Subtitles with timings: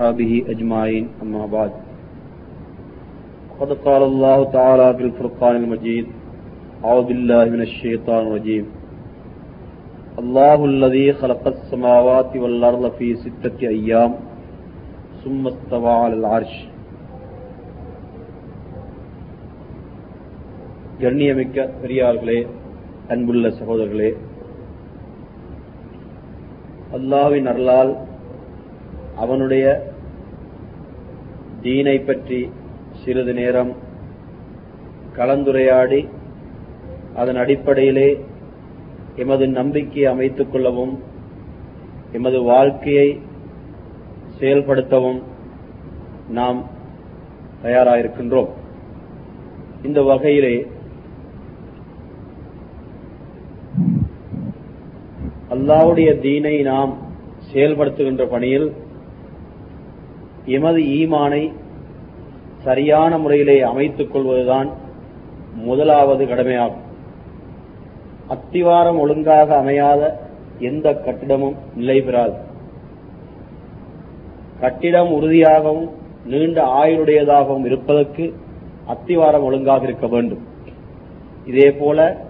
[0.00, 1.72] وأصحابه أجمعين أما بعد
[3.60, 6.06] قد قال الله تعالى في الفرقان المجيد
[6.84, 8.64] أعوذ بالله من الشيطان الرجيم
[10.18, 14.12] الله الذي خلق السماوات والأرض في ستة أيام
[15.24, 16.54] ثم استوى على العرش
[21.00, 22.36] கண்ணியமிக்க பெரியார்களே
[23.12, 24.08] அன்புள்ள சகோதரர்களே
[26.96, 27.90] அல்லாவின் அருளால்
[29.16, 29.64] அவனுடைய
[31.61, 32.49] தீனை பற்றி
[33.03, 33.75] சிறிது நேரம்
[35.15, 36.09] கலந்துரையாடி
[37.15, 38.25] அதன் அடிப்படையிலே
[39.15, 41.03] எமது நம்பிக்கையை அமைத்துக் கொள்ளவும்
[42.11, 43.19] எமது வாழ்க்கையை
[44.39, 45.21] செயல்படுத்தவும்
[46.29, 46.69] நாம்
[47.63, 48.49] தயாராயிருக்கின்றோம்.
[49.83, 50.67] இந்த வகையிலே
[55.49, 56.97] அல்லாவுடைய தீனை நாம்
[57.53, 58.73] செயல்படுத்துகின்ற பணியில்
[60.45, 61.53] எமது ஈமானை
[62.57, 64.69] சரியான முறையிலே அமைத்துக் கொள்வதுதான்
[65.53, 66.89] முதலாவது கடமையாகும்.
[68.29, 70.19] அத்திவாரம் ஒழுங்காக அமையாத
[70.59, 72.33] எந்த கட்டிடமும் நிலை பெறாது.
[74.59, 75.89] கட்டிடம் உறுதியாகவும்
[76.25, 78.33] நீண்ட ஆயுளுடையதாகவும் இருப்பதற்கு
[78.87, 80.47] அத்திவாரம் ஒழுங்காக இருக்க வேண்டும்.
[81.45, 82.25] இதே போல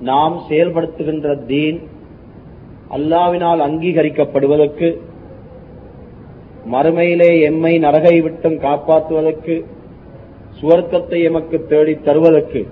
[0.00, 1.88] நாம் செயல்படுத்துகின்ற தீன்
[2.90, 4.98] அல்லாவினால் அங்கீகரிக்கப்படுவதற்கு
[6.72, 9.64] மறுமையிலே எம்மை நரகை விட்டும் காப்பாற்றுவதற்கு
[10.60, 12.66] சுவர்க்கத்தை எமக்கு தேடித் தருவதற்கு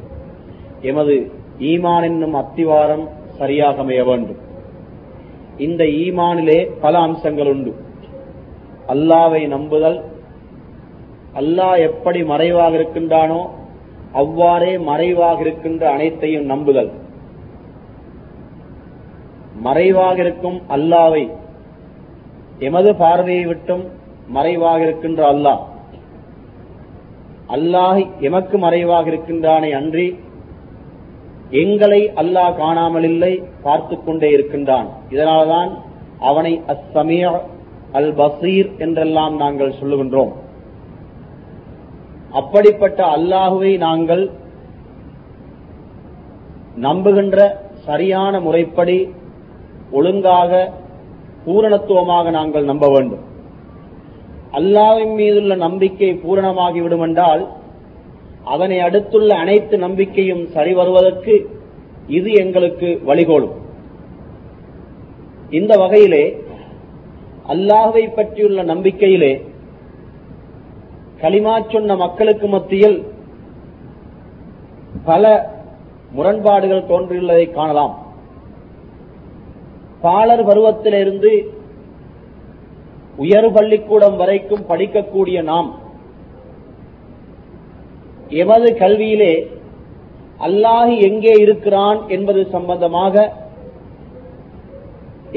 [0.82, 3.04] எமது ஈமான் என்னும் அத்திவாரம்
[3.38, 4.40] சரியாக அமைய வேண்டும்.
[5.58, 7.72] இந்த ஈமானிலே பல அம்சங்கள் உண்டு.
[8.88, 9.98] அல்லாவை நம்புதல்
[11.34, 13.40] அல்லாஹ் எப்படி மறைவாக இருக்கின்றானோ
[14.12, 16.90] அவ்வாறே மறைவாக இருக்கின்ற அனைத்தையும் நம்புதல்.
[19.60, 21.30] மறைவாக இருக்கும் அல்லாவை
[22.66, 23.84] எமது பார்வையை விட்டும்
[24.36, 25.62] மறைவாக இருக்கின்ற அல்லாஹ்.
[27.56, 30.06] அல்லாஹ் எமக்கு மறைவாக இருக்கின்றானே அன்றி
[31.62, 33.32] எங்களை அல்லாஹ் காணாமல் இல்லை
[33.64, 34.88] பார்த்து கொண்டே இருக்கின்றான்.
[35.14, 35.70] இதனால்தான்
[36.28, 37.32] அவனை அஸ்ஸமிய
[37.98, 40.32] அல் பசீர் என்றெல்லாம் நாங்கள் சொல்லுகின்றோம்.
[42.40, 44.24] அப்படிப்பட்ட அல்லாஹுவை நாங்கள்
[46.86, 47.38] நம்புகின்ற
[47.88, 48.98] சரியான முறைப்படி
[49.98, 50.52] ஒழுங்காக
[51.46, 53.22] பூரணத்துவமாக நாங்கள் நம்ப வேண்டும்.
[54.58, 57.42] அல்லாவின் மீதுள்ள நம்பிக்கை பூரணமாகிவிடும் என்றால்
[58.44, 61.34] அதனை அடுத்துள்ள அனைத்து நம்பிக்கையும் சரி வருவதற்கு
[62.06, 63.54] இது எங்களுக்கு வழிகோலும்.
[65.50, 66.24] இந்த வகையிலே
[67.52, 69.32] அல்லாஹை பற்றியுள்ள நம்பிக்கையிலே
[71.22, 72.98] களிமா சொன்ன மக்களுக்கு மத்தியில்
[75.04, 75.24] பல
[76.16, 77.94] முரண்பாடுகள் தோன்றியுள்ளதை காணலாம்.
[80.02, 81.32] பாலர் பருவத்திலிருந்து
[83.16, 85.70] உயர் பள்ளிக்கூடம் வரைக்கும் படிக்கக்கூடிய நாம்
[88.42, 89.32] எமது கல்வியிலே
[90.46, 93.14] அல்லாஹி எங்கே இருக்கிறான் என்பது சம்பந்தமாக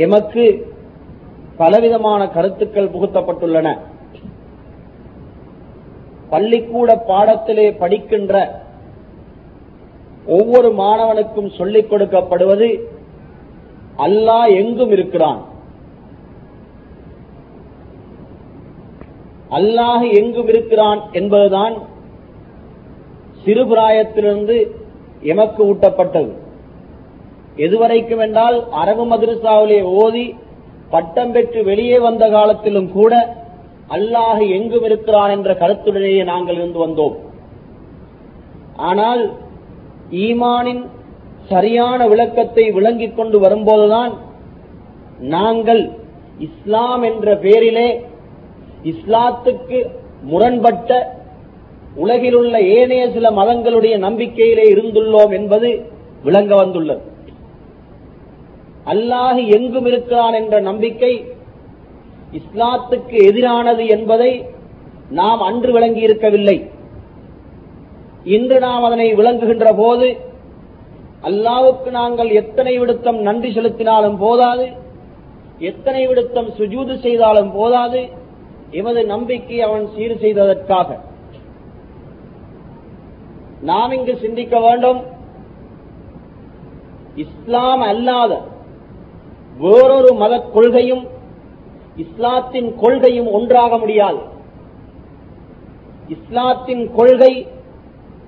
[0.05, 0.45] எமக்கு
[1.57, 3.67] பலவிதமான கருத்துக்கள் புகுத்தப்பட்டுள்ளன.
[6.29, 8.33] பள்ளிக்கூட பாடத்திலே படிக்கின்ற
[10.27, 12.69] ஒவ்வொரு மாணவனுக்கும் சொல்லிக் கொடுக்கப்படுவது
[14.03, 15.41] அல்லாஹ் எங்கும் இருக்கிறான்.
[19.59, 21.75] அல்லாஹ் எங்கும் இருக்கிறான் என்பதுதான்
[23.43, 24.55] சிறுபிராயத்திலிருந்து
[25.31, 26.31] எமக்கு ஊட்டப்பட்டது.
[27.65, 30.25] எதுவரைக்கும் என்றால் அரபு மதுரசாவிலே ஓதி
[30.89, 33.13] பட்டம் பெற்று வெளியே வந்த காலத்திலும் கூட
[33.95, 37.15] அல்லாஹ் எங்கும் இருக்கிறான் என்ற கருத்துடனேயே நாங்கள் இருந்து வந்தோம்.
[38.89, 39.23] ஆனால்
[40.25, 40.83] ஈமானின்
[41.49, 44.13] சரியான விளக்கத்தை விளங்கிக் கொண்டு வரும்போதுதான்
[45.33, 45.83] நாங்கள்
[46.39, 47.89] இஸ்லாம் என்ற பெயரிலே
[48.83, 49.79] இஸ்லாத்துக்கு
[50.21, 50.91] முரண்பட்ட
[51.95, 55.69] உலகில் உள்ள ஏனைய சில மதங்களுடைய நம்பிக்கையிலே இருந்துள்ளோம் என்பது
[56.23, 57.03] விளங்க வந்துள்ளது.
[58.93, 61.13] அல்லாஹ் எங்கும் இருக்கிறான் என்ற நம்பிக்கை
[62.39, 64.31] இஸ்லாத்துக்கு எதிரானது என்பதை
[65.09, 66.57] நாம் அன்று விளங்கி இருக்கவில்லை
[68.35, 70.07] இன்று நாம் அதனை விளங்குகின்ற போது
[71.25, 74.65] அல்லாவுக்கு நாங்கள் எத்தனை விடுத்தம் நன்றி செலுத்தினாலும் போதாது.
[75.59, 78.01] எத்தனை விடுத்தம் சுஜூது செய்தாலும் போதாது.
[78.71, 80.99] எமது நம்பிக்கை அவன் சீர் செய்ததற்காக.
[83.61, 85.01] நாம் இங்கு சிந்திக்க வேண்டும்.
[87.15, 88.41] இஸ்லாம் அல்லாத
[89.57, 91.03] வேறொரு மத கொள்கையும்
[91.95, 94.19] இஸ்லாத்தின் கொள்கையும் ஒன்றாக முடியாது.
[96.07, 97.33] இஸ்லாத்தின் கொள்கை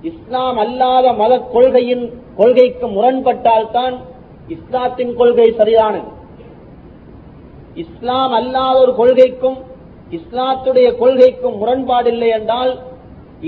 [0.02, 2.04] இஸ்லாம் அல்லாத மத கொள்கையின்
[2.38, 3.94] கொள்கைக்கு முரண்பட்டால்தான்
[4.54, 6.08] இஸ்லாத்தின் கொள்கை சரியானது.
[7.82, 9.58] இஸ்லாம் அல்லாத ஒரு கொள்கைக்கும்
[10.16, 12.72] இஸ்லாத்துடைய கொள்கைக்கும் முரண்பாடில்லை என்றால்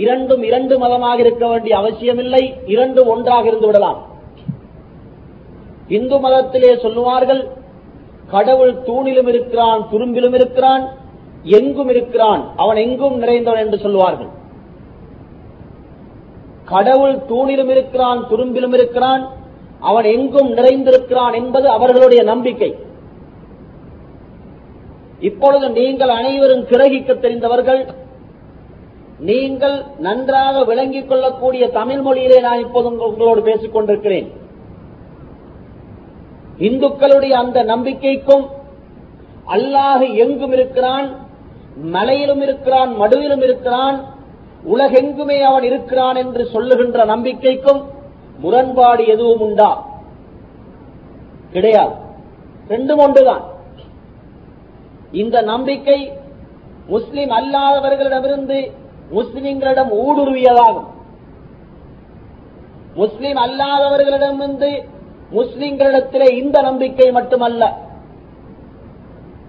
[0.03, 2.43] இரண்டும் இரண்டு மதமாக இருக்க வேண்டிய அவசியமில்லை
[2.75, 4.01] இரண்டும் ஒன்றாக இருந்து விடலாம்.
[5.99, 7.43] இந்து மதத்திலே சொல்லுவார்கள்
[8.35, 10.85] கடவுள் தூணிலும் இருக்கிறான் துரும்பிலும் இருக்கிறான்
[11.59, 14.31] எங்கும் இருக்கிறான் அவன் எங்கும் நிறைந்தவன் என்று சொல்லுவார்கள்.
[16.73, 19.23] கடவுள் தூணிலும் இருக்கிறான் துரும்பிலும் இருக்கிறான்
[19.89, 22.71] அவன் எங்கும் நிறைந்திருக்கிறான் என்பது அவர்களுடைய நம்பிக்கை.
[25.29, 27.83] இப்பொழுது நீங்கள் அனைவரும் கிரகிக்க தெரிந்தவர்கள்
[29.31, 29.77] நீங்கள்
[30.07, 34.29] நன்றாக விளங்கிக் கொள்ளக்கூடிய தமிழ் மொழியிலே நான் இப்போது உங்களோடு பேசிக் கொண்டிருக்கிறேன்.
[36.69, 38.47] இந்துக்களுடைய அந்த நம்பிக்கைக்கும்
[39.57, 41.07] அல்லாஹ் எங்கும் இருக்கிறான்
[41.97, 43.99] மலையிலும் இருக்கிறான் மடுவிலும் இருக்கிறான்
[44.65, 47.85] உலகெங்குமே அவன் இருக்கிறான் என்று சொல்லுகின்ற நம்பிக்கைக்கும்
[48.39, 49.87] முரண்பாடு எதுவும் உண்டா?
[51.53, 51.95] கிடையாது.
[52.69, 53.43] ரெண்டும் ஒன்றுதான்.
[55.13, 56.13] இந்த நம்பிக்கை
[56.87, 58.71] முஸ்லிம் அல்லாதவர்களிடமிருந்து
[59.13, 60.85] முஸ்லிம்களிடம் ஊடுருவியதாகும்.
[62.95, 64.85] முஸ்லிம் அல்லாதவர்களிடமிருந்து
[65.33, 67.77] முஸ்லிம்களிடத்திலே இந்த நம்பிக்கை மட்டுமல்ல.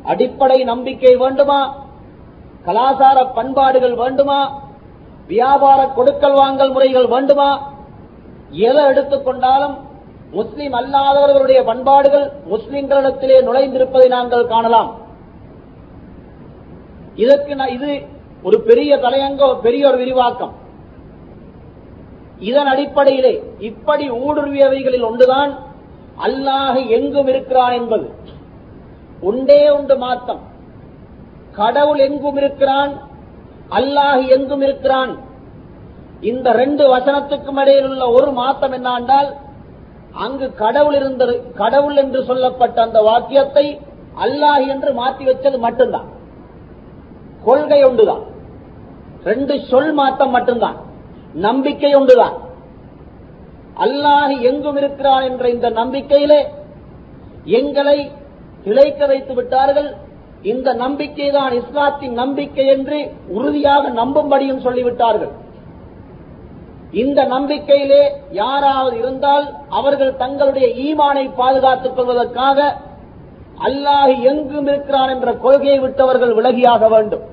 [0.03, 1.85] அடிப்படை நம்பிக்கை வேண்டுமா?
[2.63, 4.60] கலாச்சார பண்பாடுகள் வேண்டுமா?
[5.31, 7.49] வியாபார கொடுக்கல் வாங்கல் முறைகள் வேண்டுமா?
[8.49, 9.75] எதை எடுத்துக்கொண்டாலும்
[10.31, 14.91] முஸ்லிம் அல்லாதவர்களுடைய பண்பாடுகள் முஸ்லிம்களிடத்திலே நுழைந்திருப்பதை நாங்கள் காணலாம்.
[17.15, 17.91] இதற்கு நான் இது
[18.43, 20.53] ஒரு பெரிய தலையங்க பெரிய ஒரு விரிவாக்கம்.
[22.39, 25.51] இதன் அடிப்படையிலே இப்படி ஊடுருவியவைகளில் ஒன்றுதான்
[26.27, 28.07] அல்லாஹ் எங்கும் இருக்கிறான் என்பது.
[29.19, 30.41] உண்டே உண்டு மாத்தம்.
[31.51, 32.93] கடவுள் எங்கும் இருக்கிறான்?
[33.77, 35.11] அல்லாஹ் எங்கும் இருக்கிறான்.
[36.29, 39.29] இந்த ரெண்டு வசனத்துக்கும் இடையில் உள்ள ஒரு மாத்தம் என்னாண்டால்
[40.25, 43.65] அங்கு கடவுள் இருந்தது கடவுள் என்று சொல்லப்பட்ட அந்த வாக்கியத்தை
[44.25, 46.07] அல்லாஹ் என்று மாற்றி வச்சது மட்டும்தான்.
[47.45, 48.23] கொள்கை ஒன்றுதான்.
[49.29, 50.77] ரெண்டு சொல் மாற்றம் மட்டும்தான்.
[51.47, 52.35] நம்பிக்கை ஒன்றுதான்.
[53.85, 56.41] அல்லாஹ் எங்கும் இருக்கிறான் என்ற இந்த நம்பிக்கையிலே
[57.59, 57.97] எங்களை
[58.69, 59.89] இழைக்க வைத்து விட்டார்கள்.
[60.49, 62.99] இந்த நம்பிக்கை தான் இஸ்லாத்தின் நம்பிக்கை என்று
[63.37, 65.33] உறுதியாக நம்பும்படியும் சொல்லிவிட்டார்கள்.
[67.01, 68.03] இந்த நம்பிக்கையிலே
[68.39, 69.45] யாராவது இருந்தால்
[69.79, 72.59] அவர்கள் தங்களுடைய ஈமானை பாதுகாத்துக் கொள்வதற்காக
[73.67, 77.23] அல்லாஹ் எங்கும் இருக்கிறான் என்ற கொள்கையை விட்டவர்கள் விலகியாக வேண்டும்.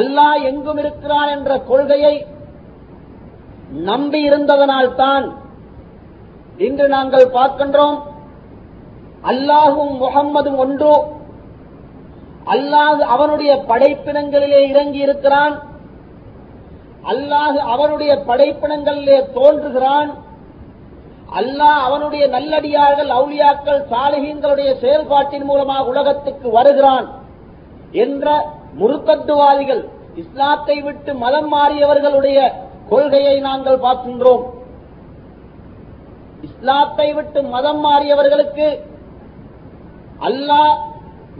[0.00, 2.14] அல்லாஹ் எங்கும் இருக்கிறான் என்ற கொள்கையை
[3.90, 5.26] நம்பி இருந்ததனால்தான்
[6.66, 7.98] இன்று நாங்கள் பார்க்கின்றோம்.
[9.30, 10.94] அல்லாஹும் முகம்மதும் ஒன்றோ
[12.54, 15.54] அல்லாஹ் அவனுடைய படைப்பினங்களிலே இறங்கி இருக்கிறான்.
[17.12, 20.10] அல்லாஹ் அவனுடைய படைப்பினங்களிலே தோன்றுகிறான்.
[21.40, 27.06] அல்லாஹ் அவனுடைய நல்லடியார்கள் அவுளியாக்கள் சாலிகங்களுடைய செயல்பாட்டின் மூலமாக உலகத்துக்கு வருகிறான்
[28.04, 28.26] என்ற
[28.80, 29.82] முருக்கட்டுவாதிகள்
[30.22, 32.38] இஸ்லாத்தை விட்டு மதம் மாறியவர்களுடைய
[32.90, 34.44] கொள்கையை நாங்கள் பார்க்கின்றோம்.
[36.48, 38.66] இஸ்லாத்தை விட்டு மதம் மாறியவர்களுக்கு
[40.28, 40.72] அல்லாஹ்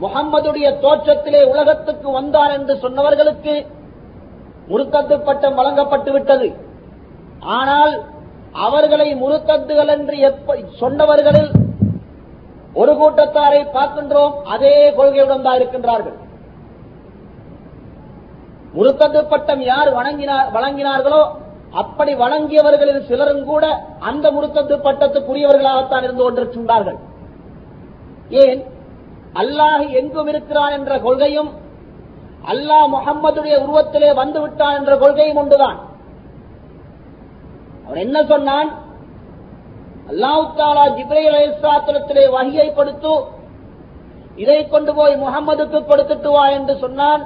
[0.03, 3.53] முகம்மதுடைய தோற்றத்திலே உலகத்துக்கு வந்தார் என்று சொன்னவர்களுக்கு
[4.71, 6.47] முருத்தத்து பட்டம் வழங்கப்பட்டு விட்டது.
[7.57, 7.93] ஆனால்
[8.65, 11.51] அவர்களை முருத்தத்துகள் என்று எப்ப சொன்னவர்களில்
[12.81, 16.17] ஒரு கூட்டத்தாரை பார்க்கின்றோம் அதே கொள்கையுடன் தான் இருக்கின்றார்கள்.
[18.77, 19.89] முருத்தத்து பட்டம் யார்
[20.55, 21.23] வழங்கினார்களோ
[21.81, 23.65] அப்படி வழங்கியவர்களில் சிலரும் கூட
[24.09, 26.99] அந்த முருத்தத்து பட்டத்துக்குரியவர்களாகத்தான் இருந்து கொண்டிருக்கின்றார்கள்.
[28.43, 28.61] ஏன்?
[29.41, 31.51] அல்லாஹ் எங்கும் இருக்கிறான் என்ற கொள்கையும்
[32.51, 35.77] அல்லாஹ் முகம்மதுடைய உருவத்திலே வந்து விட்டான் என்ற கொள்கையும் ஒன்றுதான்
[37.85, 38.69] அவன் என்ன சொன்னான்?
[40.11, 43.13] அல்லாஹாலா தாலா ஜிப்ரைல் வகையை கொடுத்து
[44.35, 47.23] இதை கொண்டு போய் முகம்மதுக்கு கொடுத்துட்டு வா என்று சொன்னான்.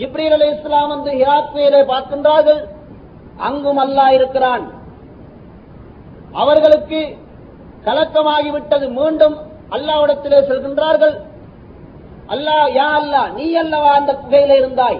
[0.00, 2.60] ஜிப்ரீல் அலி இஸ்லாம் வந்து ஹிராத்மையிலே பார்க்கின்றார்கள்.
[3.48, 4.64] அங்கும் அல்லாஹ் இருக்கிறான்.
[6.42, 7.00] அவர்களுக்கு
[7.86, 8.86] கலக்கமாகிவிட்டது.
[8.98, 9.36] மீண்டும்
[9.76, 11.14] அல்லாவிடத்திலே செல்கின்றார்கள்.
[12.34, 14.98] அல்லா யா அல்லா நீ அல்லவா அந்த குகையில இருந்தாய்?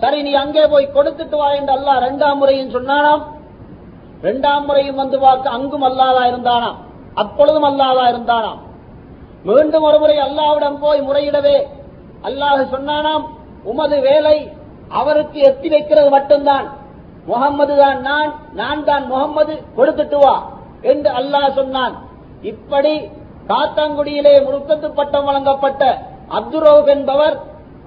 [0.00, 3.22] சரி நீ அங்கே போய் கொடுத்துட்டு வா என்று அல்லாஹ் ரெண்டாம் முறையும் சொன்னானாம்.
[4.26, 6.78] ரெண்டாம் முறையும் வந்து பார்க்க அங்கும் அல்லாதா இருந்தானாம்.
[7.22, 8.60] அப்பொழுதும் அல்லாதா இருந்தானாம்.
[9.48, 11.56] மீண்டும் ஒரு முறை அல்லாவிடம் போய் முறையிடவே
[12.28, 13.24] அல்லாஹ் சொன்னானாம்
[13.70, 14.36] உமது வேலை
[15.00, 16.66] அவருக்கு எத்தி வைக்கிறது மட்டும்தான்.
[17.28, 20.34] முகம்மது தான் நான் நான் தான் முகம்மது கொடுத்துட்டு வா
[20.92, 21.94] என்று அல்லாஹ் சொன்னான்.
[22.52, 22.94] இப்படி
[23.50, 25.82] காத்தாங்குடியிலே முழுக்கத்து பட்டம் வழங்கப்பட்ட
[26.38, 27.36] அப்துரோப் என்பவர்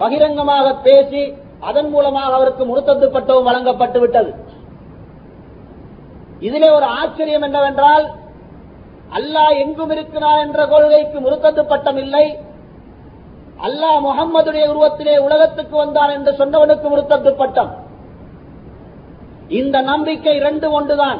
[0.01, 1.23] பகிரங்கமாக பேசி
[1.69, 4.31] அதன் மூலமாக அவருக்கு முருத்தத்து பட்டம் வழங்கப்பட்டு விட்டது.
[6.47, 8.05] இதிலே ஒரு ஆச்சரியம் என்னவென்றால்
[9.17, 12.25] அல்லாஹ் எங்கும் இருக்கிறார் என்ற கொள்கைக்கு முருத்தத்து பட்டம் இல்லை.
[13.67, 17.71] அல்லாஹ் முகம்மதுடைய உருவத்திலே உலகத்துக்கு வந்தான் என்று சொன்னவனுக்கு முருத்தத்து பட்டம்.
[19.59, 21.19] இந்த நம்பிக்கை இரண்டு ஒன்றுதான்.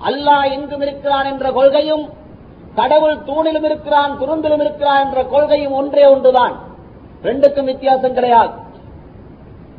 [0.00, 2.10] அல்லாஹ் எங்கும் இருக்கிறான் என்ற கொள்கையும்
[2.74, 6.54] கடவுள் தூணிலும் இருக்கிறான் குறும்பிலும் இருக்கிறான் என்ற கொள்கையும் ஒன்றே ஒன்றுதான்.
[7.22, 8.52] ரெண்டுக்கும் வித்தியாசம் கிடையாது.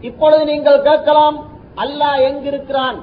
[0.01, 1.37] இப்பொழுது நீங்கள் கேட்கலாம்
[1.75, 2.97] அல்லாஹ் எங்கிருக்கிறான்?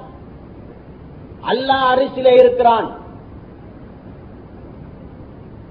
[1.47, 2.89] அல்லாஹ் அரிசிலே இருக்கிறான்.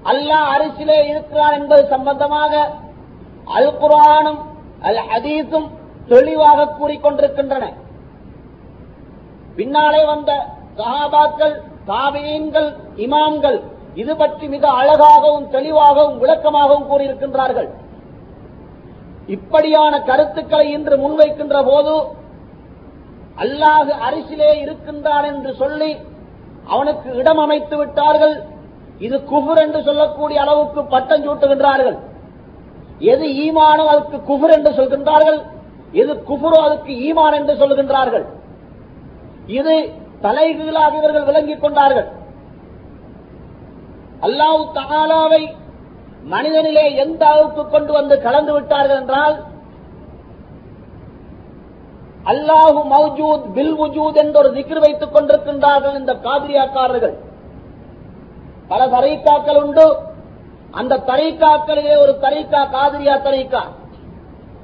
[0.04, 2.70] அல்லாஹ் அரிசிலே இருக்கிறான் என்பது சம்பந்தமாக
[3.44, 4.40] அல் குரானும்
[4.82, 5.68] அல் ஹதீஸும்
[6.06, 7.72] தெளிவாக கூறிக்கொண்டிருக்கின்றன.
[9.56, 10.46] பின்னாலே வந்த
[10.78, 11.54] சஹாபாக்கள்
[11.90, 12.68] தாபியீன்கள்
[13.04, 13.58] இமாம்கள்
[14.02, 17.68] இது பற்றி மிக அழகாகவும் தெளிவாகவும் விளக்கமாகவும் கூறியிருக்கின்றார்கள்.
[19.34, 21.94] இப்படியான கருத்துக்களை இன்று முன்வைக்கின்ற போது
[23.44, 25.90] அல்லாஹ் அரிசிலே இருக்கின்றான் என்று சொல்லி
[26.74, 28.34] அவனுக்கு இடம் அமைத்து விட்டார்கள்.
[29.06, 31.96] இது குஃபுர் என்று சொல்லக்கூடிய அளவுக்கு பட்டம் சூட்டுகின்றார்கள்.
[33.12, 35.38] எது ஈமானோ அதுக்கு குஃபுர் என்று சொல்கின்றார்கள்.
[36.02, 38.26] எது குஃபுரோ அதுக்கு ஈமான் என்று சொல்கின்றார்கள்.
[39.58, 39.74] இது
[40.20, 42.08] தலைகீழாக இவர்கள் விளங்கிக் கொண்டார்கள்.
[44.20, 45.54] அல்லாஹ் தகாலாவை
[46.30, 49.44] மனிதனிலே எந்த அளவுக்கு கொண்டு வந்து கலந்து விட்டார்கள் என்றால்
[52.24, 57.14] அல்லாஹு மௌஜூத் பில் உஜூத் என்ற ஒரு திக்ரு வைத்துக் கொண்டிருக்கின்றார்கள் இந்த காதிரியாக்காரர்கள்.
[58.68, 59.96] பல தரைக்காக்கள் உண்டு.
[60.70, 63.62] அந்த தரைக்காக்களிலே ஒரு தரைக்கா காதிரியா தரைக்கா.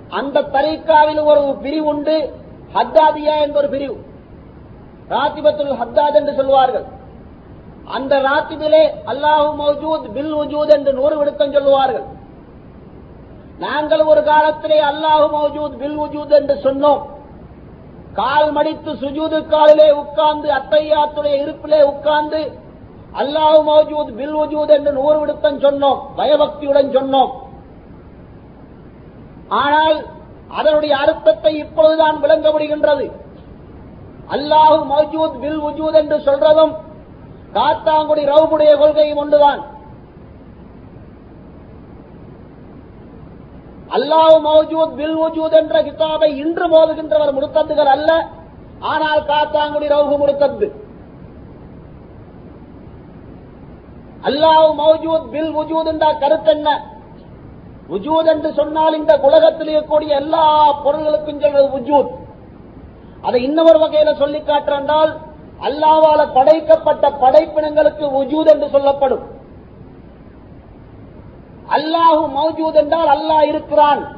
[0.09, 2.35] அந்த தரைக்காவில் ஒரு பிரிவு உண்டு.
[2.75, 4.09] ஹத்தாதியா என்ற ஒரு பிரிவு.
[5.11, 6.85] ராத்திபத்துல் ஹத்தாத் என்று சொல்வார்கள்
[7.85, 12.05] அந்த ராத்திபிலே அல்லாஹு மௌஜூத் பில் உஜூத் என்று நூறு விடுத்தம் சொல்லுவார்கள்.
[13.59, 17.01] நாங்கள் ஒரு காலத்திலே அல்லாஹு மௌஜூத் பில் உஜூத் என்று சொன்னோம்.
[18.15, 22.59] கால் மடித்து சுஜூது காலிலே உட்கார்ந்து அத்தையாத்துடைய இருப்பிலே உட்கார்ந்து
[23.13, 25.99] அல்லாஹு மௌஜூத் பில் உஜூத் என்று நூறு விடுத்தம் சொன்னோம்.
[26.17, 27.31] பயபக்தியுடன் சொன்னோம்.
[29.49, 30.07] ஆனால்
[30.49, 33.20] அதனுடைய அர்த்தத்தை இப்பொழுதுதான் விளங்க முடிகின்றது.
[34.31, 36.73] அல்லாஹு மௌஜூத் பில் உஜூத் என்று சொல்றதும்
[37.55, 39.61] காத்தாங்குடி ரவுபுடைய கொள்கையும் ஒன்றுதான்.
[43.97, 48.11] அல்லாஹ் மௌஜூத் பில் உஜூத் என்ற கிதாபை இன்று மோதுகின்றவர் முடுத்தத்துகள் அல்ல
[48.91, 50.69] ஆனால் காத்தாங்குடி ரவுகு முடுத்தத்து
[54.29, 56.69] அல்லாஹ் மௌஜூத் பில் உஜூத் என்ற கருத்தென்ன
[57.89, 60.45] உஜூத் என்று சொன்னால் இந்த உலகத்தில் இருக்கக்கூடிய எல்லா
[60.85, 62.11] பொருள்களுக்கும் சொல்றது உஜூத்
[63.23, 65.17] அதை இன்னொரு வகையில சொல்லி காட்டுறால்
[65.61, 69.25] அல்லாவால படைக்கப்பட்ட படைப்பினங்களுக்கு உஜூத் என்று சொல்லப்படும்.
[71.71, 74.17] அல்லாஹு மௌஜூத் என்றால் அல்லாஹ் இருக்கிறான்.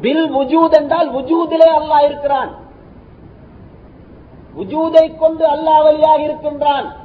[0.00, 2.50] பில் உஜூத் என்றால் உஜூதிலே அல்லாஹ் இருக்கிறான்.
[4.56, 6.96] உஜூதை கொண்டு அல்லாஹ் வழியாக இருக்கின்றான்.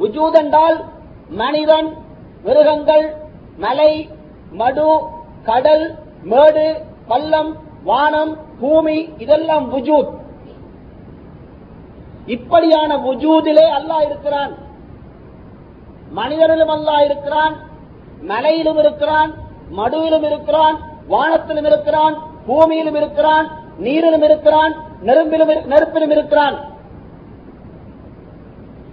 [0.00, 0.84] உஜூத் என்றால்
[1.28, 1.96] மனிதன்
[2.42, 3.16] மிருகங்கள்
[3.56, 4.10] மலை
[4.58, 4.98] மடு
[5.42, 10.10] கடல் மேடு பள்ளம் வானம் பூமி இதெல்லாம் வுஜூத்.
[12.26, 14.52] இப்படியான வுஜூதிலே அல்லா இருக்கிறான்.
[16.16, 17.56] மனிதனிலும் அல்லாஹ் இருக்கிறான்.
[18.22, 19.34] மலையிலும் இருக்கிறான்.
[19.76, 20.80] மடுவிலும் இருக்கிறான்.
[21.10, 22.22] வானத்திலும் இருக்கிறான்.
[22.48, 23.50] பூமியிலும் இருக்கிறான்.
[23.80, 24.74] நீரிலும் இருக்கிறான்.
[25.02, 26.54] நெருப்பிலும் நெருப்பிலும் இருக்கிறான்.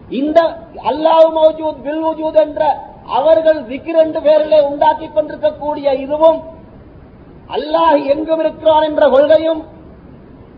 [0.09, 6.57] இந்த அல்லாஹ் மௌஜூத் பில் மௌஜூத் என்ற அவர்கள் விக்கிர் என்ற பெயரிலே உண்டாக்கி கொண்டிருக்கக்கூடிய இதுவும்
[7.49, 9.67] அல்லாஹ் எங்கும் இருக்கிறான் என்ற கொள்கையும்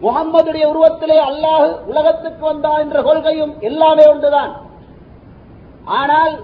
[0.02, 4.62] முகம்மதுடைய உருவத்திலே அல்லாஹ் உலகத்துக்கு வந்தான் என்ற கொள்கையும் எல்லாமே ஒன்றுதான்.
[5.86, 6.40] ஆனால்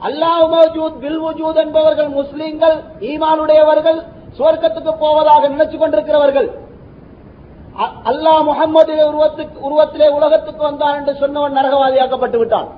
[0.00, 4.06] அல்லாஹ் மௌஜூத் பில் வஜூத் என்பவர்கள் முஸ்லீம்கள் ஈமானுடையவர்கள்
[4.38, 6.50] சுவர்க்கத்துக்கு போவதாக நினைச்சு கொண்டிருக்கிறவர்கள்.
[7.80, 12.68] அ- அல்லாஹ் முகமது உருவத்துக்கு உருவத்திலே உலகத்துக்கு வந்தான் என்று சொன்னவன் நரகவாதியாக்கப்பட்டு விட்டான்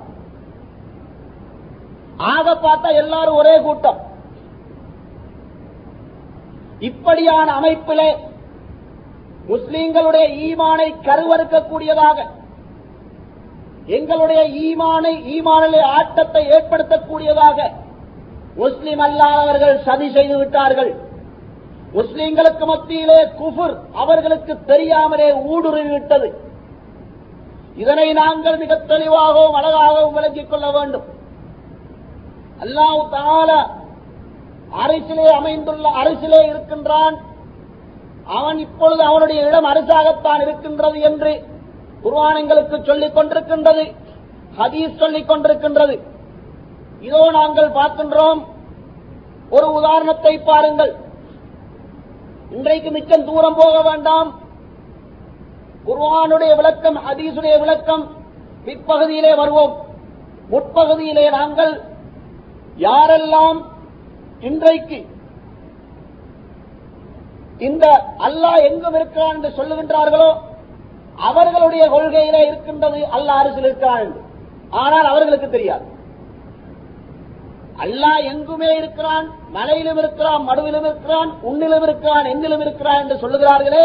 [2.17, 4.09] ஆக பார்த்தா எல்லாரும் ஒரே கூட்டம்.
[6.89, 8.09] இப்படியான அமைப்பிலே
[9.51, 12.19] முஸ்லீம்களுடைய ஈமானை கருவறுக்கக்கூடியதாக
[13.97, 17.59] எங்களுடைய ஈமானை ஈமானிலே ஆட்டத்தை ஏற்படுத்தக்கூடியதாக
[18.61, 20.91] முஸ்லிம் அல்லாதவர்கள் சதி செய்து விட்டார்கள்.
[21.97, 26.29] முஸ்லீம்களுக்கு மத்தியிலே குஃபுர் அவர்களுக்கு தெரியாமலே ஊடுருவி விட்டது
[27.81, 31.05] இதனை நாங்கள் மிக தெளிவாகவும் அழகாகவும் விளங்கிக் கொள்ள வேண்டும்.
[32.63, 33.59] அல்லாஹ் தாலா
[34.79, 37.15] அரசிலே அமைந்துள்ள அரசிலே இருக்கின்றான்.
[38.25, 41.45] அவன் இப்பொழுது அவனுடைய இடம் அரசாகத்தான் இருக்கின்றது என்று
[42.03, 43.95] குருவானங்களுக்கு சொல்லிக் கொண்டிருக்கின்றது
[44.57, 45.99] ஹதீஸ் சொல்லிக் கொண்டிருக்கின்றது.
[47.01, 48.45] இதோ நாங்கள் பார்க்கின்றோம்.
[49.49, 50.95] ஒரு உதாரணத்தை பாருங்கள்.
[52.51, 54.39] இன்றைக்கு மிச்சம் தூரம் போக வேண்டாம்.
[55.85, 58.11] குர்வானுடைய விளக்கம் ஹதீசுடைய விளக்கம்
[58.65, 59.73] பிற்பகுதியிலே வருவோம்.
[60.51, 61.81] முற்பகுதியிலே நாங்கள்
[62.77, 63.59] யாரெல்லாம்
[64.49, 64.99] இன்றைக்கு
[67.67, 67.85] இந்த
[68.27, 70.29] அல்லாஹ் எங்கும் இருக்கிறான் என்று சொல்லுகின்றார்களோ
[71.29, 74.21] அவர்களுடைய கொள்கையிலே இருக்கின்றது அல்லாஹ் அரசில் இருக்கிறான் என்று.
[74.83, 75.85] ஆனால் அவர்களுக்கு தெரியாது.
[77.85, 83.83] அல்லாஹ் எங்குமே இருக்கிறான் மலையிலும் இருக்கிறான் மடுவிலும் இருக்கிறான் உன்னிலும் இருக்கிறான் எங்கிலும் இருக்கிறான் என்று சொல்லுகிறார்களே.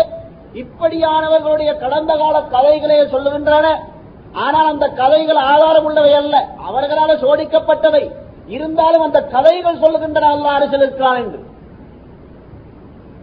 [0.62, 3.66] இப்படியானவர்களுடைய கடந்த கால கதைகளே சொல்லுகின்றன.
[4.44, 6.36] ஆனால் அந்த கதைகள் ஆதாரம் உள்ளவை அல்ல.
[6.68, 8.04] அவர்களால் சோடிக்கப்பட்டவை
[8.46, 11.44] இருந்தாலும் அந்த கதைகள் சொல்லுகின்றன அல்லாஹ் அரசில் என்று.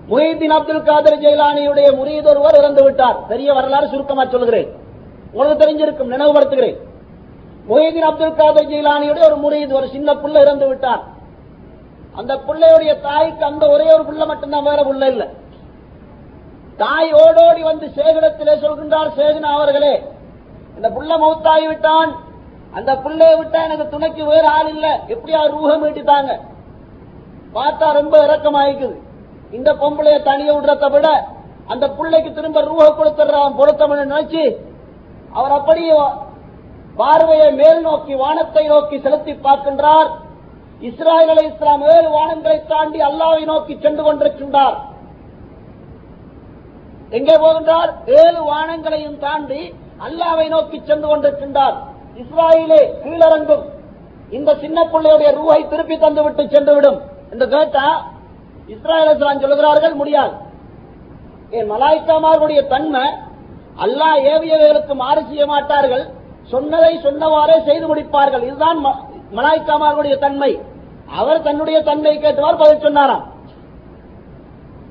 [0.10, 3.27] முஹிதீன் அப்துல் காதர் ஜெயிலானியுடைய முரீத் ஒருவர் இறந்து விட்டார்.
[3.27, 4.70] பெரிய வரலாறு சுருக்கமா சொல்லுகிறேன்.
[5.32, 6.75] உங்களுக்கு தெரிஞ்சிருக்கும் நினைவுபடுத்துகிறேன்.
[7.70, 11.03] முஹிதீன் அப்துல் காதர் ஜெயிலானியுடைய ஒரு முரீத் ஒரு சின்ன புள்ள இறந்து விட்டார்.
[12.13, 15.30] அந்த பிள்ளையுடைய தாய்க்கு அந்த ஒரே ஒரு புள்ள மட்டும்தான் வேற புள்ள இல்ல.
[16.77, 20.03] தாய் ஓடோடி வந்து சேகரத்திலே சொல்கின்றார் சேகன அவர்களே
[20.75, 22.15] இந்த புள்ள மௌத்தாகி விட்டான்
[22.77, 24.88] அந்த பிள்ளைய விட்டா எனக்கு துணைக்கு வேற ஆள் இல்ல.
[25.13, 26.32] எப்படியா ஊகம் மீட்டித்தாங்க?
[27.58, 28.96] பார்த்தா ரொம்ப இறக்கமாயிக்குது
[29.58, 31.08] இந்த பொம்பளைய தனிய விடுறத விட
[31.74, 34.44] அந்த பிள்ளைக்கு திரும்ப ரூஹ கொடுத்துறான் பொருத்தம்னு நினைச்சு
[35.32, 35.94] அவர் அப்படியே
[37.00, 40.10] பார்வையை மேல் நோக்கி வானத்தை நோக்கி செலுத்தி பார்க்கின்றார்.
[40.82, 44.75] இஸ்ராயல் அலை இஸ்லாம் ஏழு வானங்களை தாண்டி அல்லாவை நோக்கி சென்று கொண்டிருக்கின்றார்.
[47.18, 47.92] எங்கே போகின்றார்?
[48.06, 49.62] ஏழு வானங்களையும் தாண்டி
[50.08, 51.77] அல்லாவை நோக்கி சென்று கொண்டிருக்கின்றார்.
[52.15, 53.63] இஸ்ராயிலே கீழறங்கும்.
[54.29, 57.00] இந்த சின்ன பிள்ளையுடைய ரூஹை திருப்பி தந்துவிட்டு சென்றுவிடும்.
[57.32, 58.12] என்று கேட்டா
[58.67, 60.32] இஸ்ராயல் சொல்லுகிறார்கள் முடியாது.
[61.50, 63.10] என் மலாய்க்காமார்களுடைய தன்மை
[63.77, 66.08] அல்லாஹ் ஏவியவர்களுக்கு மாறு செய்ய மாட்டார்கள்.
[66.43, 68.43] சொன்னதை சொன்னவாறே செய்து முடிப்பார்கள்.
[68.43, 68.96] இதுதான் ம-
[69.36, 70.62] மலாய்க்காமார்களுடைய தன்மை.
[71.17, 73.32] அவர் தன்னுடைய தன்மை கேட்டவர் பதில் சொன்னாராம்.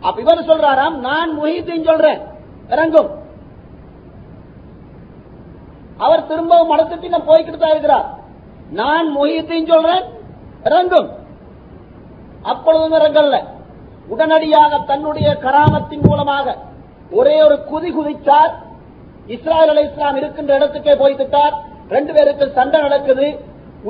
[0.01, 2.21] அப்ப இவர் சொல்றாராம் நான் முஹீத்தீன் சொல்றேன்.
[2.69, 3.22] இறங்கும்.
[6.05, 8.07] அவர் திரும்பவும் மடத்துட்டு நான் போய்கிட்டு தான் இருக்கிறார்.
[8.81, 10.05] நான் மொஹித்தையும் சொல்றேன்
[10.69, 11.09] இறங்கும்.
[12.53, 13.37] அப்பொழுதும் இறங்கல்ல.
[14.13, 16.57] உடனடியாக தன்னுடைய கராமத்தின் மூலமாக
[17.19, 18.53] ஒரே ஒரு குதி குதித்தார்.
[19.35, 21.55] இஸ்ராயல் அலை இஸ்லாம் இருக்கின்ற இடத்துக்கே போய்விட்டார்
[21.95, 23.27] ரெண்டு பேருக்கு சண்டை நடக்குது.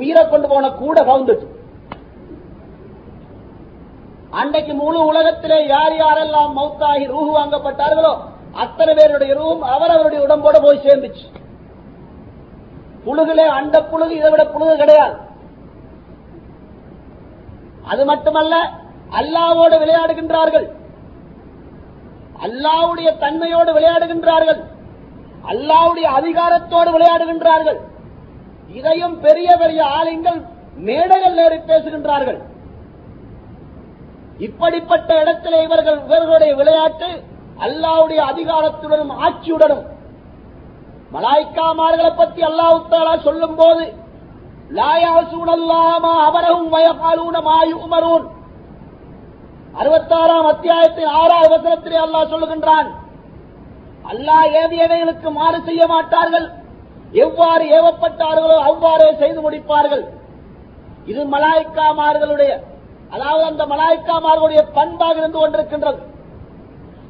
[0.01, 1.47] உயிரை கொண்டு போன கூட கவுந்துச்சு
[4.41, 8.13] அன்றைக்கு முழு உலகத்திலே யார் யாரெல்லாம் மௌத்தாகி ரூஹு வாங்கப்பட்டார்களோ
[8.63, 11.25] அத்தனை பேருடைய ரூம் அவரவருடைய உடம்போட போய் சேர்ந்துச்சு.
[13.05, 15.15] புழுகிலே அண்ட புழுகு இதை விட புழுகு கிடையாது.
[17.91, 18.55] அது மட்டுமல்ல
[19.19, 20.67] அல்லாவோடு விளையாடுகின்றார்கள்.
[22.45, 24.61] அல்லாவுடைய தன்மையோடு விளையாடுகின்றார்கள்.
[25.51, 27.79] அல்லாவுடைய அதிகாரத்தோடு விளையாடுகின்றார்கள்.
[28.77, 30.39] இதையும் பெரிய பெரிய ஆலயங்கள்
[30.75, 32.39] மேடைகள் ஏறி பேசுகின்றார்கள்.
[34.37, 37.09] இப்படிப்பட்ட இடத்திலே இவர்கள் இவர்களுடைய விளையாட்டு
[37.65, 39.83] அல்லாவுடைய அதிகாரத்துடனும் ஆட்சியுடனும்
[41.13, 43.83] மலாய்க்காமார்களை பற்றி அல்லாஹ் தாலா சொல்லும் போது
[44.77, 48.25] லாயாசூனல்லாமா அவரவும் வயபாலூன மாயு உமரூன்
[49.79, 52.89] அறுபத்தாறாம் அத்தியாயத்தின் ஆறாவது வசனத்திலே அல்லாஹ் சொல்லுகின்றான்
[54.11, 56.47] அல்லாஹ் ஏவியவைகளுக்கு மாறு செய்ய மாட்டார்கள்
[57.25, 60.03] எவ்வாறு ஏவப்பட்டார்களோ அவ்வாறே செய்து முடிப்பார்கள்.
[61.11, 62.51] இது மலாய்க்காமார்களுடைய
[63.15, 65.99] அதாவது அந்த மலாய்க்காமார்களுடைய பண்பாக இருந்து கொண்டிருக்கின்றது.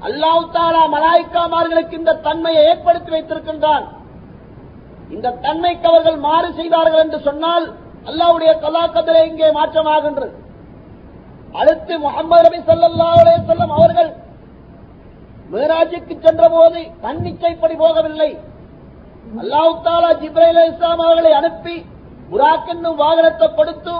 [0.07, 3.85] அல்லாஹ் தாலா மலாய்க்காமார்களுக்கு இந்த தன்மையை ஏற்படுத்தி வைத்திருக்கின்றான்.
[5.15, 7.65] இந்த தன்மைக்கு அவர்கள் மாறு செய்தார்கள் என்று சொன்னால்
[8.09, 10.33] அல்லாவுடைய கலாக்கத்திலே இங்கே மாற்றமாகின்றது.
[11.59, 14.11] அடுத்து முகமது நபி ஸல்லல்லாஹு செல்லம் அவர்கள்
[15.53, 18.29] மேராஜுக்கு சென்ற போது தன்னிச்சைப்படி போகவில்லை.
[19.41, 21.75] அல்லாஹ் தாலா ஜிப்ரைல் இஸ்லாம் அவர்களை அனுப்பி
[22.31, 23.95] புராக் என்னும் வாகனத்தை கொடுத்து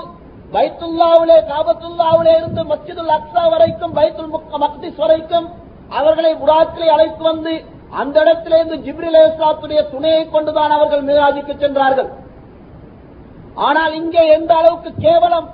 [0.54, 4.32] பைத்துல்லாவிலே காபத்துல்லாவிலே இருந்து மஸ்ஜிதுல் அக்ஸா வரைக்கும் பைத்துல்
[4.64, 5.48] மக்திஸ் வரைக்கும்
[6.00, 7.54] அவர்களை புராக்கிலே அழைத்து வந்து
[8.02, 12.10] அந்த இடத்திலிருந்து ஜிப்ரில் இஸ்லாத்துடைய துணையை கொண்டுதான் அவர்கள் மேராஜுக்கு சென்றார்கள்.
[13.68, 15.50] ஆனால் இங்கே எந்த அளவுக்கு கேவலம்?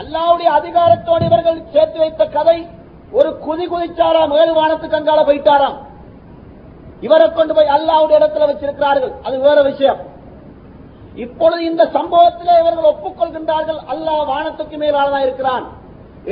[0.00, 2.58] அல்லாவுடைய அதிகாரத்தோடு இவர்கள் சேர்த்து வைத்த கதை
[3.18, 5.76] ஒரு குதி குதிச்சாராம் ஏழு வானத்துக்கு அங்கால போயிட்டாராம்.
[7.06, 9.12] இவரை கொண்டு போய் அல்லாவுடைய இடத்துல வச்சிருக்கிறார்கள்.
[9.26, 10.00] அது வேற விஷயம்.
[11.24, 15.64] இப்பொழுது இந்த சம்பவத்திலே இவர்கள் ஒப்புக்கொள்கின்றார்கள் அல்லாஹ் வானத்துக்கு மேலாளதான் இருக்கிறான்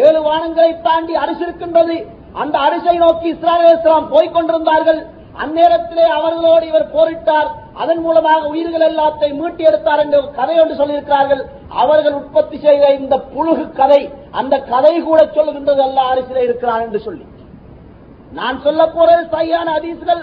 [0.07, 1.99] ஏழு வானங்களை தாண்டி அரிசி இருக்கின்றது
[2.43, 5.01] அந்த அரிசை நோக்கி இஸ்ராயல் இஸ்லாம் போய்க் கொண்டிருந்தார்கள்
[5.43, 7.49] அந்நேரத்திலே அவர்களோடு இவர் போரிட்டார்.
[7.83, 11.43] அதன் மூலமாக உயிர்கள் எல்லாத்தையும் மீட்டி எடுத்தார் என்று கதை ஒன்று சொல்லியிருக்கிறார்கள்.
[11.83, 14.01] அவர்கள் உற்பத்தி செய்த இந்த புழுகு கதை
[14.41, 17.25] அந்த கதை கூட சொல்லுகின்றது அல்ல அரிசிலே இருக்கிறான் என்று சொல்லி.
[18.39, 20.23] நான் சொல்ல போறது சரியான அதிசுகள்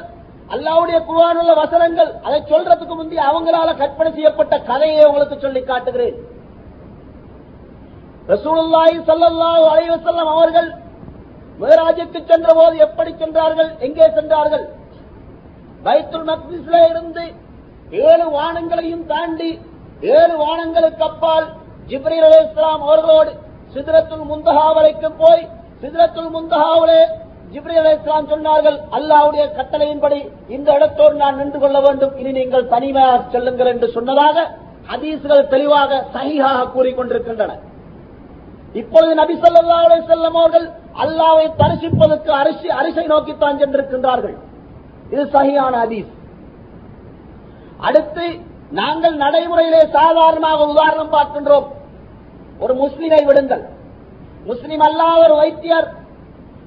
[0.56, 2.12] அல்லாவுடைய குருவானுள்ள வசனங்கள்.
[2.26, 6.17] அதை சொல்றதுக்கு முந்தைய அவங்களால கற்பனை செய்யப்பட்ட கதையை உங்களுக்கு சொல்லி காட்டுகிறேன்.
[8.34, 10.70] ரசூலுல்லாஹி ஸல்லல்லாஹு அலைஹி வஸல்லம் அவர்கள்
[11.62, 13.70] மேராஜுக்கு சென்ற போது எப்படி சென்றார்கள்?
[13.86, 14.65] எங்கே சென்றார்கள்?
[15.86, 17.26] பைத்துல் மக்திஸ்ல இருந்து
[18.08, 19.52] ஏழு வானங்களையும் தாண்டி
[20.15, 21.48] ஏழு வானங்களுக்கு அப்பால்
[21.91, 23.32] ஜிப்ரீல் அலைஹிஸ்ஸலாம் அவர்களோடு
[23.76, 25.43] சிதறத்துல் முந்தகா வரைக்கும் போய்
[25.82, 27.02] சிதறத்துல் முந்தகாவிலே
[27.54, 30.17] ஜிப்ரி இஸ்லாம் சொன்னார்கள் அல்லாவுடைய கட்டளையின்படி
[30.56, 32.15] இந்த இடத்தோடு நான் நின்று கொள்ள வேண்டும்.
[32.22, 34.43] இனி நீங்கள் தனிமையாக செல்லுங்கள் என்று சொன்னதாக
[34.89, 37.54] ஹதீஸ்கள் தெளிவாக சஹீஹாக கூறிக்கொண்டிருக்கின்றன.
[38.82, 40.67] இப்பொழுது நபி சொல்லா அலே செல்லம் அவர்கள்
[41.03, 44.38] அல்லாவை தரிசிப்பதற்கு அரிசி அரிசை நோக்கித்தான் சென்றிருக்கின்றார்கள்.
[45.13, 46.12] இது சகியான அதீஸ்
[47.88, 48.25] அடுத்து
[48.79, 51.67] நாங்கள் நடைமுறையிலே சாதாரணமாக உதாரணம் பார்க்கின்றோம்.
[52.63, 53.63] ஒரு முஸ்லிமை விடுங்கள்.
[54.49, 55.88] முஸ்லிம் அல்லாத ஒரு வைத்தியர்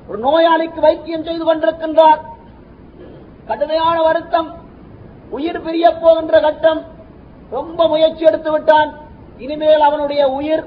[0.08, 2.20] ஒரு நோயாளிக்கு வைத்தியம் செய்து கொண்டிருக்கின்றார்.
[3.48, 4.48] கடுமையான வருத்தம்
[5.36, 6.80] உயிர் பிரிய போகின்ற கட்டம்.
[7.56, 8.90] ரொம்ப முயற்சி எடுத்து விட்டான்.
[9.44, 10.64] இனிமேல் அவனுடைய உயிர்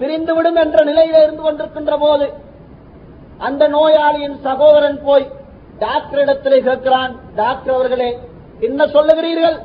[0.00, 2.26] பிரிந்துவிடும் என்ற நிலையில இருந்து கொண்டிருக்கின்ற போது
[3.46, 5.26] அந்த நோயாளியின் சகோதரன் போய்
[5.84, 8.10] டாக்டர் இடத்திலே கேட்கிறான் டாக்டர் அவர்களே
[8.66, 9.56] என்ன சொல்லுகிறீர்கள்?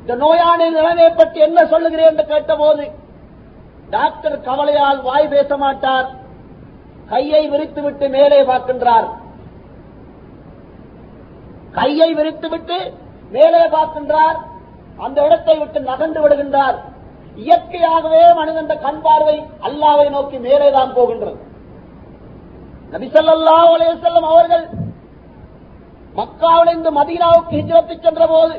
[0.00, 2.10] இந்த நோயாளியின் நிலைமையை பற்றி என்ன சொல்லுகிறேன்?
[2.12, 2.84] என்று கேட்டபோது
[3.96, 6.08] டாக்டர் கவலையால் வாய் பேச மாட்டார்
[7.12, 9.08] கையை விரித்துவிட்டு மேலே பார்க்கின்றார்.
[11.78, 12.78] கையை விரித்துவிட்டு
[13.36, 14.38] மேலே பார்க்கின்றார்
[15.06, 16.78] அந்த இடத்தை விட்டு நகர்ந்து விடுகின்றார்.
[17.44, 21.38] இயற்கையாகவே மனிதன் கண் பார்வை அல்லாவை நோக்கி மேலேதான் போகின்றது.
[22.92, 23.56] நபிசல்லா
[24.04, 24.64] செல்லும் அவர்கள்
[26.20, 28.54] மக்காவிலிருந்து மதீனாவுக்கு ஹிஜரத்து சென்ற போது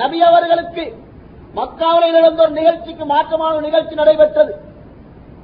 [0.00, 0.84] நபி அவர்களுக்கு
[1.58, 4.52] மக்காவிலே நடந்த ஒரு நிகழ்ச்சிக்கு மாற்றமான நிகழ்ச்சி நடைபெற்றது.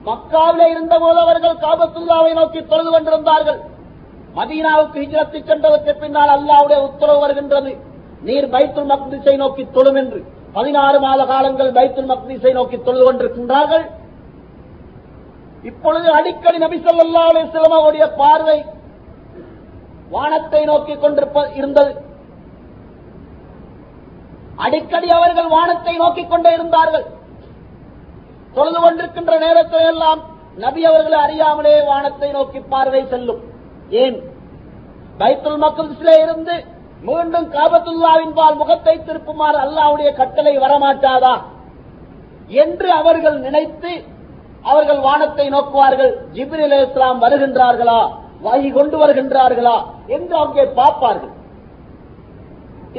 [0.09, 3.61] மக்காவிலே இருந்தபோது அவர்கள் காபத்துல்லாவை நோக்கி தொழுது கொண்டிருந்தார்கள்.
[4.39, 7.73] மதீனாவுக்கு ஹிஜரத்து சென்றதற்கு பின்னால் அல்லாவுடைய உத்தரவு வருகின்றது.
[8.29, 10.21] நீர் பைத்துல் மக்திசை நோக்கி தொழும் என்று.
[10.53, 13.85] பதினாறு மாத காலங்கள் பைத்துல் மக்திஸை நோக்கி தொழுது கொண்டிருக்கின்றார்கள்.
[15.63, 18.65] இப்பொழுது அடிக்கடி நபி சொல்லா அலிஸ்லாம் அவருடைய பார்வை
[20.11, 21.93] வானத்தை நோக்கி கொண்டிருப்ப இருந்தது.
[24.57, 27.07] அடிக்கடி அவர்கள் வானத்தை நோக்கிக் கொண்டே இருந்தார்கள்.
[28.55, 30.21] தொழுது கொண்டிருக்கின்ற நேரத்தில் எல்லாம்
[30.57, 33.41] நபி அவர்களை அறியாமலே வானத்தை நோக்கி பார்வை செல்லும்.
[33.91, 34.19] ஏன்?
[35.19, 36.65] பைத்துல் மக்கள் இருந்து
[37.09, 41.35] மீண்டும் காபத்துல்லாவின் பால் முகத்தை திருப்புமாறு அல்லாவுடைய கட்டளை வரமாட்டாதா?
[42.63, 43.93] என்று அவர்கள் நினைத்து
[44.71, 46.13] அவர்கள் வானத்தை நோக்குவார்கள்.
[46.37, 48.01] ஜிப்ரில் இஸ்லாம் வருகின்றார்களா?
[48.47, 49.77] வகி கொண்டு வருகின்றார்களா?
[50.17, 51.33] என்று அங்கே பார்ப்பார்கள்.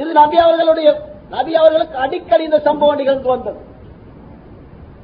[0.00, 0.88] இது நபி அவர்களுடைய
[1.30, 3.60] நபி அவர்களுக்கு அடிக்கடி இந்த சம்பவம் நிகழ்ந்து வந்தது.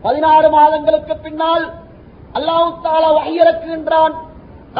[0.02, 1.64] பதினாறு மாதங்களுக்கு பின்னால்
[2.38, 4.14] அல்லாஹு தாலா வகையிறக்குகின்றான்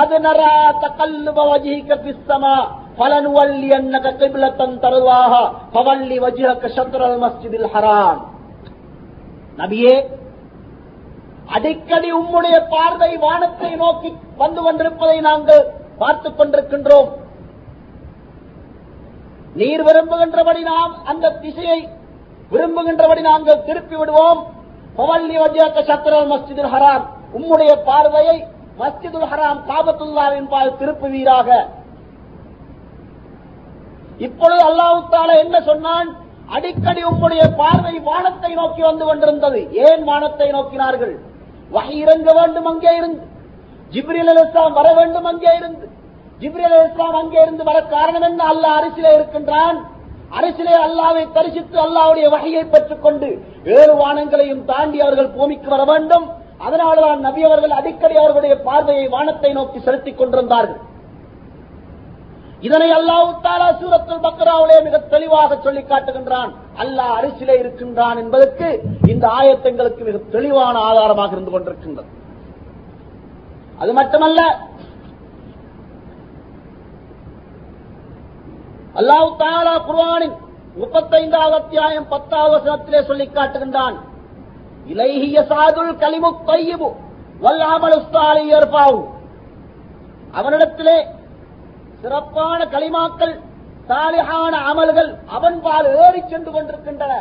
[0.01, 0.53] அது நரா
[0.85, 2.57] தகல்லுப வஜிக பிஸ்தமா
[3.00, 8.18] فلنولينك قبلة ترضاها فولي وجهك شطر المسجد الحرام
[9.58, 9.96] நபியே
[11.50, 15.64] அடிக்கடி உம்முடைய பார்வை வானத்தை நோக்கி வந்து கொண்டிருப்பதை நாங்கள்
[16.00, 17.10] பார்த்துக் கொண்டிருக்கின்றோம்
[19.56, 21.80] நீர் விரும்புகின்றபடி நாம் அந்த திசையை
[22.52, 24.40] விரும்புகின்றபடி நாங்கள் திருப்பி விடுவோம்
[24.98, 27.06] பவல்லி வஜ்ஜாக்க சத்ரல் மஸ்ஜிதுல் ஹராம்
[27.38, 28.38] உம்முடைய பார்வையை
[28.80, 31.50] மஸ்ஜிதுல் ஹராம் காபத்துல்லாவின் பால் திருப்புவீராக
[34.27, 36.09] இப்பொழுது அல்லாவுத்தால என்ன சொன்னான்?
[36.55, 39.61] அடிக்கடி உம்முடைய பார்வை வானத்தை நோக்கி வந்து கொண்டிருந்தது.
[39.87, 41.15] ஏன் வானத்தை நோக்கினார்கள்?
[41.75, 43.23] வகை இறங்க வேண்டும் அங்கே இருந்து.
[43.95, 45.87] ஜிப்ரில் அலிஸ்லாம் வர வேண்டும் அங்கே இருந்து.
[46.43, 48.41] ஜிப்ரில் அலிஸ்லாம் அங்கே இருந்து வர காரணம் என்ன?
[48.53, 49.79] அல்லாஹ் அரிசிலே இருக்கின்றான்.
[50.39, 53.29] அரசிலே அல்லாவை தரிசித்து அல்லாவுடைய வகையை பெற்றுக் கொண்டு
[53.69, 56.27] வேறு வானங்களையும் தாண்டி அவர்கள் பூமிக்கு வர வேண்டும்.
[56.67, 60.81] அதனால்தான் நபி அவர்கள் அடிக்கடி அவர்களுடைய பார்வையை வானத்தை நோக்கி செலுத்திக் கொண்டிருந்தார்கள்.
[62.67, 66.51] இதனை அல்லாஹு தாலா சூரத்துல் பக்ராவிலே மிக தெளிவாக சொல்லி காட்டுகின்றான்.
[66.83, 68.69] அல்லாஹ் அரிசிலே இருக்கின்றான் என்பதற்கு
[69.13, 72.11] இந்த ஆயத்தங்களுக்கு மிக தெளிவான ஆதாரமாக இருந்து கொண்டிருக்கின்றது.
[73.83, 74.41] அது மட்டுமல்ல
[79.01, 80.37] அல்லாஹு தாலா குர்வானின்
[80.81, 83.97] முப்பத்தைந்தாவது அத்தியாயம் பத்தாவது வசனத்திலே சொல்லி காட்டுகின்றான்.
[84.93, 86.89] இலைஹிய சாதுல் கலிமு தையிபு
[87.45, 88.45] வல்லாமல் உஸ்தாலி
[90.39, 90.97] அவனிடத்திலே
[92.03, 93.35] சிறப்பான களிமாக்கள்
[93.89, 97.13] சாலிகான அமல்கள் அவன் பால் ஏறி சென்று கொண்டிருக்கின்றன.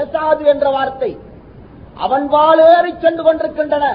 [0.00, 1.10] எசாது என்ற வார்த்தை
[2.04, 3.86] அவன் பால் ஏறி சென்று கொண்டிருக்கின்றன.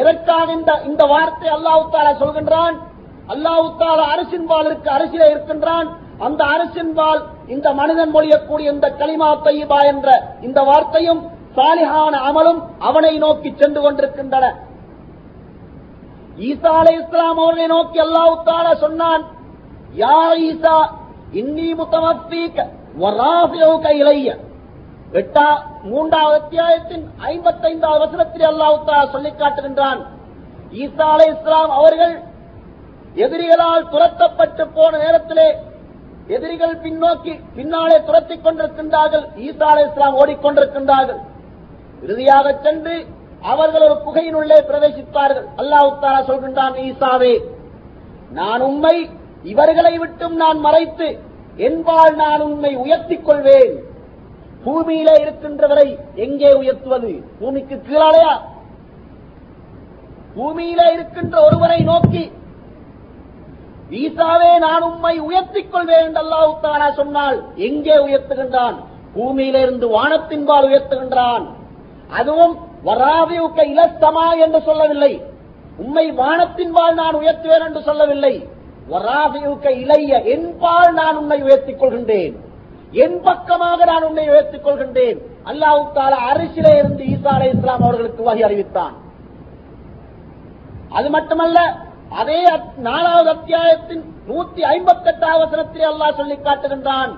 [0.00, 2.76] எதற்காக இந்த இந்த வார்த்தை அல்லாஹு தாலா சொல்கின்றான்.
[3.32, 5.88] அல்லாஹு தாலா அரசின் பால் இருக்கு அரசியல இருக்கின்றான்.
[6.26, 7.20] அந்த அரசின் பால்
[7.54, 10.08] இந்த மனிதன் மொழியக்கூடிய இந்த களிமா தையபா என்ற
[10.48, 11.22] இந்த வார்த்தையும்
[11.56, 14.46] சாலிஹான அமலும் அவனை நோக்கி சென்று கொண்டிருக்கின்றன.
[16.40, 19.24] ஈசா அலை இஸ்லாம் அவர்களை நோக்கி அல்லாஹு தாலா சொன்னான்
[19.96, 20.16] யா
[20.46, 20.76] ஈசா
[21.32, 22.66] இன்னி முத்தமத்தீக்க
[23.02, 24.30] வராஃபியவுக இளைய
[25.20, 25.46] எட்டா
[25.84, 30.00] மூன்றாவது அத்தியாயத்தின் ஐம்பத்தைந்தாவது வசனத்தில் அல்லாஹு தாலா சொல்லிக் காட்டுகின்றான்
[30.82, 32.14] ஈசா அலை இஸ்லாம் அவர்கள்
[33.16, 35.48] எதிரிகளால் துரத்தப்பட்டு போன நேரத்திலே
[36.28, 41.20] எதிரிகள் பின்னோக்கி பின்னாலே துரத்திக் கொண்டிருக்கின்றார்கள் ஈசா அலை இஸ்லாம் ஓடிக்கொண்டிருக்கின்றார்கள்
[42.02, 42.94] இறுதியாக சென்று
[43.50, 47.34] அவர்கள் ஒரு குகையினுள்ளே பிரவேசித்தார்கள் அல்லாஹ் சொல்கின்றான் ஈசாவே
[48.38, 48.96] நான் உண்மை
[49.52, 51.08] இவர்களை விட்டும் நான் மறைத்து
[51.56, 53.72] என்பால் நான் உண்மை உயர்த்திக் கொள்வேன்.
[54.64, 55.86] பூமியிலே இருக்கின்றவரை
[56.24, 57.10] எங்கே உயர்த்துவது?
[57.38, 58.34] பூமிக்கு கீழாலையா?
[60.34, 62.24] பூமியிலே இருக்கின்ற ஒருவரை நோக்கி
[64.02, 68.76] ஈசாவே நான் உண்மை உயர்த்திக் கொள்வேன் என்று அல்லாஹ் தாலா சொன்னால் எங்கே உயர்த்துகின்றான்?
[69.14, 71.44] பூமியிலிருந்து வானத்தின்பால் உயர்த்துகின்றான்.
[72.18, 72.54] அதுவும்
[72.86, 75.12] வராதியுக்க இலத்தமா என்று சொல்லவில்லை.
[75.82, 78.34] உண்மை வானத்தின் வாழ் நான் உயர்த்துவேன் என்று சொல்லவில்லை.
[78.92, 82.34] வராதியுக்க இளைய என்பால் நான் உன்னை உயர்த்திக் கொள்கின்றேன்.
[83.04, 85.18] என் பக்கமாக நான் உன்னை உயர்த்திக் கொள்கின்றேன்.
[85.50, 88.94] அல்லாஹு தால அரசிலே இருந்து ஈசா அலை இஸ்லாம் அவர்களுக்கு வகை அறிவித்தான்.
[90.98, 91.58] அது மட்டுமல்ல
[92.20, 92.40] அதே
[92.88, 97.12] நாலாவது அத்தியாயத்தின் நூத்தி ஐம்பத்தி எட்டாவது வசனத்திலே அல்லாஹ் சொல்லி காட்டுகின்றான்.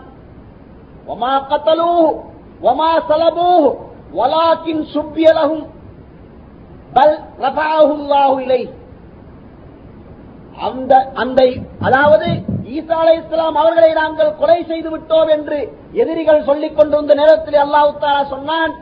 [1.13, 1.91] ஒமா கத்தலூ
[2.71, 3.49] ஒமா சலபூ
[4.19, 5.65] வலாக்கின் சுப்பியலகும்
[6.97, 8.63] பல் ரஃபாஹுல்லாஹு இலை
[10.67, 11.41] அந்த அந்த
[11.87, 12.29] அதாவது
[12.75, 15.59] ஈசா அலை இஸ்லாம் அவர்களை நாங்கள் கொலை செய்து விட்டோம் என்று
[16.03, 18.73] எதிரிகள் சொல்லிக் கொண்டிருந்த நேரத்தில் அல்லாஹு தாலா சொன்னான்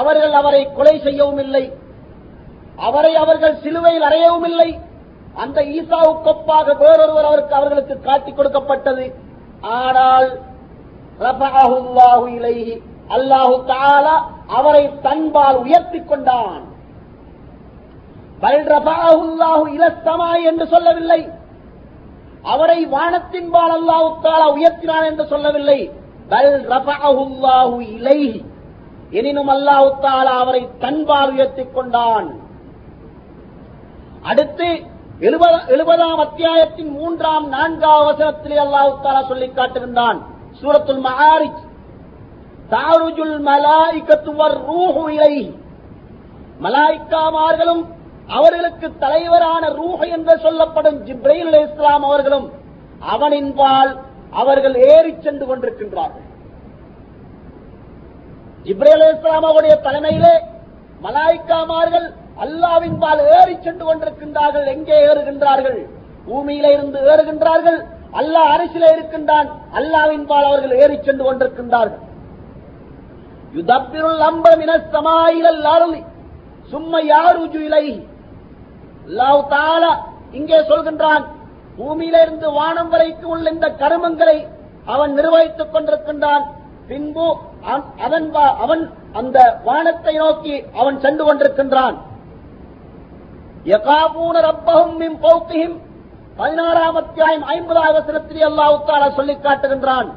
[0.00, 1.64] அவர்கள் அவரை கொலை செய்யவும் இல்லை.
[2.88, 4.70] அவரை அவர்கள் சிலுவையில் அறையவும் இல்லை.
[5.42, 9.04] அந்த ஈசாவுக்கொப்பாக வேறொருவர் அவருக்கு அவர்களுக்கு காட்டிக் கொடுக்கப்பட்டது.
[9.80, 10.28] ஆனால்
[13.16, 16.74] அல்லாஹு தாலா அவரை தன்பால் உயர்த்திக் கொண்டான்.
[20.44, 21.28] என்று சொல்லவில்லை.
[22.42, 25.90] அவரை வானத்தின்பால் அல்லாஹு தஆலா உயர்த்தினான் என்று சொல்லவில்லை.
[26.28, 26.66] பல்
[29.10, 32.34] எனினும் அல்லாஹு தாலா அவரை தன்பால் உயர்த்திக் கொண்டான்.
[34.22, 34.82] அடுத்து
[35.20, 40.22] எழுபது- எழுபதாம் அத்தியாயத்தின் மூன்றாம் நான்காம் அவசரத்திலே அல்லாஹ் தாலா சொல்லி காட்டிருந்தான்.
[40.62, 41.65] சூரத்துல் மஆரிஜ்
[42.70, 45.34] தாருஜுல் மலாய்க்கத்துவர் ரூஹு இலை
[46.62, 47.84] மலாய்க்காமார்களும்
[48.28, 52.46] அவர்களுக்கு தலைவரான ரூஹ் என்று சொல்லப்படும் ஜிப்ரைல் இஸ்லாம் அவர்களும்
[53.12, 53.92] அவனின்பால்
[54.30, 56.24] அவர்கள் ஏறிச் சென்று கொண்டிருக்கின்றார்கள்.
[58.64, 60.34] ஜிப்ரேல் இஸ்லாம் அவருடைய தலைமையிலே
[61.02, 62.08] மலாய்க்காமார்கள்
[62.44, 64.66] அல்லாவின் பால் ஏறிச் சென்று கொண்டிருக்கின்றார்கள்.
[64.66, 65.78] எங்கே ஏறுகின்றார்கள்?
[66.28, 67.78] பூமியில இருந்து ஏறுகின்றார்கள்.
[68.20, 69.48] அல்லாஹ் அரசிலே இருக்கின்றான்.
[69.74, 72.02] அல்லாவின் பால் அவர்கள் ஏறி சென்று கொண்டிருக்கின்றார்கள்.
[73.56, 76.04] யுதப்பிருள் அம்பம் இன அருளி.
[76.62, 78.06] சும்மா யாருஜு இலை
[79.06, 79.96] அல்லாஹ் தால
[80.30, 81.24] இங்கே சொல்கின்றான்
[81.76, 84.48] பூமியிலிருந்து வானம் வரைக்கும் உள்ள இந்த கருமங்களை
[84.86, 86.42] அவன் நிர்வகித்துக் கொண்டிருக்கின்றான்.
[86.88, 91.96] பின்பு அவன்- அவன் அந்த வானத்தை நோக்கி அவன் சென்று கொண்டிருக்கின்றான்.
[93.64, 95.78] யகாபூன ரப்பஹும் மின் பௌத்திஹிம்
[96.36, 100.12] பதினாறாம் அத்தியாயம் ஐம்பதாவது சிறத்திரி அல்லாஹ் தாலா சொல்லிக் காட்டுகின்றான்.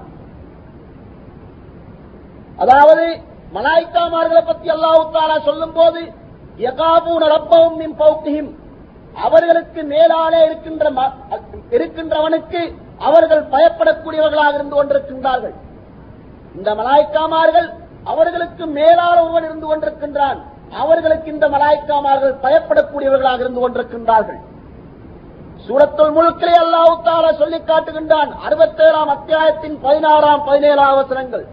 [2.57, 6.01] அதாவது மலாய்க்காமார்களை பத்தி அல்லாஹு தாலா சொல்லும் போது
[6.57, 8.55] யகாபூன
[9.15, 11.11] அவர்களுக்கு மேலாலே இருக்கின்ற ம-
[11.69, 15.53] இருக்கின்றவனுக்கு அவர்கள் பயப்படக்கூடியவர்களாக இருந்து கொண்டிருக்கின்றார்கள்.
[16.55, 20.41] இந்த மலாய்க்காமார்கள் அவர்களுக்கு மேலான ஒருவன் இருந்து கொண்டிருக்கின்றான்.
[20.73, 24.39] அவர்களுக்கு இந்த மலாய்க்காமார்கள் பயப்படக்கூடியவர்களாக இருந்து கொண்டிருக்கின்றார்கள்.
[25.67, 28.31] சூரத்துள் முழுக்கிலே அல்லாஹ் தாலா சொல்லிக் காட்டுகின்றான்.
[28.49, 31.45] அறுபத்தேழாம் அத்தியாயத்தின் பதினாறாம் பதினேழாம் அவசரங்கள்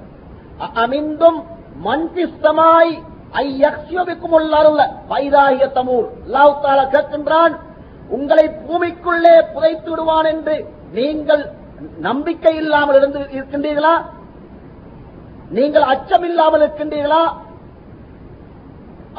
[0.74, 1.42] அமிந்தும்
[1.84, 2.92] மன்பிஸ்தமாய்
[3.42, 6.06] ஐயக்ஷியபிக்கும் உள்ளருள பைதாகிய தமூர்.
[6.26, 7.54] அல்லாஹ் கேட்கின்றான்
[8.16, 10.54] உங்களை பூமிக்குள்ளே புதைத்து விடுவான் என்று
[10.98, 11.42] நீங்கள்
[12.08, 13.94] நம்பிக்கை இல்லாமல் இருந்து இருக்கின்றீர்களா?
[15.56, 17.24] நீங்கள் அச்சம் இல்லாமல் இருக்கின்றீர்களா?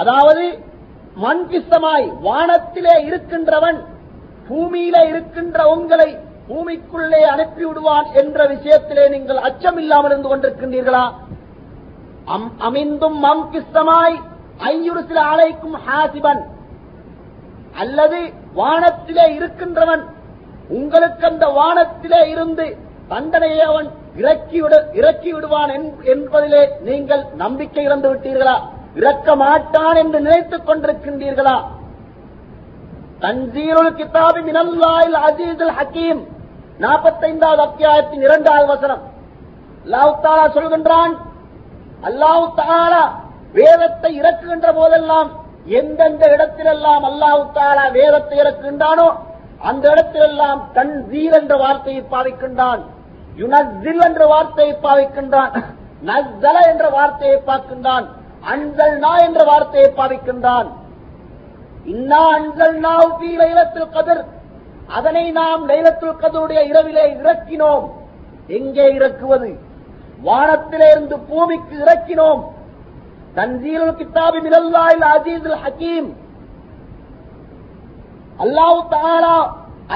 [0.02, 0.46] அதாவது
[1.24, 3.80] மண்கிஸ்தமாய் வானத்திலே இருக்கின்றவன்
[4.48, 6.10] பூமியிலே இருக்கின்ற உங்களை
[6.50, 11.06] பூமிக்குள்ளே அனுப்பி விடுவான் என்ற விஷயத்திலே நீங்கள் அச்சம் இல்லாமல் இருந்து கொண்டிருக்கின்றீர்களா?
[12.34, 14.22] அமிந்தும் மம் பிஸ்தமாய்
[14.58, 16.44] ஐயுறு சில ஆலைக்கும் ஹாசிபன்.
[17.78, 20.06] அல்லது வானத்திலே இருக்கின்றவன்
[20.68, 28.14] உங்களுக்கு அந்த வானத்திலே இருந்து தண்டனையை அவன் இறக்கி விடு இறக்கி விடுவான் என்- என்பதிலே நீங்கள் நம்பிக்கை இழந்து
[28.14, 28.60] விட்டீர்களா?
[28.96, 31.64] இறக்க மாட்டான் என்று நினைத்துக் கொண்டிருக்கின்றீர்களா?
[33.22, 36.28] தஞ்சீருள் கிதாபி மினல்லாயில் அசீஸுல் ஹக்கீம்.
[36.80, 39.02] நாற்பத்தைந்தாவது அத்தியாயத்தின் இரண்டாவது வசனம்.
[39.86, 41.27] லாவுத்தாலா சொல்கின்றான்
[42.04, 43.04] அல்லாஹ் தாலா
[43.58, 45.30] வேதத்தை இறக்குகின்ற போதெல்லாம்
[45.80, 49.08] எந்தெந்த இடத்திலெல்லாம் அல்லாஹ் தாலா வேதத்தை இறக்குகின்றானோ
[49.70, 52.84] அந்த இடத்திலெல்லாம் தன் ஜீர் என்ற வார்த்தையை பாவிக்கின்றான்
[53.42, 55.54] யுனஸ்தில் என்ற வார்த்தையை பாவிக்கின்றான்
[56.10, 58.08] நஸ்தல என்ற வார்த்தையை பார்க்கின்றான்
[58.54, 60.68] அன்சல்னா என்ற வார்த்தையை பாவிக்கின்றான்.
[61.94, 64.24] இன்னா அன்சல்னாஹு ஃபீ லைலத்தில் கதிர்.
[64.98, 67.86] அதனை நாம் லைலத்துல் கதருடைய இரவிலே இறக்கினோம்.
[68.58, 69.50] எங்கே இறக்குவது?
[70.26, 72.42] வானத்திலே இருந்து பூமிக்கு இறக்கினோம்.
[73.38, 76.10] தன்சீலுல் கிதாபி மினல்லாஹில் அஜீஸ் ஹக்கீம்
[78.44, 79.38] அல்லாஹ் தாலா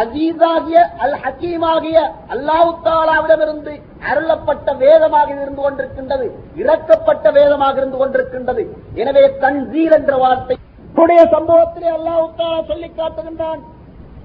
[0.01, 1.97] அஜீஸாகிய அல் ஹக்கீமாகிய
[2.33, 3.73] அல்லாஹு தாலாவிடமிருந்து
[4.09, 6.27] அருளப்பட்ட வேதமாக இருந்து கொண்டிருக்கின்றது
[6.61, 8.63] இறக்கப்பட்ட வேதமாக இருந்து கொண்டிருக்கின்றது.
[9.01, 10.57] எனவே தன்சீல் என்ற வார்த்தை
[11.01, 13.61] உடைய சம்பவத்திலே அல்லாஹு தாலா சொல்லி காட்டுகின்றான்.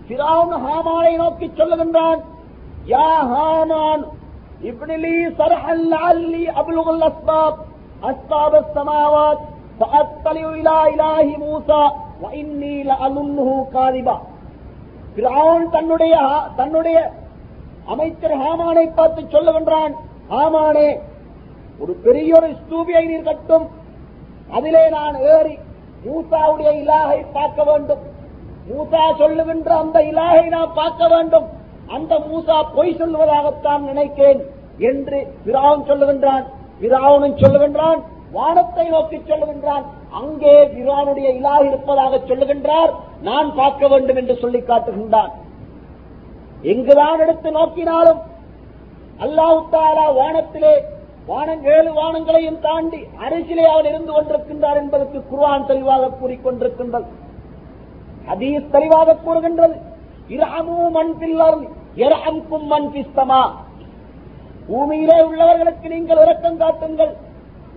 [0.07, 2.21] ஃபிரௌன் ஹாமானை நோக்கி சொல்லுகின்றான்.
[2.95, 4.05] யா ஹாமான்
[4.70, 7.60] இப்னிலி சர்ஹல் லஅல்லி அப்லுகுல் அஸ்பாப்
[8.04, 9.40] அஸ்பாப் السماوات
[9.80, 11.84] فأطلع إلى إله موسى
[12.22, 14.18] وإني لأظنه كاذبا
[15.14, 16.16] ஃபிரௌன் தன்னுடைய
[16.56, 16.98] தன்னுடைய
[17.88, 19.94] அமைச்சர் ஹாமானை பார்த்து சொல்லுகின்றான்
[20.30, 20.90] ஹாமானே
[21.80, 23.66] ஒரு பெரிய ஒரு ஸ்தூபியை நீர் கட்டும்
[24.50, 25.56] அதிலே நான் ஏறி
[26.06, 28.04] மூசாவுடைய இலாகை பார்க்க வேண்டும்
[28.70, 31.48] மூசா சொல்லுகின்ற அந்த இலாகை நான் பார்க்க வேண்டும்
[31.90, 34.42] அந்த மூசா பொய் சொல்லுவதாகத்தான் நினைக்கிறேன்
[34.79, 36.45] என்று பிராவன் சொல்லுகின்றான்.
[36.81, 38.01] பிராவனும் சொல்லுகின்றான்.
[38.33, 39.85] வானத்தை நோக்கி சொல்லுகின்றான்.
[40.11, 42.91] அங்கே பிரானுடைய இலாக இருப்பதாக சொல்லுகின்றார்.
[43.23, 45.33] நான் பார்க்க வேண்டும் என்று சொல்லி காட்டுகின்றான்.
[46.63, 48.21] எங்குதான் எடுத்து நோக்கினாலும்
[49.25, 50.75] அல்லாஹு வானத்திலே
[51.27, 57.09] வானம் ஏழு வானங்களையும் தாண்டி அரிசிலே அவர் இருந்து கொண்டிருக்கின்றார் என்பதற்கு குர்ஆன் தெளிவாக கூறிக்கொண்டிருக்கின்றது
[58.29, 59.77] அதீஸ் தெளிவாக கூறுகின்றது.
[60.29, 61.59] இராமும் மண் பில்லர்
[61.97, 63.41] இரஹம்கும் மண் பிஸ்தமா
[64.69, 67.13] பூமியிலே உள்ளவர்களுக்கு நீங்கள் இரக்கம் காட்டுங்கள்.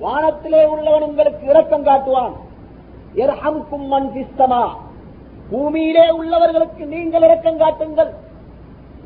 [0.04, 2.36] வானத்திலே உள்ளவன் உங்களுக்கு இரக்கம் காட்டுவான்.
[3.94, 4.64] மண் கிஸ்தமா
[5.52, 8.12] பூமியிலே உள்ளவர்களுக்கு நீங்கள் இரக்கம் காட்டுங்கள்.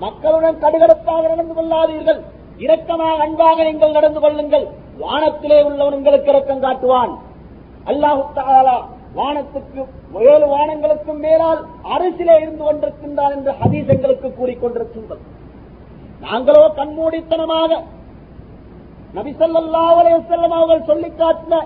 [0.04, 2.22] மக்களுடன் கடுகடுப்பாக நடந்து கொள்ளாதீர்கள்.
[2.65, 4.65] இரக்கமாக அன்பாக நீங்கள் நடந்து கொள்ளுங்கள்.
[5.04, 7.13] வானத்திலே உள்ளவன் உங்களுக்கு இரக்கம் காட்டுவான்.
[7.91, 8.22] அல்லாஹு
[9.17, 9.82] வானத்துக்கு
[10.32, 11.60] ஏழு வானங்களுக்கும் மேலால்
[11.96, 15.24] அரசிலே இருந்து கொண்டிருக்கின்றான் என்று ஹதீஸ் எங்களுக்கு கூறிக்கொண்டிருக்கின்றது.
[16.23, 17.71] நாங்களோ கண்மூடித்தனமாக
[19.15, 21.59] நபிசல்லாஹு அலைஹி செல்லம் அவர்கள் சொல்லிக் காட்டின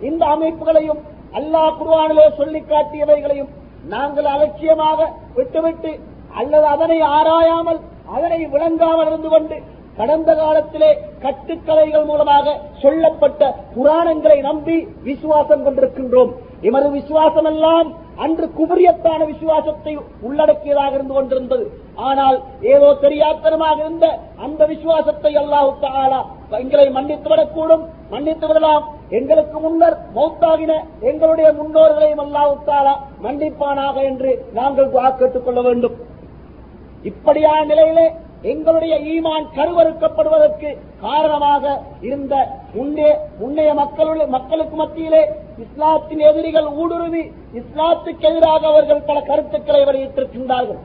[0.00, 1.00] இந்த அமைப்புகளையும்
[1.32, 3.52] அல்லாஹ் குருவானிலே சொல்லிக் காட்டியவைகளையும்
[3.88, 5.00] நாங்கள் அலட்சியமாக
[5.34, 5.92] விட்டுவிட்டு
[6.34, 9.56] அல்லது அதனை ஆராயாமல் அதனை விளங்காமல் இருந்து கொண்டு
[9.96, 10.88] கடந்த காலத்திலே
[11.22, 12.46] கட்டுக்கதைகள் மூலமாக
[12.82, 13.42] சொல்லப்பட்ட
[13.74, 16.32] புராணங்களை நம்பி விசுவாசம் கொண்டிருக்கின்றோம்.
[16.60, 17.88] எமது விசுவாசம் எல்லாம்
[18.22, 19.92] அன்று குபரியத்தான விசுவாசத்தை
[20.26, 21.64] உள்ளடக்கியதாக இருந்து கொண்டிருந்தது.
[22.08, 22.36] ஆனால்
[22.72, 24.06] ஏதோ தெரியாத்தனமாக இருந்த
[24.44, 26.20] அந்த விசுவாசத்தை அல்லாஹு தாலா
[26.62, 28.84] எங்களை மன்னித்து விடக்கூடும் மன்னித்து விடலாம்.
[29.18, 30.72] எங்களுக்கு முன்னர் மௌத்தாகின
[31.10, 35.96] எங்களுடைய முன்னோர்களையும் அல்லாஹு தாலா மன்னிப்பானாக என்று நாங்கள் துஆ கேட்டுக் கொள்ள வேண்டும்.
[37.10, 38.06] இப்படியான நிலையிலே
[38.52, 40.70] எங்களுடைய ஈமான் கருவறுக்கப்படுவதற்கு
[41.04, 41.64] காரணமாக
[42.08, 42.34] இருந்த
[42.74, 45.22] முன்னே முன்னைய மக்களுடைய மக்களுக்கு மத்தியிலே
[45.62, 47.22] இஸ்லாத்தின் எதிரிகள் ஊடுருவி
[47.60, 50.80] இஸ்லாத்துக்கு எதிராக அவர்கள் பல கருத்துக்களை வெளியிட்டிருக்கின்றார்கள்.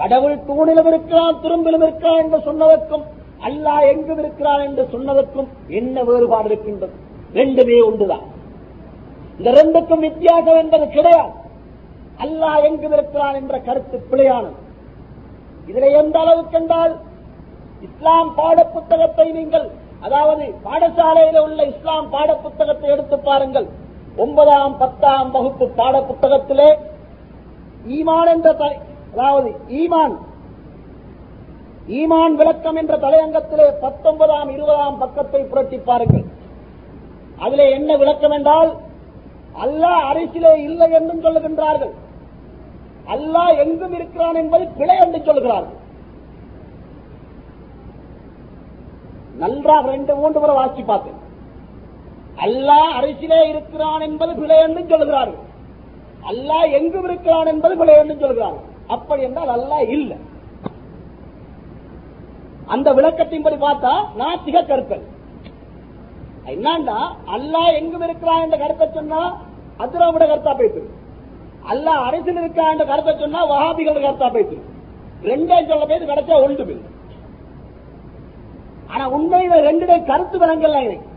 [0.00, 3.04] கடவுள் தூணிலும் இருக்கிறான் திரும்பிலும் இருக்கிறான் என்று சொன்னதற்கும்
[3.48, 5.48] அல்லாஹ் எங்கும் இருக்கிறான் என்று சொன்னதற்கும்
[5.80, 6.94] என்ன வேறுபாடு இருக்கின்றது?
[7.38, 8.24] ரெண்டுமே ஒன்றுதான்.
[9.38, 11.32] இந்த ரெண்டுக்கும் வித்தியாசம் என்பது கிடையாது.
[12.24, 14.58] அல்லாஹ் எங்கும் இருக்கிறான் என்ற கருத்து பிழையானது.
[15.70, 16.94] இதுல எந்த அளவுக்கு என்றால்
[17.86, 19.66] இஸ்லாம் பாட புத்தகத்தை நீங்கள்
[20.06, 23.68] அதாவது பாடசாலையில உள்ள இஸ்லாம் பாட புத்தகத்தை எடுத்து பாருங்கள்.
[24.22, 26.68] ஒன்பதாம் பத்தாம் வகுப்பு பாட புத்தகத்திலே
[27.96, 28.76] ஈமான் என்ற தலை
[29.14, 30.14] அதாவது ஈமான்
[31.98, 36.26] ஈமான் விளக்கம் என்ற தலையங்கத்திலே பத்தொன்பதாம் இருபதாம் பக்கத்தை புரட்டி பாருங்கள்.
[37.44, 38.70] அதிலே என்ன விளக்கம் என்றால்
[39.64, 41.94] அல்லாஹ் அரசிலே இல்லை என்றும் சொல்லுகின்றார்கள்.
[43.14, 45.80] அல்லாஹ் எங்கும் இருக்கிறான் என்பது பிழை என்று சொல்கிறார்கள்.
[49.44, 51.20] நன்றாக ரெண்டு மூன்று முறை வாசி பார்த்தேன்
[52.44, 55.40] அல்லா அரிசிலே இருக்கிறான் என்பது பிழை என்று சொல்கிறார்கள்
[56.30, 60.16] அல்லாஹ் எங்கும் இருக்கிறான் என்பது பிழை என்று சொல்கிறார்கள் அப்படி என்றால் அல்லா இல்லை.
[62.68, 65.04] அந்த விளக்கத்தின்படி பார்த்தா நாத்திக கருத்தல்
[66.52, 66.98] என்னண்டா
[67.34, 69.20] அல்லாஹ் எங்கும் இருக்கிறான் என்ற கருத்தை சொன்னா
[69.80, 70.88] அதிராவிட கருத்தா பேசுது
[71.72, 74.62] அல்லாஹ் அரசில் இருக்கிறான் என்ற கருத்தை சொன்னா வகாபிகள் கருத்தா பேசுது
[75.24, 76.82] ரெண்டே சொல்ல போய் கிடைச்சா ஒன்று பில்
[78.94, 81.12] ஆனா உண்மையில ரெண்டு கருத்து விளங்கல எனக்கு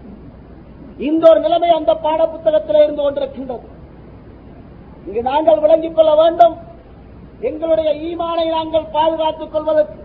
[1.08, 3.66] இந்த ஒரு நிலைமை அந்த பாட புத்தகத்தில் இருந்து கொண்டிருக்கின்றது.
[5.08, 6.56] இங்கு நாங்கள் விளங்கிக் கொள்ள வேண்டும்.
[7.50, 10.00] எங்களுடைய ஈமானை நாங்கள் பாதுகாத்துக் கொள்வதற்கு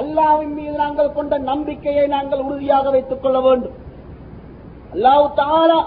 [0.00, 3.76] அல்லாவின் மீது நாங்கள் கொண்ட நம்பிக்கையை நாங்கள் உறுதியாக வைத்துக் கொள்ள வேண்டும்.
[4.94, 5.78] அல்லாவு தானா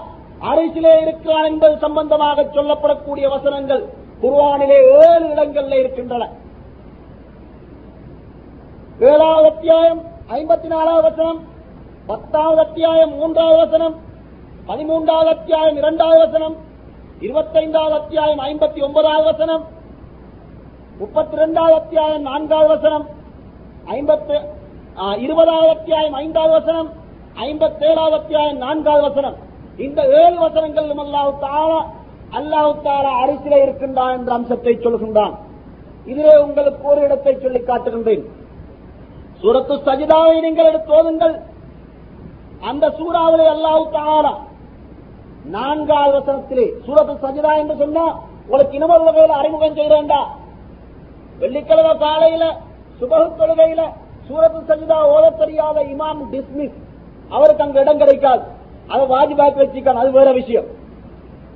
[0.50, 3.82] அரசிலே இருக்கிறான் என்பது சம்பந்தமாக சொல்லப்படக்கூடிய வசனங்கள்
[4.22, 6.24] குர்வானிலே ஏழு இடங்களில் இருக்கின்றன.
[9.10, 11.40] ஏழாவது அத்தியாயம் ஐம்பத்தி நாலாவது வசனம்
[12.06, 13.94] பத்தாவது அத்தியாயம் மூன்றாவது வசனம்
[14.68, 16.54] பதிமூன்றாவது அத்தியாயம் இரண்டாவது வசனம்
[17.20, 19.64] இருபத்தைந்தாவது அத்தியாயம் ஐம்பத்தி ஒன்பதாவது வசனம்
[21.00, 23.04] முப்பத்தி இரண்டாவது அத்தியாயம் நான்காவது வசனம்
[23.96, 24.36] ஐம்பத்து
[25.24, 26.88] இருபதாவது அத்தியாயம் ஐந்தாவது வசனம்
[27.46, 29.36] ஐம்பத்தேழாவது அத்தியாயம் நான்காவது வசனம்.
[29.78, 31.80] இந்த ஏழு வசனங்களிலும் அல்லாஹு தாரா
[32.38, 35.34] அல்லாஹு தாலா அரிசிலே இருக்கின்றான் என்ற அம்சத்தை சொல்கின்றான்
[36.06, 38.24] இதிலே உங்களுக்கு ஒரு இடத்தை சொல்லி காட்டுகின்றேன்.
[39.44, 41.34] சூரத்து சஜிதாவை நீங்கள் எடுத்தோதுங்கள்
[42.70, 44.34] அந்த சூறாவிலே அல்லாஹு தாரா
[45.54, 48.04] நான்காவது வசனத்திலே சூரத்து சஜிதா என்று சொன்னா
[48.44, 50.20] உங்களுக்கு இன்னொரு வகையில் அறிமுகம் செய்யறேன்டா
[51.42, 52.44] வெள்ளிக்கிழமை காலையில
[53.00, 53.82] சுபகு தொழுகையில
[54.28, 56.76] சூரத்து சஜிதா ஓத தெரியாத இமாம் டிஸ்மிஸ்
[57.30, 58.42] அவருக்கு அங்க இடம் கிடைக்காது.
[58.92, 60.66] அதை வாஜிபாக்கி வச்சுக்கான் அது வேற விஷயம்.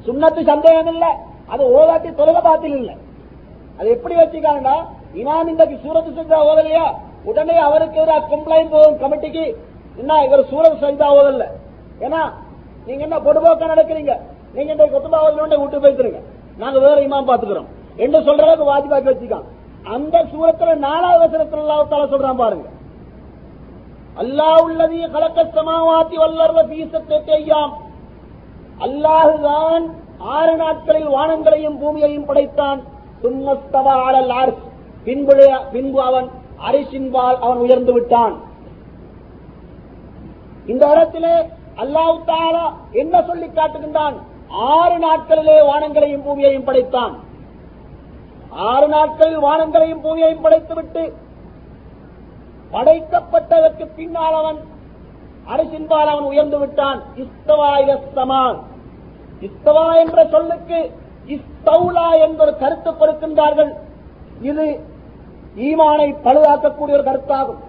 [0.07, 1.07] சுண்ணத்து சந்தேகம் இல்ல
[1.53, 2.91] அது ஓதாட்டி தொழுக பாத்தில் இல்ல.
[3.79, 4.77] அது எப்படி வச்சுக்காங்கடா
[5.21, 6.87] இமாம் இன்றைக்கு சூரத்து சஜிதா ஓதலையா?
[7.25, 9.45] உடனே அவருக்கு எதிராக கம்ப்ளைண்ட் போகும் கமிட்டிக்கு
[9.97, 11.49] என்ன இவர் சூழல் சஜிதா
[12.01, 12.33] ஏன்னா
[12.87, 14.21] நீங்க என்ன பொடுபோக்க நடக்கிறீங்க?
[14.55, 15.19] நீங்க இந்த கொத்துபா
[15.63, 16.21] விட்டு போய்த்துருங்க
[16.57, 17.67] நாங்க வேற இமாம் பாத்துக்கிறோம்
[17.97, 19.47] என்று சொல்ற அளவுக்கு வாஜிபாக்கி வச்சுக்கான்
[19.85, 22.69] அந்த சூரத்துல நாலாவது வசனத்தில் அல்லாஹ் சொல்றான் பாருங்க.
[24.17, 27.75] அல்லாஹ் உள்ளதி கலக்க சமாவாத்தி வல்லர்வ பீசத்தையாம்
[28.81, 29.85] அல்லாஹுதான்
[30.19, 32.81] ஆறு நாட்களில் வானங்களையும் பூமியையும் படைத்தான்.
[33.23, 34.55] சும்மஸ்தவா ஆளல்
[35.05, 35.35] பின்பு
[35.73, 36.29] பின்பு அவன்
[36.67, 38.35] அரிசின்பால் அவன் உயர்ந்து விட்டான்.
[40.73, 41.37] இந்த இடத்திலே
[41.83, 42.65] அல்லாஹ் தாலா
[43.03, 44.17] என்ன சொல்லி காட்டுகின்றான்?
[44.73, 47.15] ஆறு நாட்களிலே வானங்களையும் பூமியையும் படைத்தான்.
[48.71, 51.05] ஆறு நாட்களில் வானங்களையும் பூமியையும் படைத்துவிட்டு
[52.75, 54.59] படைக்கப்பட்டதற்கு பின்னால் அவன்
[55.53, 57.01] அரசின்பால் அவன் உயர்ந்து விட்டான்.
[57.25, 57.71] இஸ்தவா
[59.47, 60.79] இஸ்தவா என்ற சொல்லுக்கு
[61.35, 63.73] இஸ்தௌலா என்ற கருத்து கொடுக்கின்றார்கள்.
[64.51, 64.67] இது
[65.69, 67.61] ஈமானை பழுதாக்கக்கூடிய ஒரு கருத்தாகும்.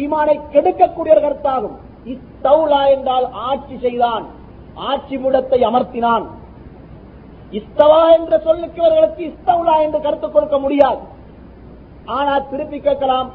[0.00, 1.76] ஈமானை கெடுக்கக்கூடிய ஒரு கருத்தாகும்.
[2.14, 4.24] இஸ்தௌலா என்றால் ஆட்சி செய்தான்.
[4.90, 6.26] ஆட்சி முடத்தை அமர்த்தினான்.
[7.58, 11.00] இஸ்தவா என்ற சொல்லுக்கு இவர்களுக்கு இஸ்தவுலா என்று கருத்து கொடுக்க முடியாது.
[12.16, 13.28] ஆனால் திருப்பி கேட்கலாம்.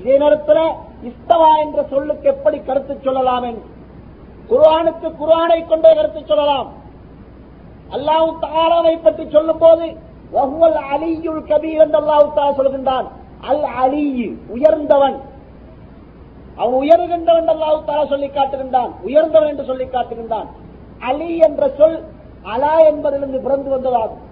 [0.00, 0.64] இதே நேரத்தில்
[1.10, 3.66] இஸ்தவா என்ற சொல்லுக்கு எப்படி கருத்து சொல்லலாம் என்று.
[4.50, 6.68] குர்ஆனுக்கு குரானை கொண்டே கருத்து சொல்லலாம்.
[7.96, 9.86] அல்லாஹு தாராவை பற்றி சொல்லும் போது
[10.34, 13.08] வஹுவல் அலியுல் கபீர் என்று அல்லாஹு தாரா சொல்கின்றான்.
[13.40, 15.16] அல் அலி உயர்ந்தவன்.
[16.56, 20.48] அவன் உயர்கின்றவன் அல்லாஹு தாலா சொல்லி காட்டுகின்றான் உயர்ந்தவன் என்று சொல்லி காட்டுகின்றான்
[20.98, 22.04] அலி என்ற சொல்
[22.42, 24.24] அலா என்பதிலிருந்து பிறந்து வந்ததாகும்.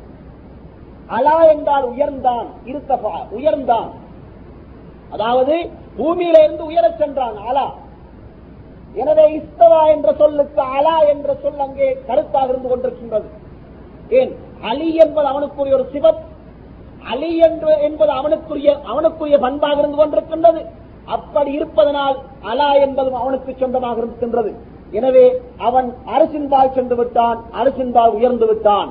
[1.07, 3.91] அலா என்றால் உயர்ந்தான் இருத்தபா உயர்ந்தான்.
[5.11, 7.73] அதாவது பூமியில இருந்து உயரச் சென்றான் அலா.
[8.95, 13.29] எனவே இஸ்தவா என்ற சொல்லுக்கு அலா என்ற சொல் அங்கே கருத்தாக இருந்து கொண்டிருக்கின்றது.
[14.09, 14.33] ஏன்?
[14.63, 16.26] அலி என்பது அவனுக்குரிய ஒரு சிவத்
[17.11, 20.63] அலி என்று என்பது அவனுக்குரிய அவனுக்குரிய பண்பாக இருந்து கொண்டிருக்கின்றது.
[21.17, 22.17] அப்படி இருப்பதனால்
[22.51, 24.53] அலா என்பதும் அவனுக்கு சொந்தமாக இருக்கின்றது.
[24.99, 25.27] எனவே
[25.69, 28.91] அவன் அரசின்பால் சென்று விட்டான் அரசின்பால் உயர்ந்து விட்டான்.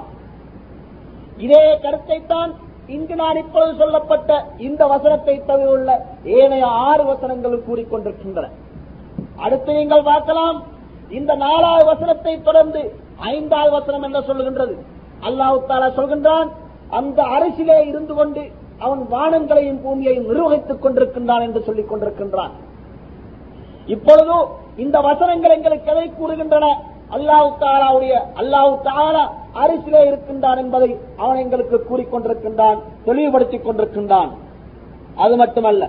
[1.45, 2.51] இதே கருத்தைத்தான்
[2.95, 4.31] இங்கு நான் இப்பொழுது சொல்லப்பட்ட
[4.67, 5.91] இந்த வசனத்தை தவிர உள்ள
[6.39, 8.51] ஏனைய ஆறு வசனங்களும் கூறிக்கொண்டிருக்கின்றன
[9.45, 10.57] அடுத்து நீங்கள் பார்க்கலாம்.
[11.17, 12.81] இந்த நாலாவது வசனத்தை தொடர்ந்து
[13.31, 14.75] ஐந்தாவது வசனம் என்ன சொல்லுகின்றது?
[15.27, 16.49] அல்லாஹு தாலா சொல்கின்றான்
[16.99, 18.43] அந்த அரசிலே இருந்து கொண்டு
[18.85, 22.53] அவன் வானங்களையும் பூமியையும் நிர்வகித்துக் கொண்டிருக்கின்றான் என்று சொல்லிக் கொண்டிருக்கின்றான்.
[23.93, 24.35] இப்பொழுது
[24.83, 26.65] இந்த வசனங்கள் எங்களுக்கு எதை கூறுகின்றன?
[27.15, 29.23] அல்லாஹு தாலாவுடைய அல்லாஹு தாலா
[29.63, 30.89] அரிசிலே இருக்கின்றான் என்பதை
[31.23, 34.31] அவன் எங்களுக்கு கூறிக்கொண்டிருக்கின்றான் தெளிவுபடுத்திக் கொண்டிருக்கின்றான்.
[35.23, 35.83] அது மட்டுமல்ல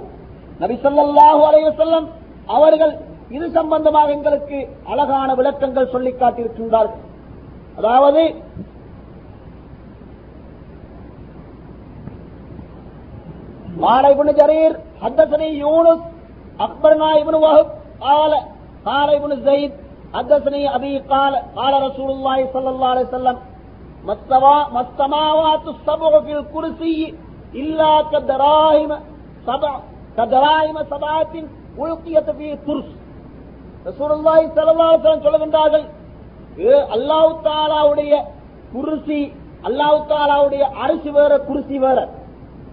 [0.62, 2.06] நபிசல்லாஹு அலைவசல்லம்
[2.56, 2.94] அவர்கள்
[3.36, 4.58] இது சம்பந்தமாக எங்களுக்கு
[4.92, 7.02] அழகான விளக்கங்கள் சொல்லி காட்டியிருக்கின்றார்கள்.
[7.78, 8.22] அதாவது
[13.81, 14.71] قال ابن جرير
[15.01, 15.99] حدثني يونس
[16.59, 17.67] اخبرنا ابن وهب
[18.01, 18.31] قال
[18.85, 19.71] قال ابن زيد
[20.15, 23.37] حدثني ابي قال قال رسول الله صلى الله عليه وسلم
[24.05, 26.99] ما السوا- ما السماوات السبع في الكرسي
[27.53, 28.91] الا كدراهم
[29.47, 29.71] سبع
[30.17, 31.33] كدراهم سبعه
[31.79, 32.89] القيت في ترس
[33.85, 35.85] ரசூலுல்லாஹி ஸல்லல்லாஹு அலைஹி வஸல்லம் சொல்லுகின்றார்கள்
[36.65, 38.13] ஏ அல்லாஹ் தஆலாவுடைய
[38.73, 39.21] குர்சி
[39.67, 41.97] அல்லாஹ் தஆலாவுடைய அரிசி வேற குர்சி வேற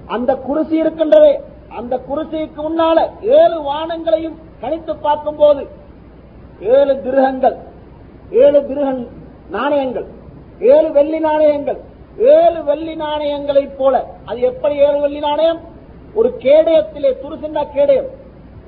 [0.05, 1.39] அந்த குருசி இருக்கின்றதே
[1.69, 5.67] அந்த குருசிக்கு முன்னால ஏழு வானங்களையும் கணித்து பார்க்கும் போது
[6.59, 7.57] ஏழு திருகங்கள்
[8.29, 9.07] ஏழு திருகன்
[9.49, 10.05] நாணயங்கள்
[10.59, 11.79] ஏழு வெள்ளி நாணயங்கள்
[12.17, 14.05] ஏழு வெள்ளி நாணயங்களைப் போல.
[14.25, 15.59] அது எப்படி ஏழு வெள்ளி நாணயம்?
[16.13, 18.05] ஒரு கேடயத்திலே துருசின்னா கேடயம்.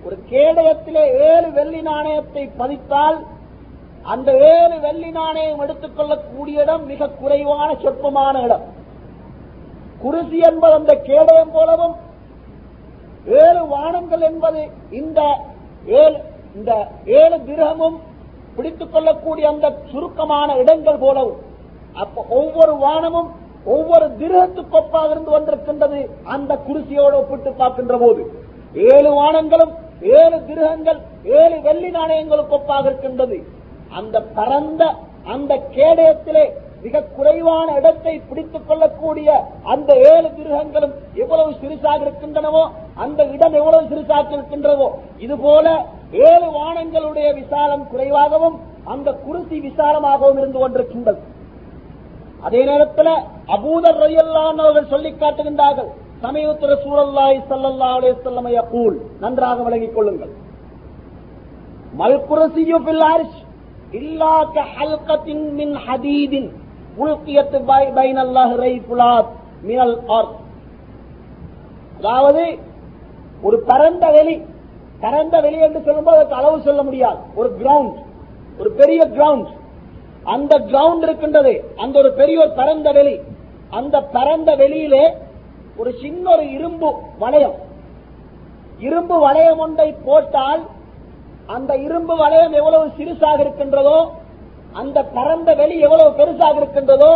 [0.04, 3.26] ஒரு கேடயத்திலே ஏழு வெள்ளி நாணயத்தை பதித்தால்
[4.02, 8.62] அந்த ஏழு வெள்ளி நாணயம் எடுத்துக்கொள்ளக்கூடிய இடம் மிக குறைவான சொற்பமான இடம்.
[10.04, 11.96] குருசி என்பது அந்த கேடயம் போலவும்
[13.44, 14.62] ஏழு வானங்கள் என்பது
[15.00, 15.20] இந்த
[16.02, 16.20] ஏழு
[16.58, 16.72] இந்த
[17.20, 17.98] ஏழு கிரகமும்
[18.56, 21.40] பிடித்துக் கொள்ளக்கூடிய அந்த சுருக்கமான இடங்கள் போலவும்.
[22.04, 23.30] அப்ப ஒவ்வொரு வானமும்
[23.76, 26.00] ஒவ்வொரு கிரகத்துக்கொப்பாக இருந்து வந்திருக்கின்றது
[26.36, 28.24] அந்த குருசியோடு ஒப்பிட்டு பார்க்கின்ற போது.
[28.92, 29.74] ஏழு வானங்களும்
[30.20, 31.00] ஏழு கிரகங்கள்
[31.40, 33.38] ஏழு வெள்ளி நாணயங்களுக்கு ஒப்பாக இருக்கின்றது.
[34.00, 34.84] அந்த பரந்த
[35.34, 36.46] அந்த கேடயத்திலே
[36.86, 39.28] மிக குறைவான இடத்தை பிடித்துக் கொள்ளக்கூடிய
[39.74, 42.64] அந்த ஏழு கிரகங்களும் எவ்வளவு சிறுசாக இருக்கின்றனவோ
[43.04, 44.88] அந்த இடம் எவ்வளவு சிறுசாக இருக்கின்றதோ
[45.26, 45.68] இதுபோல
[46.30, 48.58] ஏழு வானங்களுடைய விசாலம் குறைவாகவும்
[48.94, 51.22] அந்த குருசி விசாலமாகவும் இருந்து கொண்டிருக்கின்றது.
[52.48, 53.14] அதே நேரத்தில்
[53.56, 55.90] அபூதர் ரலியல்லாஹு அவர்கள் சொல்லி காட்டுகின்றார்கள்
[56.26, 60.34] சமயத்து சூழல்லாய் ஸல்லல்லாஹு அலைஹி வஸல்லம் நன்றாக விளங்கிக் கொள்ளுங்கள்.
[62.02, 63.42] மல்குரசியு பில்லாரிஷ்
[64.00, 66.48] இல்லாக்க ஹல்கத்தின் மின் ஹதீதின்
[67.00, 67.84] உல்கியத் பை
[69.62, 69.98] மினல்
[71.98, 72.44] அதாவது
[73.42, 74.36] ஒரு பரந்த வெளி
[75.00, 77.18] பரந்த வெளி என்று சொல்லும்போது அதுக்கு அளவு சொல்ல முடியாது.
[77.36, 77.98] ஒரு கிரவுண்ட்
[78.60, 79.48] ஒரு பெரிய கிரவுண்ட்
[80.24, 83.20] அந்த கிரவுண்ட் இருக்கின்றது அந்த ஒரு பெரிய ஒரு பரந்த வெளி.
[83.70, 85.14] அந்த பரந்த வெளியிலே
[85.78, 87.56] ஒரு சின்ன ஒரு இரும்பு வளையம்.
[88.80, 90.64] இரும்பு வளையம் ஒன்றை போட்டால்
[91.46, 94.12] அந்த இரும்பு வளையம் எவ்வளவு சிறுசாக இருக்கின்றதோ
[94.80, 97.12] அந்த பரந்த வெளி எவ்வளவு பெருசாக இருக்கின்றதோ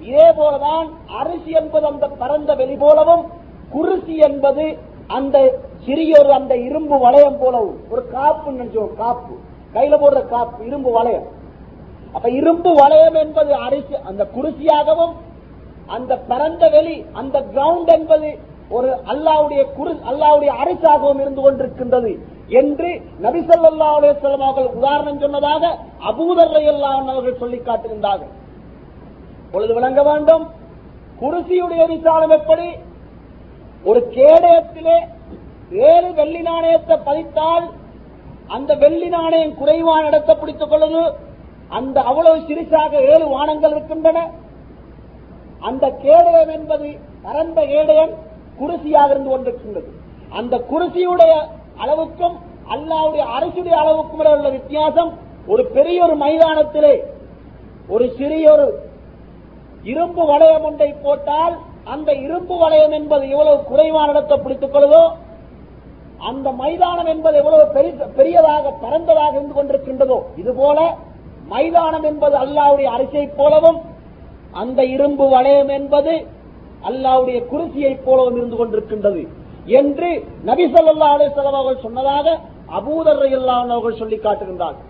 [0.00, 0.86] இதே போலதான்
[1.20, 3.24] அரிசி என்பது அந்த பரந்த வெளி போலவும்
[3.70, 4.64] குருசி என்பது
[5.08, 5.36] அந்த
[5.84, 7.78] சிறிய ஒரு அந்த இரும்பு வளையம் போலவும்.
[7.90, 9.34] ஒரு காப்பு நினைச்சோம் காப்பு.
[9.74, 11.26] கையில போடுற காப்பு இரும்பு வளையம்.
[12.12, 15.14] அப்ப இரும்பு வளையம் என்பது அரிசி அந்த குருசியாகவும்
[15.86, 18.28] அந்த பரந்த வெளி அந்த கிரவுண்ட் என்பது
[18.70, 22.12] ஒரு அல்லாவுடைய குரு அல்லாவுடைய அரசாகவும் இருந்து கொண்டிருக்கின்றது
[22.48, 22.90] என்று
[23.22, 25.78] நபிசல்லா அலுவலம் அவர்கள் உதாரணம் சொன்னதாக
[26.10, 28.32] அபூதர்ரை எல்லாம் அவர்கள் சொல்லி காட்டிருந்தார்கள்
[29.52, 30.44] பொழுது விளங்க வேண்டும்
[31.20, 32.68] குருசியுடைய விசாரம் எப்படி?
[33.84, 34.98] ஒரு கேடயத்திலே
[35.70, 37.66] ஏழு வெள்ளி நாணயத்தை பதித்தால்
[38.48, 41.14] அந்த வெள்ளி நாணயம் குறைவான இடத்தை பிடித்துக் கொள்வது
[41.68, 44.30] அந்த அவ்வளவு சிறிசாக ஏழு வானங்கள் இருக்கின்றன.
[45.60, 48.14] அந்த கேடயம் என்பது பரந்த கேடயம்.
[48.58, 49.88] குருசியாக இருந்து கொண்டிருக்கின்றது.
[50.32, 51.32] அந்த குருசியுடைய
[51.78, 52.36] அளவுக்கும்
[52.74, 55.10] அல்லாவுடைய அரசுடைய அளவுக்கும் உள்ள வித்தியாசம்
[55.46, 56.94] ஒரு பெரிய ஒரு மைதானத்திலே
[57.88, 58.66] ஒரு சிறிய ஒரு
[59.84, 65.02] இரும்பு வளையம் ஒன்றை போட்டால் அந்த இரும்பு வளையம் என்பது எவ்வளவு குறைவான இடத்தை பிடித்துக் கொள்ளுதோ
[66.26, 67.64] அந்த மைதானம் என்பது எவ்வளவு
[68.16, 70.78] பெரியதாக பரந்ததாக இருந்து கொண்டிருக்கின்றதோ இதுபோல
[71.48, 73.80] மைதானம் என்பது அல்லாவுடைய அரிசியைப் போலவும்
[74.52, 76.14] அந்த இரும்பு வளையம் என்பது
[76.88, 79.22] அல்லாவுடைய குருசியைப் போலவும் இருந்து கொண்டிருக்கின்றது
[79.80, 80.10] என்று
[80.48, 82.26] நபி சொல்லா அலைஹி அவர்கள் சொன்னதாக
[82.78, 84.88] அபூதர் ரலியல்லாஹு அவர்கள் சொல்லி காட்டுகின்றார்கள்.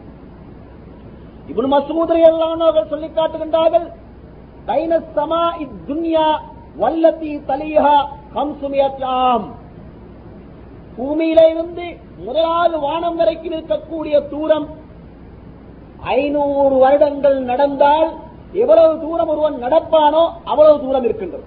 [1.52, 3.86] இவன் மஸ்ஊத் ரலியல்லாஹு அவர்கள் சொல்லி காட்டுகின்றார்கள்
[4.68, 6.26] பைன சமா இத்துன்யா
[6.82, 7.96] வல்லதி தலிஹா
[8.42, 9.50] 500
[10.96, 11.86] பூமியில இருந்து
[12.26, 14.66] முதலாவது வானம் வரைக்கும் இருக்கக்கூடிய தூரம்
[16.16, 18.10] ஐநூறு வருடங்கள் நடந்தால்
[18.62, 21.46] எவ்வளவு தூரம் ஒருவன் நடப்பானோ அவ்வளவு தூரம் இருக்கின்றது.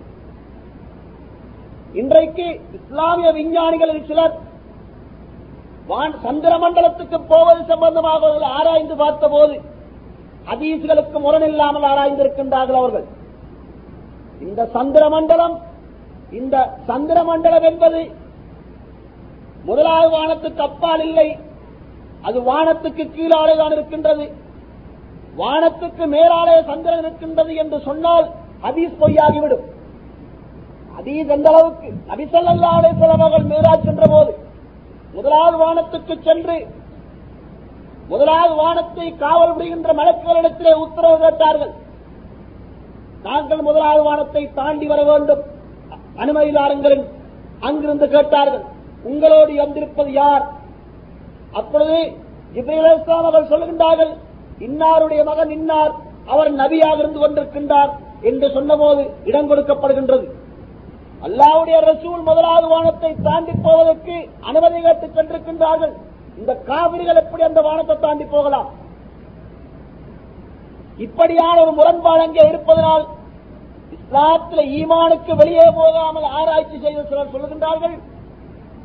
[1.94, 4.38] இன்றைக்கு இஸ்லாமிய விஞ்ஞானிகளில் சிலர்
[5.90, 9.62] வான்- சந்திர மண்டலத்துக்கு போவது சம்பந்தமாக அவர்கள் ஆராய்ந்து பார்த்தபோது
[10.50, 13.06] ஹதீஸ்களுக்கு முரணில்லாமல் ஆராய்ந்திருக்கின்றார்கள் அவர்கள்.
[14.42, 15.62] இந்த சந்திர மண்டலம்
[16.32, 18.12] இந்த சந்திர மண்டலம் என்பது
[19.66, 21.38] முதலாவது வானத்துக்கு அப்பால் இல்லை.
[22.22, 24.32] அது வானத்துக்கு கீழாலே தான் இருக்கின்றது.
[25.38, 28.30] வானத்துக்கு மேலாலே சந்திரன் இருக்கின்றது என்று சொன்னால்
[28.64, 29.77] ஹதீஸ் பொய்யாகிவிடும்.
[30.98, 34.32] ஹதீஸ் எந்த அளவுக்கு நபிசல்லா அலிஸ்லாம் அவர்கள் மேராஜ் சென்ற போது
[35.18, 36.58] முதலாவது வானத்துக்கு சென்று
[38.12, 41.74] முதலாவது வானத்தை காவல் விடுகின்ற மலக்குகளிடத்திலே உத்தரவு கேட்டார்கள்.
[43.26, 45.42] நாங்கள் முதலாவது வானத்தை தாண்டி வர வேண்டும்.
[46.22, 46.98] அனுமதிதாரங்கள்
[47.68, 48.64] அங்கிருந்து கேட்டார்கள்
[49.10, 50.46] உங்களோடு வந்திருப்பது யார்?
[51.60, 51.98] அப்பொழுது
[52.60, 54.12] இப்ரேலாம் அலைஹிஸ்ஸலாம் அவர்கள் சொல்லுகின்றார்கள்
[54.68, 55.94] இன்னாருடைய மகன் இன்னார்
[56.34, 57.92] அவர் நபியாக இருந்து கொண்டிருக்கின்றார்
[58.30, 60.26] என்று சொன்னபோது இடம் கொடுக்கப்படுகின்றது.
[61.26, 65.94] அல்லாவுடைய ரசூல் முதலாவது வானத்தை தாண்டி போவதற்கு அனுமதி கேட்டுக் கொண்டிருக்கின்றார்கள்
[66.38, 68.68] இந்த காவிரிகள் எப்படி அந்த வானத்தை தாண்டி போகலாம்?
[71.06, 73.06] இப்படியான ஒரு முரண்பாடு அங்கே இருப்பதனால்
[73.96, 77.96] இஸ்லாத்தில் ஈமானுக்கு வெளியே போகாமல் ஆராய்ச்சி செய்த சிலர் சொல்லுகின்றார்கள்.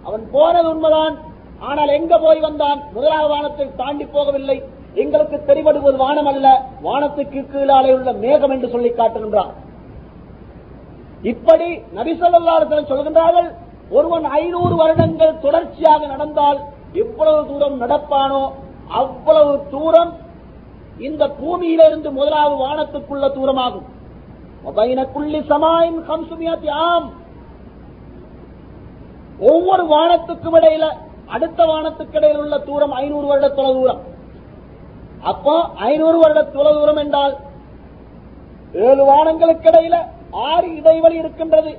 [0.02, 1.16] அவன் போனது உண்மைதான்.
[1.60, 2.80] ஆனால் எங்க போய் வந்தான்?
[2.92, 4.62] முதலாவது வானத்தை தாண்டி போகவில்லை.
[4.94, 6.46] எங்களுக்கு தெரிவடுவது வானம் அல்ல.
[6.82, 9.52] வானத்துக்கு கீழாலே உள்ள மேகம் என்று சொல்லி காட்டுகின்றான்.
[11.22, 13.48] இப்படி நபிசல்லாறு சொல்கின்றார்கள்
[13.90, 16.60] ஒருவன் ஐநூறு வருடங்கள் தொடர்ச்சியாக நடந்தால்
[16.92, 18.42] எவ்வளவு தூரம் நடப்பானோ
[19.00, 20.12] அவ்வளவு தூரம்
[20.98, 23.86] இந்த பூமியிலிருந்து முதலாவது வானத்துக்குள்ள தூரமாகும்.
[29.50, 30.86] ஒவ்வொரு வானத்துக்கும் இடையில
[31.26, 34.02] அடுத்த வானத்துக்கு இடையில் உள்ள தூரம் ஐநூறு வருட தொலை தூரம்.
[35.22, 37.36] அப்போ ஐநூறு வருட தொலை தூரம் என்றால்
[38.72, 39.96] ஏழு வானங்களுக்கு இடையில
[40.32, 41.72] ஆறு இடைவெளி இருக்கின்றது.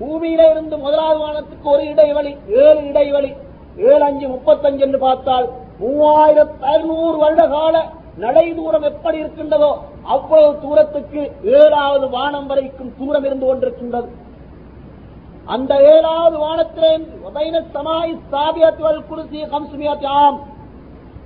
[0.00, 3.32] பூமியில இருந்து முதலாவது வானத்துக்கு ஒரு இடைவெளி ஏழு இடைவெளி
[3.76, 5.48] ஏழு அஞ்சு முப்பத்தஞ்சு என்று பார்த்தால்
[5.80, 7.84] மூவாயிரத்தி அறுநூறு வருட கால
[8.16, 14.08] நடை தூரம் எப்படி இருக்கின்றதோ அவ்வளவு தூரத்துக்கு ஏழாவது வானம் வரைக்கும் தூரம் இருந்து கொண்டிருக்கின்றது.
[15.44, 16.92] அந்த ஏழாவது வானத்திலே
[17.74, 20.38] சமாய் சாபியத்துவல் குருசி கம்சுமியாம்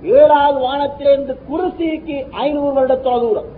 [0.01, 3.49] ஏழாவது வானத்திலிருந்து குருசிக்கு ஐநூறு வருடத்தோ தூரம்.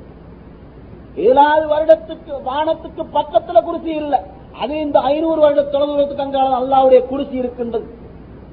[1.15, 4.23] ஏழாவது வருடத்துக்கு வானத்துக்கு பக்கத்துல குருசி இல்ல.
[4.59, 7.85] அது இந்த ஐநூறு வருட தொலைதூரத்துக்கு அங்கால அல்லாவுடைய குருசி இருக்கின்றது.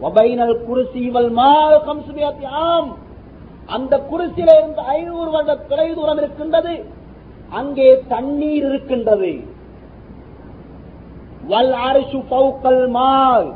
[0.03, 1.37] ஒபைனல் குருசி வல்
[2.45, 2.97] ஆம்.
[3.67, 6.85] அந்த குருசியில இருந்து ஐநூறு வருட தொலை தூரம் இருக்கின்றது.
[7.51, 9.45] அங்கே தண்ணீர் இருக்கின்றது.
[11.49, 13.53] வல் அரிசு பவுக்கல் மால்.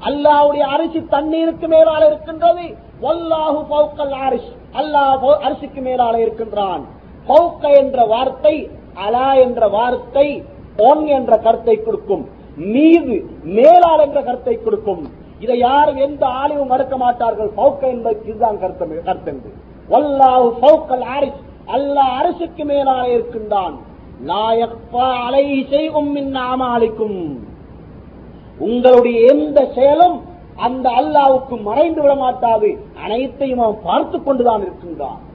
[0.00, 2.76] அல்லாவுடைய அரிசி தண்ணீருக்கு மேலால இருக்கின்றது.
[3.02, 6.96] வல்லாஹு பவுக்கல் அரிசி அல்லாஹ் அரிசிக்கு மேலால இருக்கின்றான்.
[7.28, 10.44] பௌக்க என்ற வார்த்தை அலா என்ற வார்த்தை
[10.76, 12.28] ஒன் என்ற கருத்தை கொடுக்கும்.
[12.56, 15.08] மீது மேலாள் என்ற கருத்தை கொடுக்கும்.
[15.40, 17.50] இதை யாரும் எந்த ஆலிவும் மறுக்க மாட்டார்கள்.
[17.56, 19.52] பௌக்க என்பதற்கு இதுதான் கருத்தம் கருத்தென்று.
[19.90, 23.76] வல்லாஹு பௌக்கல் அரிசி அல்லாஹ் அரசுக்கு மேலாக இருக்கின்றான்.
[25.26, 27.46] அலை செய்கும் ஆமாளிக்கும்
[28.58, 30.22] உங்களுடைய எந்த செயலும்
[30.56, 32.78] அந்த அல்லாவுக்கு மறைந்து விட மாட்டாது.
[33.04, 35.26] அனைத்தையும் அவன் பார்த்துக் கொண்டுதான் இருக்கின்றான்.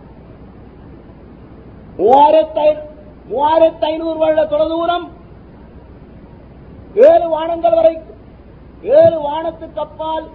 [1.99, 2.67] மூவாயிரத்தி
[3.31, 5.05] மூவாயிரத்தி ஐநூறு வருட தொலைதூரம்.
[7.09, 7.93] ஏழு வானங்கள் வரை
[8.99, 10.25] ஏழு வானத்துக்கு அப்பால்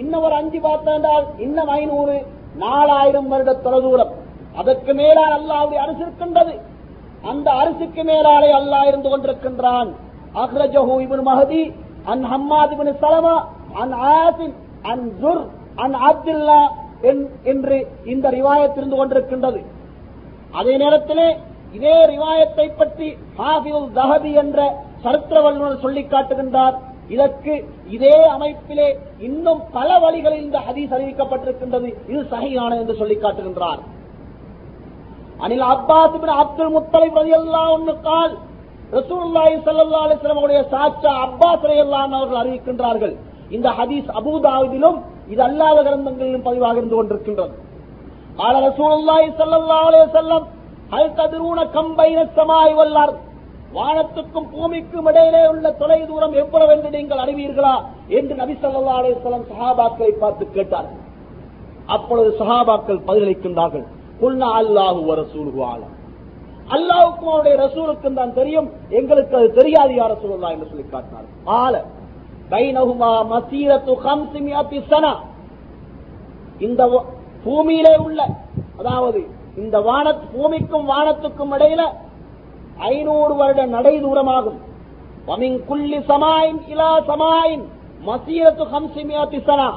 [0.00, 2.14] இன்னும் ஒரு அஞ்சு பார்த்தால் இன்னும் ஐநூறு
[2.64, 4.12] நாலாயிரம் வருட தொலைதூரம்.
[4.60, 6.54] அதற்கு மேலால் அல்லாவுடைய அரசு இருக்கின்றது
[7.30, 9.90] அந்த அரசுக்கு மேலாலே அல்லாஹ் இருந்து கொண்டிருக்கின்றான்.
[10.42, 11.62] அஹ்ரஜஹு இபின் மஹதி
[12.12, 13.36] அன் ஹம்மாத் இபின் சலமா
[13.82, 14.54] அன் ஆசின்
[14.92, 15.42] அன் ஜுர்
[15.84, 16.60] அன் அப்துல்லா
[17.52, 17.76] என்று
[18.12, 19.60] இந்த ரிவாயத் இருந்து கொண்டிருக்கின்றது.
[20.60, 21.28] அதே நேரத்திலே
[21.76, 24.58] இதே ரிவாயத்தை பற்றி ஹாஃபில் தஹபி என்ற
[25.04, 26.76] சரித்திர வல்லுநர் சொல்லி காட்டுகின்றார்.
[27.14, 27.54] இதற்கு
[27.96, 28.88] இதே அமைப்பிலே
[29.28, 31.88] இன்னும் பல வழிகளில் இந்த ஹதீஸ் அறிவிக்கப்பட்டிருக்கின்றது.
[32.10, 33.80] இது சகையான என்று சொல்லி காட்டுகின்றார்.
[35.44, 38.34] அனில் அப்பாஸ் இப்னு அப்துல் முத்தலை பதியல்லா அன்ஹு கால்
[38.98, 43.14] ரசூலுல்லாஹி ஸல்லல்லாஹு சாச்சா அப்பாஸ் ரலியல்லாஹு அவர்கள் அறிவிக்கின்றார்கள்.
[43.56, 44.98] இந்த ஹதீஸ் அபுதாவிலும்
[45.32, 47.52] இது அல்லாத கிரந்தங்களிலும் பதிவாக இருந்து கொண்டிருக்கின்றது.
[48.37, 50.41] قال رسول الله صلى الله عليه وسلم
[50.91, 53.15] هل تدرون كم بين السماء والارض
[53.73, 57.73] வானத்துக்கும் பூமிக்கும் இடையிலே உள்ள தொலை தூரம் எவ்வளவு என்று நீங்கள் அறிவீர்களா
[58.17, 61.01] என்று நபி ஸல்லல்லாஹு அலைஹி வஸல்லம் சஹாபாக்களை பார்த்து கேட்டார்கள்
[61.87, 63.85] அப்பொழுது சஹாபாக்கள் பதிலளிக்கின்றார்கள்
[64.21, 65.93] குல்னா அல்லாஹு வ ரசூலுஹு ஆலம்
[66.69, 68.69] அல்லாவுக்கும் அவருடைய ரசூலுக்கும் தான் தெரியும்
[68.99, 71.27] எங்களுக்கு அது தெரியாது யார் ரசூலுல்லாஹ் என்று சொல்லி காட்டினார்
[71.59, 71.75] ஆல
[72.51, 75.13] பைனஹுமா மசீரத்து ஹம்சிமியத்தி சனா
[76.59, 76.81] இந்த
[77.44, 78.20] பூமியிலே உள்ள
[78.78, 79.20] அதாவது
[79.56, 81.82] இந்த வான பூமிக்கும் வானத்துக்கும் இடையில
[82.78, 84.60] ஐநூறு வருட நடை தூரமாகும்
[85.66, 87.64] குள்ளி சமாயின் இலா சமாயின்
[88.06, 89.68] மசீரத்து ஹம்சிமியா திசனா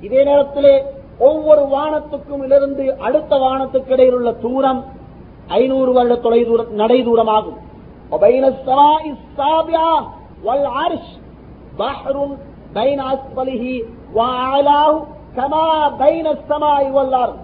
[0.00, 0.74] இதே நேரத்திலே
[1.18, 4.84] ஒவ்வொரு வானத்துக்கும் இருந்து அடுத்த வானத்துக்கு இடையில் உள்ள தூரம்
[5.48, 7.58] ஐநூறு வருட தொலை தூர நடை தூரமாகும்
[8.12, 8.50] பைன
[15.36, 15.64] கமா
[16.00, 17.34] பைன சமாய் வல்லார்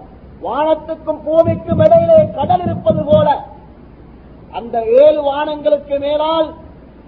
[0.45, 3.27] வானத்துக்கும் பூமிக்கும் இடையிலே கடல் இருப்பது போல.
[4.59, 6.47] அந்த ஏழு வானங்களுக்கு மேலால்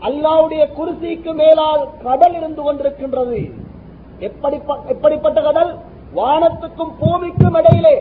[0.08, 3.40] அல்லாவுடைய குருசிக்கு மேலால் கடல் இருந்து கொண்டிருக்கின்றது.
[4.92, 5.72] எப்படிப்பட்ட கடல்?
[6.20, 7.96] வானத்துக்கும் பூமிக்கும் இடையிலே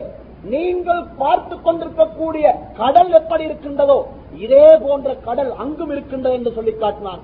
[0.53, 2.45] நீங்கள் பார்த்து கொண்டிருக்கக்கூடிய
[2.79, 3.97] கடல் எப்படி இருக்கின்றதோ
[4.45, 7.23] இதே போன்ற கடல் அங்கும் இருக்கின்றது என்று சொல்லி காட்டினார்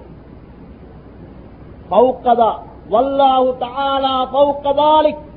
[1.92, 2.52] பௌக்கதா
[2.94, 5.28] வல்லாவு தாலா பௌக்கதாலிக்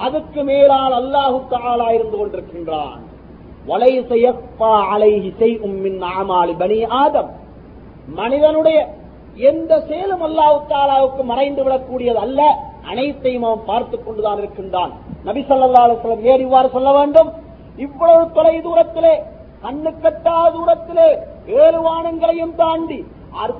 [0.00, 3.00] அதுக்கு மேலால் அல்லாஹு தாலா இருந்து கொண்டிருக்கின்றான்.
[3.66, 7.30] வலை செய்யப்பா அலை இசை உம்மின் அமாலி பனி ஆதம்.
[8.08, 8.94] மனிதனுடைய
[9.34, 12.68] எந்த செயலும் அல்லாஹு தாலாவுக்கு மறைந்து விடக்கூடியது அல்ல.
[12.86, 14.92] அனைத்தையும் அவன் பார்த்துக் கொண்டுதான் இருக்கின்றான்.
[15.24, 17.32] நபி சொல்லா அலுவலம் ஏன் இவ்வாறு சொல்ல வேண்டும்?
[17.76, 19.22] இவ்வளவு தொலை தூரத்திலே
[19.62, 23.04] கண்ணு கட்டா தூரத்திலே ஏழு வானங்களையும் தாண்டி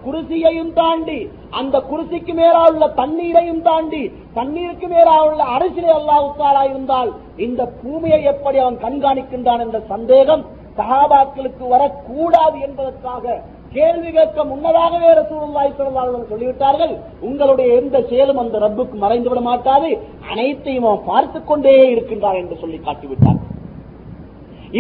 [0.05, 4.03] குருசியையும் தாண்டி அந்த குருசிக்கு மேலா உள்ள தண்ணீரையும் தாண்டி
[4.35, 10.45] தண்ணீருக்கு மேலா உள்ள அரசியலை அல்லாவுத்தாரா இருந்தால் இந்த பூமியை எப்படி அவன் கண்காணிக்கின்றான் என்ற சந்தேகம்
[10.79, 13.41] சகாபாக்களுக்கு வரக்கூடாது என்பதற்காக
[13.73, 16.95] கேள்வி கேட்க முன்னதாகவே ரசூலுல்லாஹி ஸல்லல்லாஹு சொல்லிவிட்டார்கள்.
[17.21, 19.91] உங்களுடைய எந்த செயலும் அந்த ரப்புக்கு மறைந்து விட மாட்டாது.
[20.31, 23.41] அனைத்தையும் அவன் பார்த்துக் கொண்டே இருக்கின்றான் என்று சொல்லி காட்டிவிட்டார்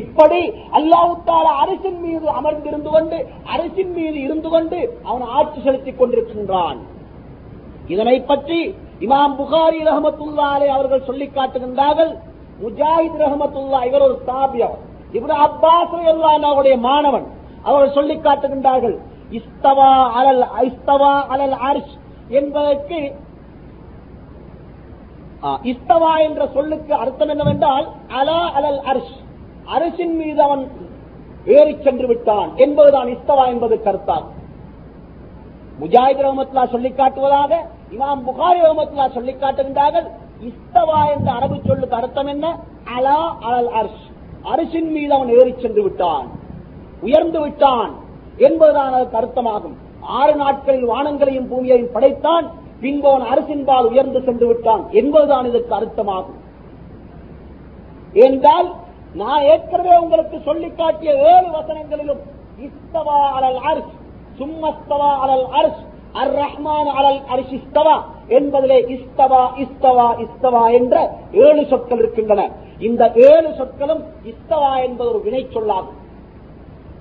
[0.00, 0.40] இப்படி
[0.78, 3.18] அல்லாவுத்தால அரசின் மீது அமர்ந்திருந்து கொண்டு
[3.54, 4.78] அரசின் மீது இருந்து கொண்டு
[5.08, 6.78] அவன் ஆட்சி செலுத்திக் கொண்டிருக்கின்றான்.
[7.94, 8.58] இதனை பற்றி
[9.06, 12.12] இமாம் புகாரி ரஹமத்துல்லாலே அவர்கள் சொல்லி காட்டுகின்றார்கள்.
[12.62, 14.76] முஜாஹித் ரஹமத்துல்லா இவர் ஒரு சாபியர்
[15.18, 15.94] இவர் அப்பாஸ்
[16.50, 17.26] அவருடைய மாணவன்.
[17.68, 18.96] அவர்கள் சொல்லி காட்டுகின்றார்கள்
[19.38, 21.96] இஸ்தவா அலல் இஸ்தவா அலல் அரிஷ்
[22.38, 23.00] என்பதற்கு
[25.72, 27.86] இஸ்தவா என்ற சொல்லுக்கு அர்த்தம் என்னவென்றால்
[28.20, 29.12] அலா அலல் அர்ஷ்
[29.70, 30.70] அரசின் மீது அவன்
[31.46, 34.38] ஏறி சென்று விட்டான் என்பதுதான் இஸ்தவா என்பது கருத்தாகும்
[35.80, 37.54] முஜாஹித் ரஹமத்லா சொல்லிக் காட்டுவதாக
[37.90, 40.10] இமாம் புகாரி ரஹமத்லா சொல்லிக் காட்டுகின்றார்கள்.
[40.40, 42.58] இஸ்தவா என்ற அரபு சொல்லுக்கு அர்த்தம் என்ன?
[42.84, 44.12] அலா அலல் அர்ஷ்.
[44.42, 46.28] அரிசின் மீது அவன் ஏறி சென்று விட்டான்.
[47.00, 47.94] உயர்ந்து விட்டான்
[48.36, 49.74] என்பதுதான் அதற்கு அர்த்தமாகும்.
[50.00, 52.50] ஆறு நாட்களில் வானங்களையும் பூமியையும் படைத்தான்
[52.80, 56.38] பின்பு அவன் அரசின்பால் உயர்ந்து சென்று விட்டான் என்பதுதான் இதற்கு அர்த்தமாகும்.
[58.12, 58.74] என்றால்
[59.14, 62.20] நான் ஏற்கனவே உங்களுக்கு சொல்லிக் காட்டிய ஏழு வசனங்களிலும்
[62.58, 63.94] இஸ்தவா அலல் அர்ஷ்
[64.38, 65.80] சும்மஸ்தவா அலல் அர்ஷ்
[66.14, 67.96] அர் ரஹ்மான் அலல் அரிஷ் இஸ்தவா
[68.28, 70.94] என்பதிலே இஸ்தவா இஸ்தவா இஸ்தவா என்ற
[71.32, 72.50] ஏழு சொற்கள் இருக்கின்றன.
[72.78, 75.98] இந்த ஏழு சொற்களும் இஸ்தவா என்பது ஒரு வினை சொல்லாகும்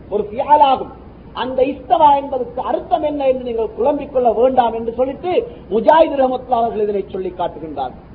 [0.10, 0.94] ஒரு பியாலாகும்
[1.34, 5.32] அந்த இஸ்தவா என்பதற்கு அர்த்தம் என்ன என்று நீங்கள் குழம்பிக் கொள்ள வேண்டாம் என்று சொல்லிட்டு
[5.72, 8.06] முஜாஹித் ரஹமத்துல்லா அவர்கள் இதனை சொல்லி காட்டுகின்றார்கள்.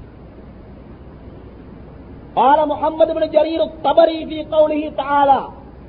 [2.36, 5.40] قال محمد بن جرير الطبري في قوله تعالى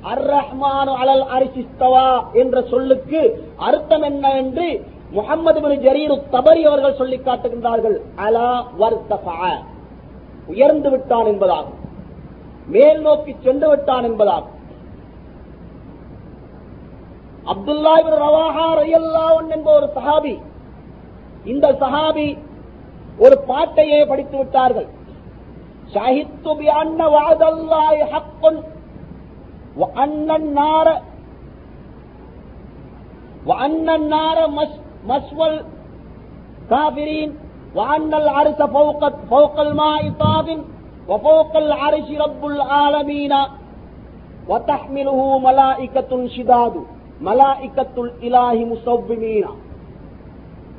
[0.07, 2.09] الرحمن على العرش استوى
[2.41, 3.21] என்ற சொல்லுக்கு
[3.67, 4.67] அர்த்தம் என்ன என்று
[5.11, 8.49] முகமது பின் ஜரீர் தபரி அவர்கள் சொல்லி காட்டுகின்றார்கள் அலா
[8.81, 9.37] வர்த்தபா
[10.47, 11.77] உயர்ந்து விட்டான் என்பதாகும்
[12.67, 14.57] மேல் நோக்கி சென்று விட்டான் என்பதாகும்
[17.45, 20.33] அப்துல்லா இப்னு ரவாஹா ரலியல்லாஹு அன்ஹு என்ப ஒரு சஹாபி
[21.45, 22.27] இந்த சஹாபி
[23.19, 24.89] ஒரு பாட்டையே படித்து விட்டார்கள்
[25.93, 28.43] شهدت بأن وعد الله حق
[29.77, 30.87] وأن النار
[33.45, 37.29] وأن النار مس- مسوى الكافرين
[37.75, 40.47] وأن العرش فوق فوق الماء طاف
[41.07, 43.33] وفوق العرش رب العالمين
[44.47, 46.75] وتحمله ملائكة شداد
[47.21, 49.45] ملائكة الإله مصومين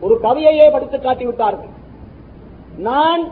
[0.04, 1.72] ஒரு கவியையே படித்து காட்டிவிட்டார்கள்
[2.78, 3.22] நான்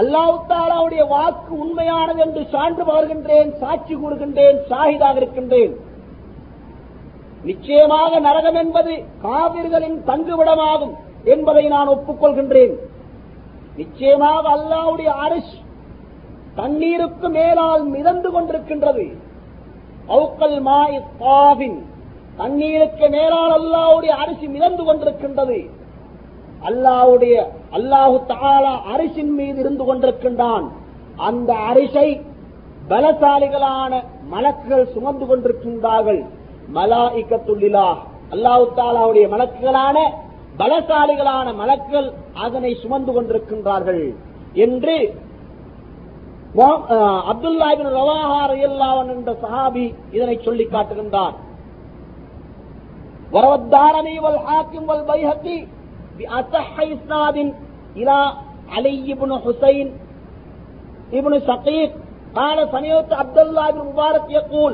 [0.00, 5.74] அல்லாவுத்தாலாவுடைய வாக்கு உண்மையானது என்று சான்று பகர்கின்றேன் சாட்சி கூறுகின்றேன் சாகிதாக இருக்கின்றேன்.
[7.44, 8.92] நிச்சயமாக நரகம் என்பது
[9.22, 12.74] காவிர்களின் தங்குவிடமாகும் என்பதை நான் ஒப்புக்கொள்கின்றேன்.
[13.76, 15.54] நிச்சயமாக அல்லாஹ்வுடைய அரிஷ்
[16.54, 19.06] தண்ணீருக்கு மேலால் மிதந்து கொண்டிருக்கின்றது.
[20.08, 21.78] அவுக்கல் மாய் தாவின்
[22.36, 25.58] தண்ணீருக்கு மேலால் அல்லாஹ்வுடைய அரிசி மிதந்து கொண்டிருக்கின்றது.
[26.68, 27.36] அல்லாவுடைய
[27.78, 30.66] அல்லாஹு தாலா அரிசின் மீது இருந்து கொண்டிருக்கின்றான்.
[31.28, 32.08] அந்த அரிசை
[32.90, 33.92] பலசாலிகளான
[34.32, 36.22] மலக்குகள் சுமந்து கொண்டிருக்கின்றார்கள்.
[36.76, 37.88] மலா இக்கத்துள்ளிலா
[38.34, 39.98] அல்லாஹு தாலாவுடைய மலக்குகளான
[40.60, 42.08] பலசாலிகளான மலக்கள்
[42.44, 44.04] அதனை சுமந்து கொண்டிருக்கின்றார்கள்.
[44.64, 44.96] என்று
[47.30, 49.86] அப்துல்லாஹிபின் ரவாஹார் எல்லாவன் என்ற சஹாபி
[50.16, 51.34] இதனை சொல்லி காட்டுகின்றார்.
[53.34, 55.56] வரவத்தாரணி வல் ஹாக்கிம் வல் பைஹத்தி
[56.17, 57.37] بأصح إسناد
[57.95, 58.17] إلى
[58.69, 59.87] علي بن حسين
[61.13, 61.91] ابن شقيق
[62.35, 64.73] قال سمعت عبد الله بن مبارك يقول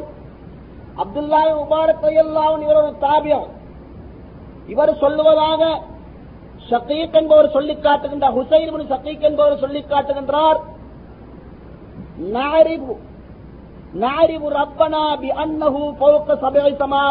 [0.97, 3.39] عبد الله بن مبارك رضي الله عنه இவர் ஒரு தாபியா
[4.67, 5.61] இவர் சொல்லுவதாக
[6.69, 10.59] ஷகீக் என்பவர் சொல்லிக் காட்டுகின்றார் ஹுசைன் இப்னு ஷகீக் என்பவர் சொல்லிக் காட்டுகின்றார்
[12.37, 12.93] நாரிபு
[13.95, 17.03] نعرف ربنا بأنه فوق سبع سما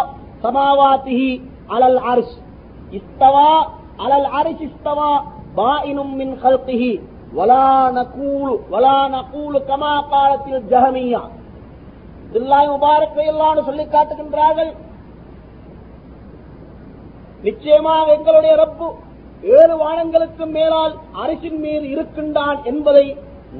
[0.44, 1.22] سماواته
[1.70, 2.30] على العرش
[2.92, 3.52] استوى
[4.03, 5.11] அலல் அரிசிஸ்தவா
[5.59, 6.91] பாயினும் மின் கல்கிஹி
[7.37, 7.65] வலா
[7.97, 11.21] நகூலு வலா நகூலு கமா காலத்தில் ஜஹமியா
[12.33, 14.71] தில்லாய் முபாரக் எல்லாம் சொல்லி காட்டுகின்றார்கள்.
[17.45, 18.87] நிச்சயமாக எங்களுடைய ரப்பு
[19.57, 20.93] ஏழு வானங்களுக்கு மேலால்
[21.23, 23.05] அரிசின் மீது இருக்கின்றான் என்பதை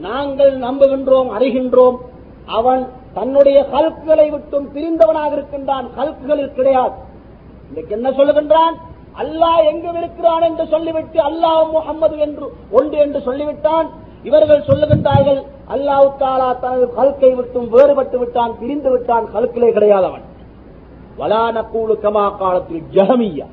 [0.07, 1.97] நாங்கள் நம்புகின்றோம் அறிகின்றோம்.
[2.57, 2.83] அவன்
[3.17, 6.95] தன்னுடைய ஹல்குகளை விட்டும் பிரிந்தவனாக இருக்கின்றான் ஹல்குகள் கிடையாது.
[7.69, 8.75] இன்னைக்கு என்ன சொல்லுகின்றான்?
[9.17, 13.89] அல்லாஹ் எங்கும் இருக்கிறான் என்று சொல்லிவிட்டு அல்லாஹ் முகமது என்று ஒன்று என்று சொல்லிவிட்டான்.
[14.23, 20.21] இவர்கள் சொல்லுகின்றார்கள் அல்லாஹ் தாலா தனது கல்கை விட்டும் வேறுபட்டு விட்டான் பிரிந்து விட்டான் கல்கிலே கிடையாதவன்.
[21.17, 23.45] வலான கூழு கமா காலத்தில் ஜஹமியா.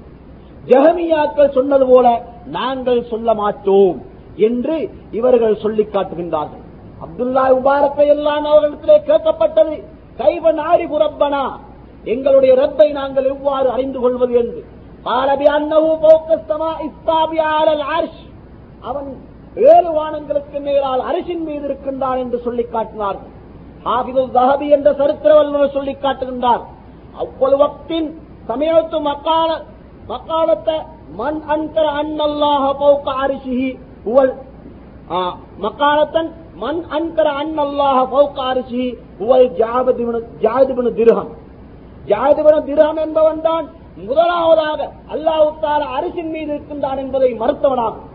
[0.66, 4.02] ஜஹமியாக்கள் சொன்னது போல நாங்கள் சொல்ல மாட்டோம்
[4.36, 6.64] என்று இவர்கள் சொல்லிக் காட்டுகின்றார்கள்.
[7.00, 9.82] அப்துல்லா உபாரத்தை எல்லாம் அவர்களிடத்திலே கேட்கப்பட்டது
[10.18, 11.48] கைவன் ஆரி புறப்பனா
[12.04, 14.34] எங்களுடைய ரப்பை நாங்கள் எவ்வாறு அறிந்து கொள்வது?
[14.34, 14.64] என்று.
[15.06, 18.14] قال بأنه فوق السماء الطابع على العرش.
[18.82, 19.08] அவன்
[19.66, 23.32] ஏழு வானங்களுக்கு மேலால் அரிசின் மீது இருக்கின்றான் என்று சொல்லிக் காட்டினார்கள்
[23.86, 26.62] ஹாபிதுல் தஹபி என்ற சரித்திர வல்லுநர் சொல்லிக் காட்டுகின்றார்.
[27.22, 28.08] அவ்வளவு வக்தின்
[28.48, 29.50] சமயத்து மக்கால
[30.10, 30.76] மக்காலத்தை
[31.20, 33.70] மண் அன்கர அன்னல்லாஹ பௌக்க அரிசிஹி
[34.06, 34.32] ஹுவல்
[35.64, 36.30] மக்காலத்தன்
[36.62, 38.88] மண் அன்கர அன்னல்லாஹ பௌக்க அரிசிஹி
[39.20, 41.30] ஹுவல் ஜாபதிபுன ஜாதிபுன திருகம்
[42.08, 43.66] ஜாதிபுன திருகம் என்பவன் தான்
[44.04, 48.06] முதலாவதாக அல்லாஹ் அரசின் அரிசின் மீது இருக்கின்றான் என்பதை மறுத்தவனாகும்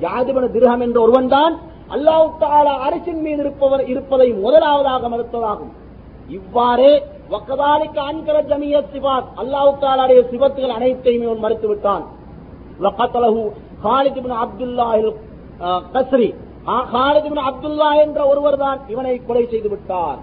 [0.00, 1.58] யாதிபன திருகம் என்ற ஒருவன் தான்
[1.90, 5.72] அல்லாஹு அரசின் மீது இருப்பவர் இருப்பதை முதலாவதாக மறுத்ததாகும்.
[6.28, 12.04] இவ்வாறே வக்கதாலிக்கு அன்கர ஜமிய சிபாத் அல்லாஹு தாலாடைய சிபத்துகள் அனைத்தையும் இவன் மறுத்து விட்டான்
[12.80, 13.50] வக்கத்தலஹு
[13.84, 15.14] ஹாலித் அப்துல்லாஹில்
[15.92, 16.34] கஸ்ரி.
[16.68, 20.18] ஆ- ஹாலித் இப்னு அப்துல்லா என்ற ஒருவர் தான் இவனை கொலை செய்து விட்டார்.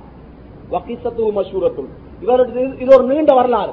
[0.71, 1.87] வக்கிசத்து மஷூரத்துல்.
[2.21, 3.71] இவருடைய இது ஒரு நீண்ட வரலாறு.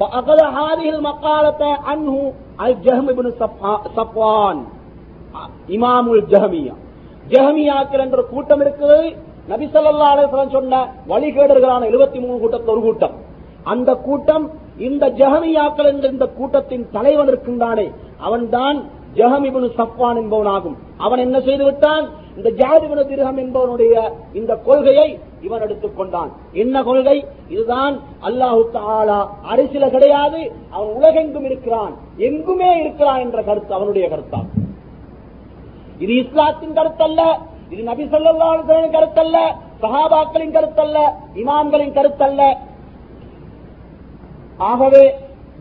[0.00, 2.14] فأخذ هذه المقالة عنه
[2.60, 4.56] الجهم بن صفا- صفوان
[5.68, 6.74] இமாமுல் ஜஹமியா
[7.26, 8.98] ஜஹமியாக்கள் என்ற கூட்டம் இருக்குது
[9.48, 10.74] நபி ஸல்லல்லாஹு அலைஹி வஸல்லம் சொன்ன
[11.10, 13.14] வழிகேடர்களான 73 கூட்டத்தில் ஒரு கூட்டம்
[13.66, 14.44] அந்த கூட்டம்
[14.80, 17.86] இந்த ஜஹமியாக்கள் என்ற இந்த கூட்டத்தின் தலைவன் இருக்கின்றானே
[18.20, 18.78] அவன்தான்
[19.16, 22.04] ஜஹமிபுன் சஃப்வான் என்பவனாகும் அவன் என்ன செய்து விட்டான்
[22.37, 23.93] இந்த ஜாதிபுன திருகம் என்பவனுடைய
[24.33, 25.07] இந்த கொள்கையை
[25.41, 26.31] இவன் எடுத்துக் கொண்டான்.
[26.53, 27.17] என்ன கொள்கை?
[27.49, 27.95] இதுதான்
[28.27, 29.19] அல்லாஹு தாலா
[29.51, 30.39] அரசியல கிடையாது
[30.75, 31.93] அவன் உலகெங்கும் இருக்கிறான்
[32.27, 34.47] எங்குமே இருக்கிறான் என்ற கருத்து அவனுடைய கருத்தான்.
[35.99, 37.21] இது இஸ்லாத்தின் கருத்தல்ல
[37.73, 39.37] இது நபி ஸல்லல்லாஹு கருத்தல்ல
[39.83, 40.97] சஹாபாக்களின் கருத்தல்ல
[41.41, 42.41] இமாம்களின் கருத்தல்ல.
[44.69, 45.03] ஆகவே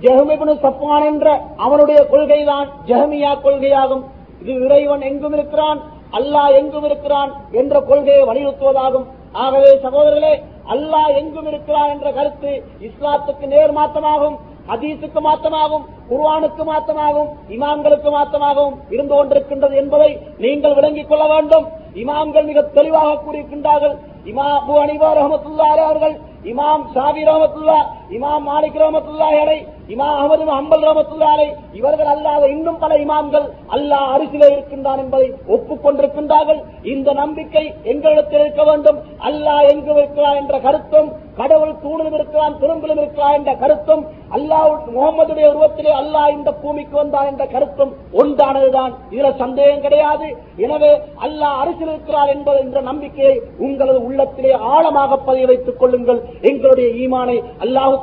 [0.03, 4.05] ஜெஹமிபுனு சப்வான் என்ற அவனுடைய கொள்கைதான் ஜெஹமியா கொள்கையாகும்.
[4.43, 5.81] இது இறைவன் எங்கும் இருக்கிறான்
[6.19, 9.07] அல்லாஹ் எங்கும் இருக்கிறான் என்ற கொள்கையை வலியுறுத்துவதாகும்.
[9.43, 10.35] ஆகவே சகோதரர்களே
[10.75, 12.53] அல்லாஹ் எங்கும் இருக்கிறான் என்ற கருத்து
[12.87, 14.37] இஸ்லாத்துக்கு நேர் மாற்றமாகும்
[14.71, 20.11] ஹதீஸுக்கு மாற்றமாகும் குர்வானுக்கு மாற்றமாகும் இமாம்களுக்கு மாற்றமாகவும் இருந்து கொண்டிருக்கின்றது என்பதை
[20.45, 21.67] நீங்கள் விளங்கிக் கொள்ள வேண்டும்.
[22.03, 23.95] இமாம்கள் மிக தெளிவாக கூறியிருக்கின்றார்கள்.
[24.31, 26.15] இமா அபு அனிபா ரஹமத்துல்லா அவர்கள்
[26.53, 27.79] இமாம் ஷாபி ரஹமத்துல்லா
[28.17, 29.59] இமாம் மாலிக் ரஹமத்துல்லா அலை
[29.95, 36.61] இமாம் அகமது அம்பல் ரமத்துல்லாரை இவர்கள் அல்லாத இன்னும் பல இமாம்கள் அல்லாஹ் அரிசிலே இருக்கின்றான் என்பதை ஒப்புக்கொண்டிருக்கின்றார்கள்.
[36.93, 38.99] இந்த நம்பிக்கை எங்களிடத்தில் இருக்க வேண்டும்.
[39.29, 41.11] அல்லாஹ் எங்கு இருக்கிறார் என்ற கருத்தும்
[41.41, 44.03] கடவுள் தூணிலும் இருக்கிறான் திரும்பிலும் இருக்கிறான் என்ற கருத்தும்
[44.37, 48.93] அல்லாஹ் முகமதுடைய உருவத்திலே அல்லாஹ் இந்த பூமிக்கு வந்தான் என்ற கருத்தும் ஒன்றானதுதான்.
[49.15, 50.29] இதுல சந்தேகம் கிடையாது.
[50.65, 50.93] எனவே
[51.27, 53.35] அல்லாஹ் அரசியல் இருக்கிறார் என்பது என்ற நம்பிக்கையை
[53.67, 56.23] உங்களது உள்ளத்திலே ஆழமாக பதிய வைத்துக் கொள்ளுங்கள்.
[56.51, 57.99] எங்களுடைய ஈமானை அல்லாஹு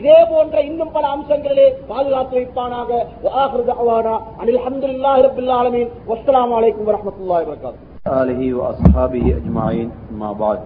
[0.00, 2.89] இதே போன்ற இன்னும் பல அம்சங்களிலே பாதுகாத்து வைப்பானாக
[3.23, 7.79] وآخر دعوانا أن الحمد لله رب العالمين والسلام عليكم ورحمة الله وبركاته
[8.21, 9.87] آله وأصحابه أجمعين
[10.21, 10.59] ما بعد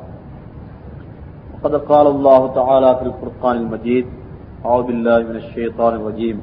[1.53, 4.05] وقد قال الله تعالى في الفرقان المجيد
[4.65, 6.37] أعوذ بالله من الشيطان الرجيم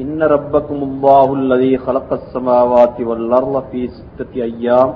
[0.00, 4.88] إن ربكم الله الذي خلق السماوات والأرض في ستة أيام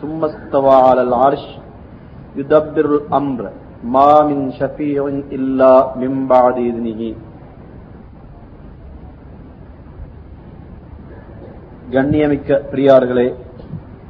[0.00, 1.44] ثم استوى على العرش
[2.36, 3.42] يدبر الأمر
[3.88, 7.00] ما من شفيع إلا من بعد إذنه
[11.92, 13.28] கண்ணியமிக்க பிரியார்களே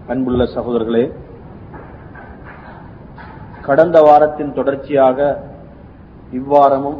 [0.08, 1.04] அன்புள்ள சகோதரர்களே
[3.62, 5.18] கடந்த வாரத்தின் தொடர்ச்சியாக
[6.32, 6.98] இவ்வாரமும்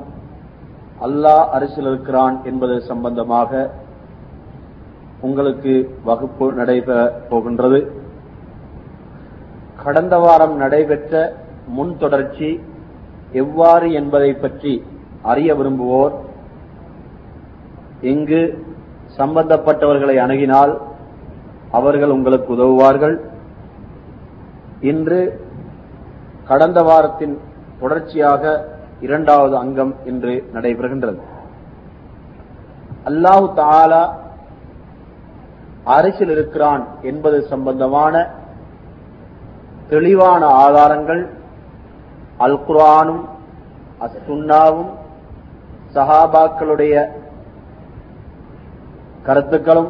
[1.00, 3.50] அல்லாஹ் அரசியல் இருக்கிறான் என்பது சம்பந்தமாக
[5.20, 6.98] உங்களுக்கு வகுப்பு நடைபெற
[7.30, 7.80] போகின்றது
[9.78, 11.12] கடந்த வாரம் நடைபெற்ற
[11.67, 12.49] முன் தொடர்ச்சி
[13.41, 14.73] எவ்வாறு என்பதை பற்றி
[15.31, 16.15] அறிய விரும்புவோர்
[18.11, 18.41] இங்கு
[19.19, 20.73] சம்பந்தப்பட்டவர்களை அணுகினால்
[21.71, 23.15] அவர்கள் உங்களுக்கு உதவுவார்கள்.
[24.91, 25.19] இன்று
[26.49, 27.35] கடந்த வாரத்தின்
[27.81, 28.43] தொடர்ச்சியாக
[29.05, 31.19] இரண்டாவது அங்கம் இன்று நடைபெறுகின்றது.
[33.09, 34.03] அல்லாஹு தாலா
[35.83, 38.15] அரசில் இருக்கிறான் என்பது சம்பந்தமான
[39.89, 41.23] தெளிவான ஆதாரங்கள்
[42.43, 43.23] அல் குரானும்
[44.05, 44.91] அசுன்னாவும்
[45.95, 46.95] சஹாபாக்களுடைய
[49.27, 49.89] கருத்துக்களும்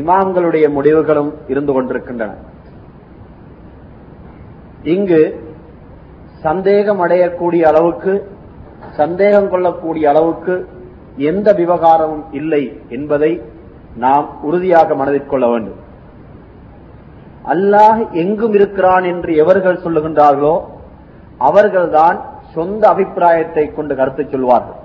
[0.00, 2.32] இமாம்களுடைய முடிவுகளும் இருந்து கொண்டிருக்கின்றன.
[4.94, 5.20] இங்கு
[6.46, 8.12] சந்தேகம் அடையக்கூடிய அளவுக்கு
[9.00, 10.54] சந்தேகம் கொள்ளக்கூடிய அளவுக்கு
[11.30, 12.62] எந்த விவகாரமும் இல்லை
[12.96, 13.32] என்பதை
[14.04, 15.80] நாம் உறுதியாக மனதில் கொள்ள வேண்டும்.
[17.52, 20.56] அல்லாஹ் எங்கும் இருக்கிறான் என்று எவர்கள் சொல்லுகின்றார்களோ
[21.38, 22.24] அவர்கள்தான்
[22.54, 24.76] சொந்த அபிப்பிராயத்தை கொண்டு கருத்து சொல்வார்கள்.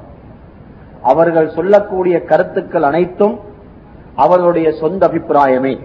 [1.02, 3.40] அவர்கள் சொல்லக்கூடிய கருத்துக்கள் அனைத்தும்
[4.16, 5.80] அவர்களுடைய சொந்த அபிப்பிராயமே.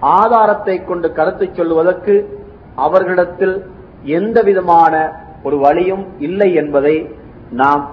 [0.00, 2.42] ஆதாரத்தை கொண்டு கருத்து சொல்வதற்கு
[2.76, 3.66] அவர்களிடத்தில்
[4.02, 5.12] எந்த விதமான
[5.42, 7.14] ஒரு வழியும் இல்லை என்பதை
[7.50, 7.90] நாம்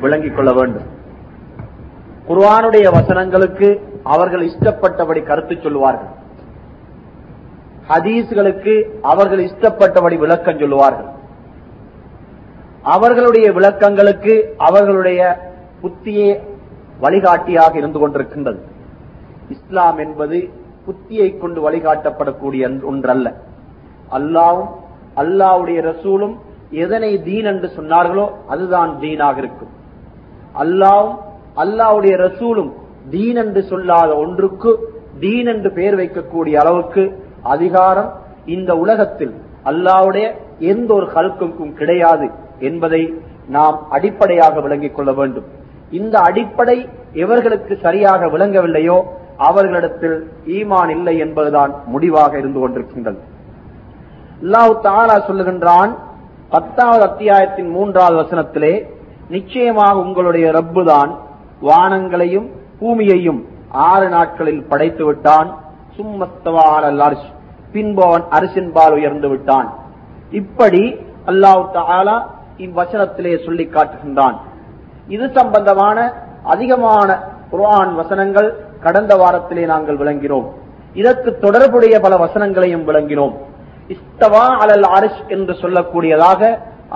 [0.00, 0.88] விளங்கிக் கொள்ள வேண்டும்.
[2.28, 6.20] குர்வானுடைய வசனங்களுக்கு அவர்கள் இஷ்டப்பட்டபடி கருத்து சொல்வார்கள்
[7.88, 11.10] ஹதீஸ்களுக்கு அவர்கள் இஷ்டப்பட்டபடி விளக்கம் சொல்லுவார்கள்.
[12.82, 15.50] அவர்களுடைய விளக்கங்களுக்கு அவர்களுடைய
[15.82, 16.40] புத்தியே
[17.00, 18.60] வழிகாட்டியாக இருந்து கொண்டிருக்கின்றது.
[19.48, 20.50] இஸ்லாம் என்பது
[20.86, 23.34] புத்தியை கொண்டு வழிகாட்டப்படக்கூடிய ஒன்றல்ல.
[24.10, 24.70] அல்லாவும்
[25.16, 26.38] அல்லாவுடைய ரசூலும்
[26.70, 29.72] எதனை தீன் என்று சொன்னார்களோ அதுதான் தீனாக இருக்கும்.
[30.58, 31.16] அல்லாவும்
[31.56, 32.72] அல்லாவுடைய ரசூலும்
[33.10, 34.78] தீன் என்று சொல்லாத ஒன்றுக்கு
[35.20, 38.10] தீன் என்று பெயர் வைக்கக்கூடிய அளவுக்கு அதிகாரம்
[38.46, 39.34] இந்த உலகத்தில்
[39.70, 40.26] அல்லாவுடைய
[40.72, 42.26] எந்த ஒரு கல்குக்கும் கிடையாது
[42.68, 43.02] என்பதை
[43.48, 45.46] நாம் அடிப்படையாக விளங்கிக் கொள்ள வேண்டும்.
[45.90, 46.76] இந்த அடிப்படை
[47.24, 48.98] எவர்களுக்கு சரியாக விளங்கவில்லையோ
[49.48, 50.16] அவர்களிடத்தில்
[50.56, 53.20] ஈமான் இல்லை என்பதுதான் முடிவாக இருந்து கொண்டிருக்கின்றது.
[54.42, 55.92] அல்லாஹு தாலா சொல்லுகின்றான்
[56.48, 58.74] பத்தாவது அத்தியாயத்தின் மூன்றாவது வசனத்திலே
[59.28, 61.10] நிச்சயமாக உங்களுடைய ரப்பு தான்
[61.62, 62.48] வானங்களையும்
[62.80, 63.40] பூமியையும்
[63.90, 65.50] ஆறு நாட்களில் படைத்து விட்டான்
[65.96, 67.30] சும்மஸ்தவான அரிசி
[67.74, 69.68] பின்பு அவன் அரசின்பால் உயர்ந்து விட்டான்.
[70.40, 70.82] இப்படி
[71.30, 72.16] அல்லாஹு தாலா
[72.64, 74.36] இவ்வசனத்திலே சொல்லி காட்டுகின்றான்.
[75.14, 75.98] இது சம்பந்தமான
[76.54, 77.08] அதிகமான
[77.52, 78.48] குர்ஆன் வசனங்கள்
[78.84, 80.46] கடந்த வாரத்திலே நாங்கள் விளங்கினோம்.
[81.00, 83.34] இதற்கு தொடர்புடைய பல வசனங்களையும் விளங்கினோம்.
[83.94, 86.40] இஸ்தவா அலல் அரிஷ் என்று சொல்லக்கூடியதாக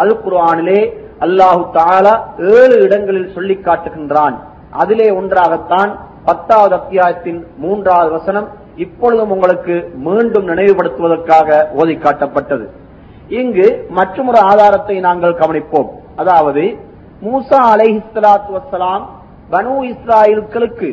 [0.02, 0.80] அல் குர்ஆனிலே
[1.26, 2.14] அல்லாஹு தாலா
[2.56, 4.36] ஏழு இடங்களில் சொல்லி காட்டுகின்றான்.
[4.82, 5.90] அதிலே ஒன்றாகத்தான்
[6.28, 8.48] பத்தாவது அத்தியாயத்தின் மூன்றாவது வசனம்
[8.84, 9.74] இப்பொழுதும் உங்களுக்கு
[10.06, 12.66] மீண்டும் நினைவுபடுத்துவதற்காக ஓதி காட்டப்பட்டது
[13.40, 13.66] இங்கு
[13.98, 15.88] மற்றொரு ஆதாரத்தை நாங்கள் கவனிப்போம்.
[16.22, 16.64] அதாவது
[17.24, 19.04] மூசா அலைஹிஸ்லாத்து வசலாம்
[19.52, 20.88] பனு இஸ்ராயல்களுக்கு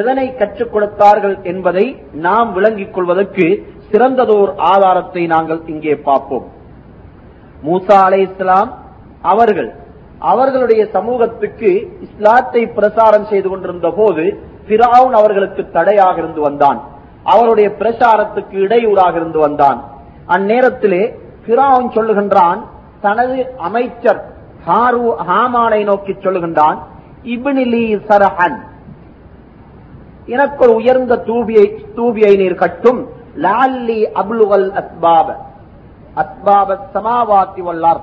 [0.00, 1.86] எதனை கற்றுக் கொடுத்தார்கள் என்பதை
[2.26, 3.46] நாம் விளங்கிக் கொள்வதற்கு
[3.90, 6.46] சிறந்ததோர் ஆதாரத்தை நாங்கள் இங்கே பார்ப்போம்.
[7.66, 8.70] மூசா அலை இஸ்லாம்
[9.32, 9.70] அவர்கள்
[10.32, 11.70] அவர்களுடைய சமூகத்துக்கு
[12.06, 14.24] இஸ்லாத்தை பிரசாரம் செய்து கொண்டிருந்த போது
[14.68, 16.80] பிராவுன் அவர்களுக்கு தடையாக இருந்து வந்தான்.
[17.32, 19.78] அவருடைய பிரச்சாரத்துக்கு இடையூறாக இருந்து வந்தான்.
[20.34, 21.02] அந்நேரத்திலே
[21.46, 22.60] பிராவுன் சொல்லுகின்றான்
[23.00, 24.20] தனது அமைச்சர்
[24.66, 26.78] ஹாரு ஹாமானை நோக்கி சொல்லுகின்றான்
[27.34, 28.58] இபினிலி சரஹன்
[30.26, 31.64] எனக்கு ஒரு உயர்ந்த தூபியை
[31.96, 33.00] தூபியை நீர் கட்டும்.
[33.44, 35.28] லால்லி அபுலுவல் அத்பாப
[36.22, 38.02] அத்பாப சமாவாத்தி வல்லார்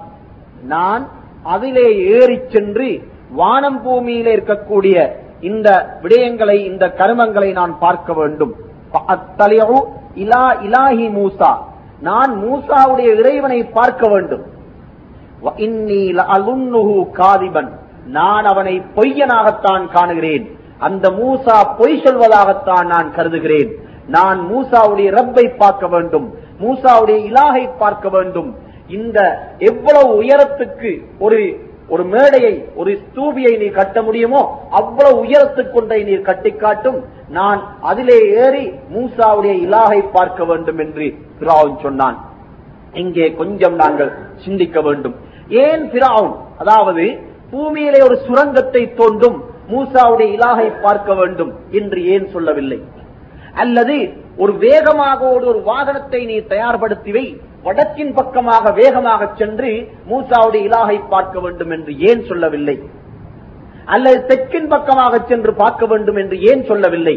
[0.74, 1.03] நான்
[1.43, 2.89] அதிலே ஏறி சென்று
[3.39, 4.95] வானம் பூமியிலே இருக்கக்கூடிய
[5.49, 5.69] இந்த
[6.03, 8.53] விடயங்களை இந்த கருமங்களை நான் பார்க்க வேண்டும்.
[10.15, 11.55] இலா இலாஹி மூசா.
[11.99, 14.43] நான் மூசாவுடைய இறைவனை பார்க்க வேண்டும்.
[15.43, 17.69] இன்னி காதிபன்.
[18.05, 20.59] நான் அவனை பொய்யனாகத்தான் காணுகிறேன்.
[20.77, 23.75] அந்த மூசா பொய் சொல்வதாகத்தான் நான் கருதுகிறேன்.
[24.07, 26.33] நான் மூசாவுடைய ரப்பை பார்க்க வேண்டும்.
[26.61, 28.55] மூசாவுடைய இலாகை பார்க்க வேண்டும்.
[28.87, 34.41] இந்த எவ்வளவு உயரத்துக்கு ஒரு ஒரு மேடையை ஒரு ஸ்தூபியை நீ கட்ட முடியுமோ
[34.79, 36.99] அவ்வளவு உயரத்துக்கொண்டை நீர் கட்டி காட்டும்.
[37.37, 41.07] நான் அதிலே ஏறி மூசாவுடைய இலாகை பார்க்க வேண்டும் என்று
[41.41, 42.17] பிராவுன் சொன்னான்.
[43.01, 44.11] இங்கே கொஞ்சம் நாங்கள்
[44.45, 45.15] சிந்திக்க வேண்டும்.
[45.65, 46.33] ஏன் பிராவுன்?
[46.63, 47.05] அதாவது
[47.51, 49.37] பூமியிலே ஒரு சுரங்கத்தை தோண்டும்
[49.71, 52.79] மூசாவுடைய இலாகை பார்க்க வேண்டும் என்று ஏன் சொல்லவில்லை?
[53.61, 53.95] அல்லது
[54.43, 57.25] ஒரு வேகமாக ஒரு ஒரு வாகனத்தை நீ தயார்படுத்தி வை.
[57.66, 59.72] வடக்கின் பக்கமாக வேகமாக சென்று
[60.09, 62.76] மூசாவுடைய இலாகை பார்க்க வேண்டும் என்று ஏன் சொல்லவில்லை?
[63.86, 67.16] அல்லது தெற்கின் பக்கமாக சென்று பார்க்க வேண்டும் என்று ஏன் சொல்லவில்லை?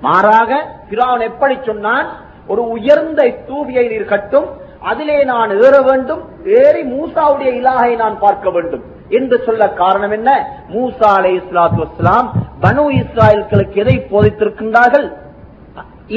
[0.00, 0.50] மாறாக
[0.90, 2.08] பிரான் எப்படி சொன்னான்?
[2.46, 4.48] ஒரு உயர்ந்த தூவியை நீர் கட்டும்
[4.90, 6.22] அதிலே நான் ஏற வேண்டும்
[6.60, 8.84] ஏறி மூசாவுடைய இலாகை நான் பார்க்க வேண்டும்.
[9.08, 10.30] என்று சொல்ல காரணம் என்ன?
[10.72, 12.28] மூசா அலை இஸ்லாத்து வஸ்லாம்
[12.62, 15.06] பனு இஸ்ராயல்களுக்கு எதை போதித்திருக்கின்றார்கள்?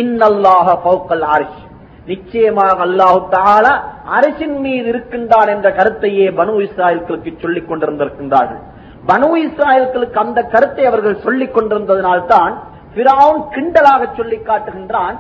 [0.02, 1.62] இன்னல்லாக பௌக்கல் ஆரிஷ்.
[2.08, 3.74] நிச்சயமாக அல்லாஹு தாலா
[4.18, 8.62] அரசின் மீது இருக்கின்றான் என்ற கருத்தையே பனு இஸ்ராயல்களுக்கு சொல்லிக் கொண்டிருந்திருக்கின்றார்கள்.
[9.08, 12.54] பனு இஸ்ராயல்களுக்கு அந்த கருத்தை அவர்கள் சொல்லிக் கொண்டிருந்ததனால்தான்
[12.96, 15.16] பிராவுன் கிண்டலாக சொல்லி காட்டுகின்றான்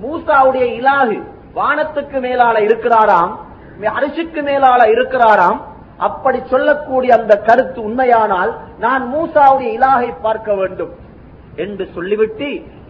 [0.00, 1.18] மூசாவுடைய இலாகு
[1.54, 3.32] வானத்துக்கு மேலால இருக்கிறாராம்
[3.94, 5.58] அரிசிக்கு மேலால இருக்கிறாராம்
[5.98, 10.92] அப்படி சொல்லக்கூடிய அந்த கருத்து உண்மையானால் நான் மூசாவுடைய இலாகை பார்க்க வேண்டும்
[11.56, 12.48] என்று சொல்லிவிட்டு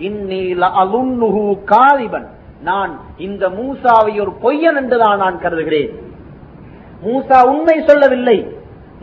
[0.08, 2.28] இன்னீல அலுன்னுகு காலிபன்
[2.68, 2.92] நான்
[3.26, 5.90] இந்த மூசாவை ஒரு பொய்யன் என்றுதான் நான் கருதுகிறேன்.
[7.06, 8.36] மூசா உண்மை சொல்லவில்லை.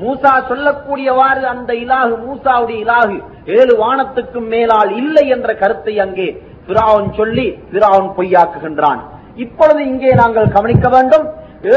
[0.01, 3.17] மூசா சொல்லக்கூடியவாறு அந்த இலாகு மூசாவுடைய இலாகு
[3.57, 6.27] ஏழு வானத்துக்கும் மேலால் இல்லை என்ற கருத்தை அங்கே
[6.67, 9.01] பிராவன் சொல்லி பிராவன் பொய்யாக்குகின்றான்.
[9.45, 11.25] இப்பொழுது இங்கே நாங்கள் கவனிக்க வேண்டும்.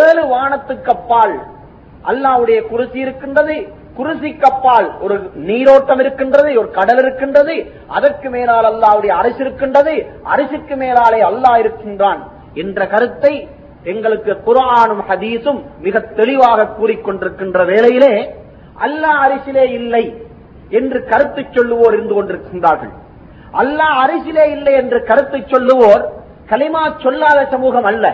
[0.02, 1.34] ஏழு வானத்துக்கு அப்பால்
[2.10, 3.56] அல்லாவுடைய குருசி இருக்கின்றது.
[3.96, 5.16] குருசிக்கப்பால் ஒரு
[5.48, 7.54] நீரோட்டம் இருக்கின்றது ஒரு கடல் இருக்கின்றது
[7.96, 9.94] அதற்கு மேலால் அல்லாவுடைய அரசு இருக்கின்றது
[10.34, 12.22] அரசுக்கு மேலாலே அல்லாஹ் இருக்கின்றான்
[12.62, 13.34] என்ற கருத்தை
[13.92, 18.14] எங்களுக்கு குரானும் ஹதீஸும் மிக தெளிவாக கூறிக்கொண்டிருக்கின்ற வேளையிலே
[18.86, 20.04] அல்லாஹ் அரிசிலே இல்லை
[20.78, 22.92] என்று கருத்து சொல்லுவோர் இருந்து கொண்டிருக்கின்றார்கள்.
[23.62, 26.04] அல்லாஹ் அரிசிலே இல்லை என்று கருத்து சொல்லுவோர்
[26.50, 28.06] கலிமா சொல்லாத சமூகம் அல்ல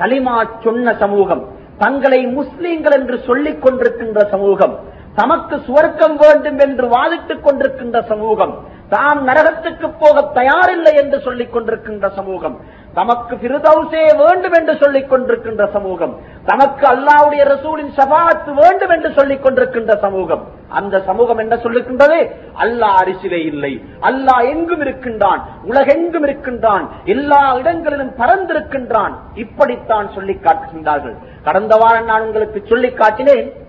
[0.00, 1.42] கலிமா சொன்ன சமூகம்
[1.82, 4.74] தங்களை முஸ்லீம்கள் என்று சொல்லிக் கொண்டிருக்கின்ற சமூகம்.
[5.16, 12.60] தமக்கு சுவர்க்கம் வேண்டும் என்று வாதிட்டுக் கொண்டிருக்கின்ற சமூகம் தாம் நரகத்துக்கு போக தயாரில்லை என்று சொல்லிக் கொண்டிருக்கின்ற சமூகம்
[12.94, 19.98] தமக்கு பிரதௌசே வேண்டும் என்று சொல்லிக் கொண்டிருக்கின்ற சமூகம் தமக்கு அல்லாவுடைய ரசூலின் சபாத்து வேண்டும் என்று சொல்லிக் கொண்டிருக்கின்ற
[19.98, 20.46] சமூகம்.
[20.68, 22.30] அந்த சமூகம் என்ன சொல்லுகின்றது?
[22.60, 23.84] அல்லாஹ் அரிசிலே இல்லை.
[24.00, 31.16] அல்லாஹ் எங்கும் இருக்கின்றான் உலகெங்கும் இருக்கின்றான் எல்லா இடங்களிலும் பறந்திருக்கின்றான் இப்படித்தான் சொல்லிக் காட்டுகின்றார்கள்.
[31.44, 33.64] கடந்த வாரம் நான் உங்களுக்கு சொல்லிக் காட்டினேன்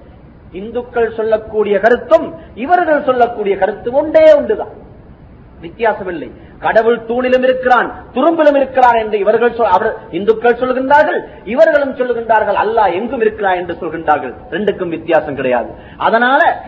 [0.58, 4.86] இந்துக்கள் சொல்லக்கூடிய கருத்தும் இவர்கள் சொல்லக்கூடிய கருத்து ஒன்றே ஒன்றுதான்.
[5.62, 6.32] வித்தியாசமில்லை.
[6.60, 13.22] கடவுள் தூணிலும் இருக்கிறான் துரும்பிலும் இருக்கிறான் என்று இவர்கள் சொல்- அவர் இந்துக்கள் சொல்கின்றார்கள் இவர்களும் சொல்லுகின்றார்கள் அல்லாஹ் எங்கும்
[13.22, 14.34] இருக்கிறான் என்று சொல்கின்றார்கள்.
[14.50, 15.70] ரெண்டுக்கும் வித்தியாசம் கிடையாது.
[15.98, 16.62] அதனால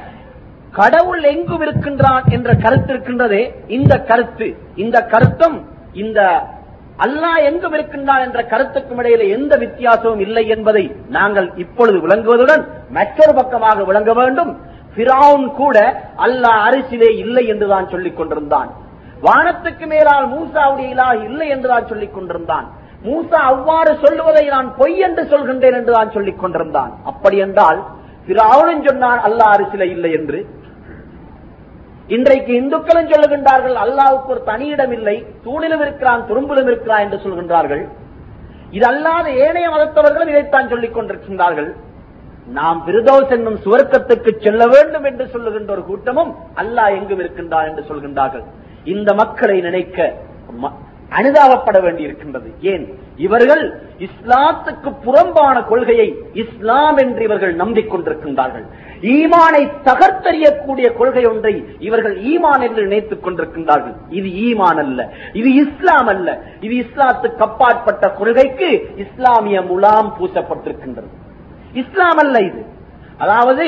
[0.72, 6.42] கடவுள் எங்கும் இருக்கின்றான் என்ற கருத்து இருக்கின்றதே இந்த கருத்து இந்த கருத்தும் இந்த
[7.06, 10.84] அல்லாஹ் எங்கும் இருக்கின்றான் என்ற கருத்துக்கும் இடையில எந்த வித்தியாசமும் இல்லை என்பதை
[11.18, 12.64] நாங்கள் இப்பொழுது விளங்குவதுடன்
[12.98, 14.52] மற்றொரு பக்கமாக விளங்க வேண்டும்.
[14.98, 15.78] பிராவுன் கூட
[16.26, 18.70] அல்லாஹ் அரிசிலே இல்லை என்றுதான் சொல்லிக் கொண்டிருந்தான்.
[19.26, 22.68] வானத்துக்கு மேலால் மூசாவுடைய இலா இல்லை என்றுதான் சொல்லிக் கொண்டிருந்தான்.
[23.08, 26.92] மூசா அவ்வாறு சொல்லுவதை நான் பொய் என்று சொல்கின்றேன் என்றுதான் சொல்லிக் கொண்டிருந்தான்.
[27.12, 27.80] அப்படி என்றால்
[28.28, 30.40] பிராவுனும் சொன்னான் அல்லாஹ் அரிசிலே இல்லை என்று.
[32.10, 37.88] இன்றைக்கு இந்துக்களும் சொல்லுகின்றார்கள் அல்லாவுக்கு ஒரு தனியிடம் இல்லை தூணிலும் இருக்கிறான் துரும்பிலும் இருக்கிறான் என்று சொல்கின்றார்கள்.
[38.72, 41.76] இது அல்லாத ஏனைய மதத்தவர்களும் இதைத்தான் சொல்லிக் கொண்டிருக்கின்றார்கள்.
[42.48, 48.44] நாம் பிரதோஸ் என்னும் சுவர்க்கத்துக்கு செல்ல வேண்டும் என்று சொல்லுகின்ற ஒரு கூட்டமும் அல்லாஹ் எங்கும் இருக்கின்றார் என்று சொல்கின்றார்கள்.
[48.84, 50.14] இந்த மக்களை நினைக்க
[50.64, 50.72] ம-
[51.10, 52.54] அனுதாபப்பட வேண்டியிருக்கின்றது.
[52.62, 53.00] ஏன்?
[53.26, 53.64] இவர்கள்
[54.00, 58.66] இஸ்லாத்துக்கு புறம்பான கொள்கையை இஸ்லாம் என்று இவர்கள் நம்பிக்கொண்டிருக்கின்றார்கள்.
[59.14, 63.96] ஈமானை தகர்த்தறியக்கூடிய கொள்கை ஒன்றை இவர்கள் ஈமான் என்று நினைத்துக் கொண்டிருக்கின்றார்கள்.
[64.10, 66.40] இது ஈமான் அல்ல இது இஸ்லாம் அல்ல.
[66.60, 71.10] இது இஸ்லாத்துக்கு அப்பாற்பட்ட கொள்கைக்கு இஸ்லாமிய முலாம் பூசப்பட்டிருக்கின்றது.
[71.74, 72.62] இஸ்லாம் அல்ல இது.
[73.18, 73.66] அதாவது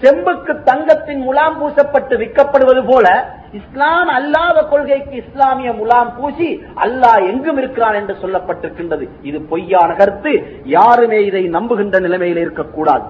[0.00, 3.06] செம்புக்கு தங்கத்தின் முலாம் பூசப்பட்டு விற்கப்படுவது போல
[3.58, 6.48] இஸ்லாம் அல்லாத கொள்கைக்கு இஸ்லாமிய முலாம் பூசி
[6.84, 9.04] அல்லாஹ் எங்கும் இருக்கிறான் என்று சொல்லப்பட்டிருக்கின்றது.
[9.28, 10.32] இது பொய்யான கருத்து.
[10.64, 13.06] யாருமே இதை நம்புகின்ற நிலைமையில் இருக்கக்கூடாது.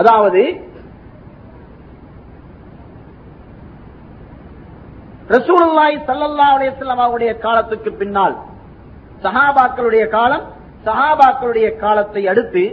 [0.00, 0.42] அதாவது
[5.34, 8.34] ரசூலாய் ஸல்லல்லாஹு அலைஹி காலத்துக்கு பின்னால்
[9.24, 10.44] சஹாபாக்களுடைய காலம்
[10.86, 12.64] சஹாபாக்களுடைய காலத்தை அடுத்து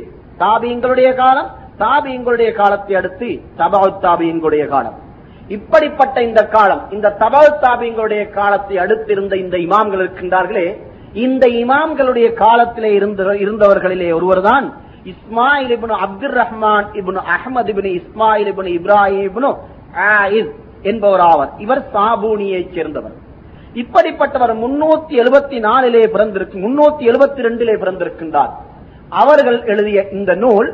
[0.43, 1.49] தாபியங்களுடைய காலம்
[1.83, 3.29] தாபியங்களுடைய காலத்தை அடுத்து
[3.59, 4.97] தபாத் தாபியங்களுடைய காலம்.
[5.55, 10.67] இப்படிப்பட்ட இந்த காலம் இந்த தபாவு தாபியங்களுடைய காலத்தை அடுத்திருந்த இந்த இமாம்கள் இருக்கின்றார்களே
[11.25, 14.65] இந்த இமாம்களுடைய காலத்திலே இருந்த இருந்தவர்களிலே ஒருவர்தான்
[15.11, 19.49] இஸ்மாயில் இபுன் அப்துல் ரஹ்மான் இபுன் அஹ்மது இபின் இஸ்மாயில் இப்னு இப்ராஹிம் இப்னு
[20.09, 23.15] ஆயிஸ் என்பவர் ஆவர் இவர் சாபூனியை சேர்ந்தவர்.
[23.81, 28.51] இப்படிப்பட்டவர் முன்னூத்தி எழுபத்தி நாலிலே பிறந்திருக்கு முன்னூத்தி எழுபத்தி ரெண்டிலே பிறந்திருக்கின்றார்.
[29.21, 30.69] அவர்கள் எழுதிய இந்த நூல்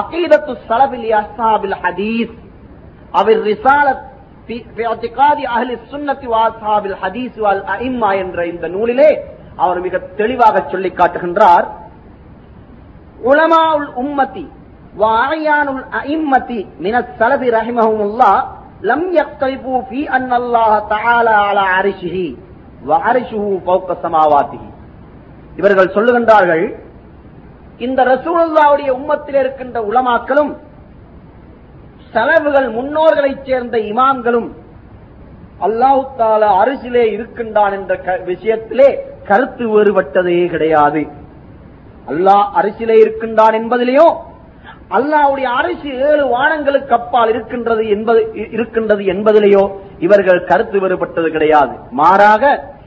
[0.00, 2.34] அகீதத்து சலபில் அஸ்ஹாபில் ஹதீஸ்
[3.10, 4.04] அவர் ரிசாலத்
[4.47, 9.09] في في اعتقاد اهل السنه واصحاب الحديث والائمه என்ற இந்த நூலிலே
[9.57, 11.65] அவர் மிக தெளிவாக சொல்லி காட்டுகின்றார்
[13.23, 14.45] உலமாவுல் உம்மதி
[14.95, 18.41] வாயானுல் அஇம்மதி மின ஸலபி ரஹிமஹுமுல்லாஹ்
[18.89, 22.27] லம் யக்தலிபு ஃபீ அன் அல்லாஹ் தஆலா அலா அரிஷிஹி
[22.85, 24.69] வ அரிஷுஹு ஃபௌக ஸமாவாத்திஹி
[25.57, 26.65] இவர்கள் சொல்லுகின்றார்கள்
[27.79, 30.51] இந்த ரசூலுல்லாவுடைய உம்மத்தில் இருக்கின்ற உலமாக்களும்
[32.12, 34.48] செலவுகள் முன்னோர்களைச் சேர்ந்த இமாம்களும்
[35.60, 38.88] அல்லாஹு தாலா அரிசிலே இருக்கின்றான் என்ற க- விஷயத்திலே
[39.24, 41.00] கருத்து வேறுபட்டதே கிடையாது.
[42.06, 44.14] அல்லாஹ் அரிசிலே இருக்கின்றான் என்பதிலேயும்
[44.90, 48.20] அல்லாஹ்வுடைய அரிசி ஏழு வானங்களுக்கு அப்பால் இருக்கின்றது என்பது
[48.50, 49.64] இருக்கின்றது என்பதிலேயோ
[49.98, 51.74] இவர்கள் கருத்து வேறுபட்டது கிடையாது.
[51.90, 52.42] மாறாக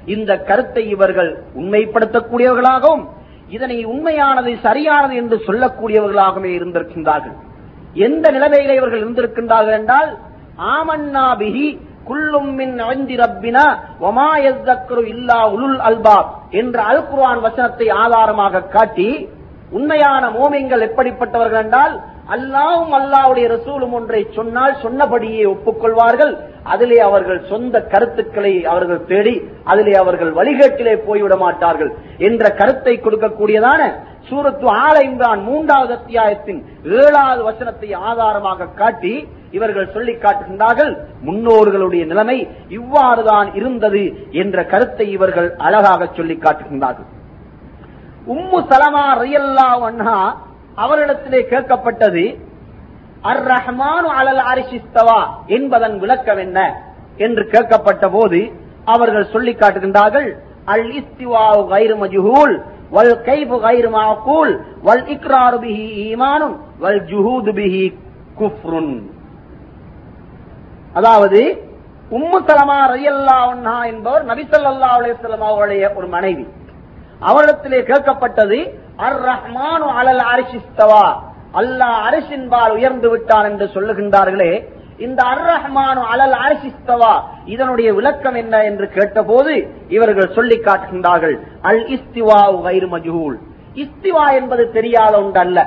[0.06, 3.04] இந்த கருத்தை இவர்கள் உண்மைப்படுத்தக்கூடியவர்களாகவும்
[3.50, 7.36] இதனை உண்மையானது சரியானது என்று சொல்லக்கூடியவர்களாகவே இருந்திருக்கின்றார்கள்.
[7.94, 10.18] எந்த நிலைமையில இவர்கள் இருந்திருக்கின்றார்கள் என்றால்
[10.58, 13.66] ஆமன்னா பிஹி குல்லும் மின் அந்தி ரப்பினா
[14.00, 14.30] ஒமா
[15.08, 19.30] இல்லா உலுல் அல்பாப் என்ற அல் குர்ஆன் வசனத்தை ஆதாரமாக காட்டி
[19.72, 26.38] உண்மையான மோமிங்கள் எப்படிப்பட்டவர்கள் என்றால் அல்லாவும் அல்லாவுடைய ரசூலும் ஒன்றை சொன்னால் சொன்னபடியே ஒப்புக்கொள்வார்கள்.
[26.64, 33.82] அதிலே அவர்கள் சொந்த கருத்துக்களை அவர்கள் தேடி அதிலே அவர்கள் வழிகேட்டிலே போய்விட மாட்டார்கள் என்ற கருத்தை கொடுக்கக்கூடியதான
[34.32, 36.60] சூரத்து ஆல இம்ரான் மூன்றாவது அத்தியாயத்தின்
[36.98, 39.14] ஏழாவது வசனத்தை ஆதாரமாக காட்டி
[39.52, 40.92] இவர்கள் சொல்லி காட்டுகின்றார்கள்
[41.26, 42.38] முன்னோர்களுடைய நிலைமை
[42.70, 44.04] இவ்வாறுதான் இருந்தது
[44.42, 47.10] என்ற கருத்தை இவர்கள் அழகாக சொல்லி காட்டுகின்றார்கள்.
[48.28, 50.18] உம்மு சலமா ரியல்லா அண்ணா
[50.78, 52.24] அவரிடத்திலே கேட்கப்பட்டது
[53.24, 56.60] அர் ரஹ்மானு அலல் அரிசிஸ்தவா என்பதன் விளக்கம் என்ன
[57.18, 58.40] என்று கேட்கப்பட்ட போது
[58.86, 60.30] அவர்கள் சொல்லி காட்டுகின்றார்கள்
[60.66, 61.96] அல் இஸ்திவா கைரு
[62.96, 64.54] வல் கைபு கைரு மாக்கூல்
[64.88, 67.84] வல் இக்ராரு பிஹி ஈமானும் வல் ஜுஹூது பிஹி
[68.40, 68.94] குஃப்ருன்.
[71.00, 71.42] அதாவது
[72.18, 74.90] உம்மு சலமா ரயல்லா ஒன்னா என்பவர் நபிசல்லா
[75.22, 76.46] ஸல்லல்லாஹு அவருடைய ஒரு மனைவி.
[77.30, 78.60] அவரிடத்திலே கேட்கப்பட்டது
[79.06, 81.06] அர் ரஹ்மானு அலல் அரிசிஸ்தவா
[81.60, 84.52] அல்லாஹ் அரிசின்பால் உயர்ந்து விட்டான் என்று சொல்லுகின்றார்களே
[85.06, 87.14] இந்த அர் ரஹ்மானு அலல் அரசிஸ்தவா
[87.54, 89.54] இதனுடைய விளக்கம் என்ன என்று கேட்டபோது
[89.96, 91.36] இவர்கள் சொல்லி காட்டுகின்றார்கள்
[91.70, 93.38] அல் இஸ்திவா வைரு மஜூல்
[93.84, 95.60] இஸ்திவா என்பது தெரியாத ஒன்று அல்ல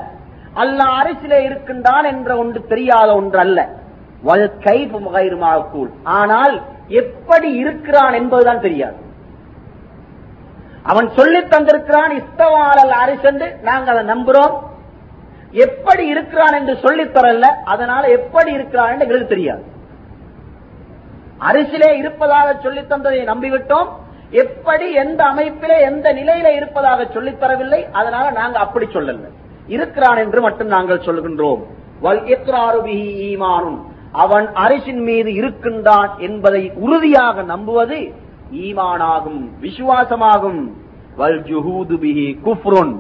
[0.63, 3.61] அல்லாஹ் அரசிலே இருக்கின்றான் என்ற ஒன்று தெரியாத ஒன்று அல்ல
[4.29, 6.55] வல் கைஃபு கைரு மாக்கூல் ஆனால்
[7.01, 8.99] எப்படி இருக்கிறான் என்பதுதான் தெரியாது.
[10.91, 14.55] அவன் சொல்லி தந்திருக்கிறான் இஸ்தவாலல் அரிசி என்று நாங்கள் அதை நம்புறோம்.
[15.55, 19.63] எப்படி இருக்கிறான் என்று சொல்லித் தரல அதனால எப்படி இருக்கிறான் என்று எங்களுக்கு தெரியாது.
[21.41, 23.89] அரிசிலே இருப்பதாக சொல்லித் தந்ததை நம்பிவிட்டோம்.
[24.31, 29.29] எப்படி எந்த அமைப்பிலே எந்த நிலையில இருப்பதாக சொல்லித் தரவில்லை அதனால நாங்க அப்படி சொல்லல.
[29.67, 31.63] இருக்கிறான் என்று மட்டும் நாங்கள் சொல்லுகின்றோம்
[32.03, 32.23] வல்
[32.85, 33.79] ஈமானும்
[34.13, 38.13] அவன் அரிசின் மீது இருக்கின்றான் என்பதை உறுதியாக நம்புவது
[38.53, 40.71] ஈமானாகும் விசுவாசமாகும்.
[41.17, 42.99] வல் ஜுஹூது பிஹி குஃப்ருன்.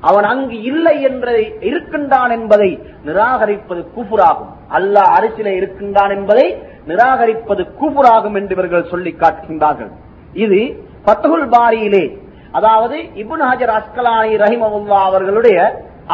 [0.00, 2.70] அவன் அங்கு இல்லை என்பதை இருக்கின்றான் என்பதை
[3.06, 6.46] நிராகரிப்பது குபுராகும் அல்லாஹ் அரசியல இருக்கின்றான் என்பதை
[6.90, 9.90] நிராகரிப்பது குபுராகும் என்று இவர்கள் சொல்லி காட்டுகின்றார்கள்.
[10.44, 10.60] இது
[11.08, 12.04] பத்துகுல் பாரியிலே
[12.52, 15.58] அதாவது இபுன் ஹஜர் அஸ்கலானி ரஹிமவுல்லா அவர்களுடைய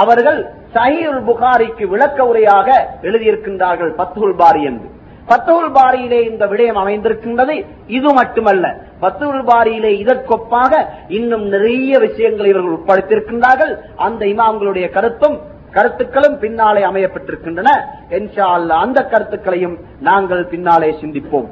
[0.02, 0.40] அவர்கள்
[0.74, 2.68] சஹீல் புகாரிக்கு விளக்க உரையாக
[3.02, 4.88] எழுதியிருக்கின்றார்கள் பத்துகுல் பாரி என்று.
[5.30, 7.54] பத்துகுல் பாரியிலே இந்த விடயம் அமைந்திருக்கின்றது.
[7.96, 8.66] இது மட்டுமல்ல
[9.04, 10.72] பத்துகுல் பாரியிலே இதற்கொப்பாக
[11.18, 13.72] இன்னும் நிறைய விஷயங்களை இவர்கள் உட்படுத்தியிருக்கின்றார்கள்.
[14.06, 15.36] அந்த இமாம்களுடைய கருத்தும்
[15.76, 17.70] கருத்துக்களும் பின்னாலே அமையப்பட்டிருக்கின்றன.
[18.16, 19.76] என்ஷா அல்லா அந்த கருத்துக்களையும்
[20.08, 21.48] நாங்கள் பின்னாலே சிந்திப்போம்.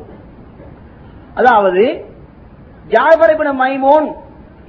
[1.40, 1.84] அதாவது
[2.94, 4.08] ஜாபரிபின் மைமோன்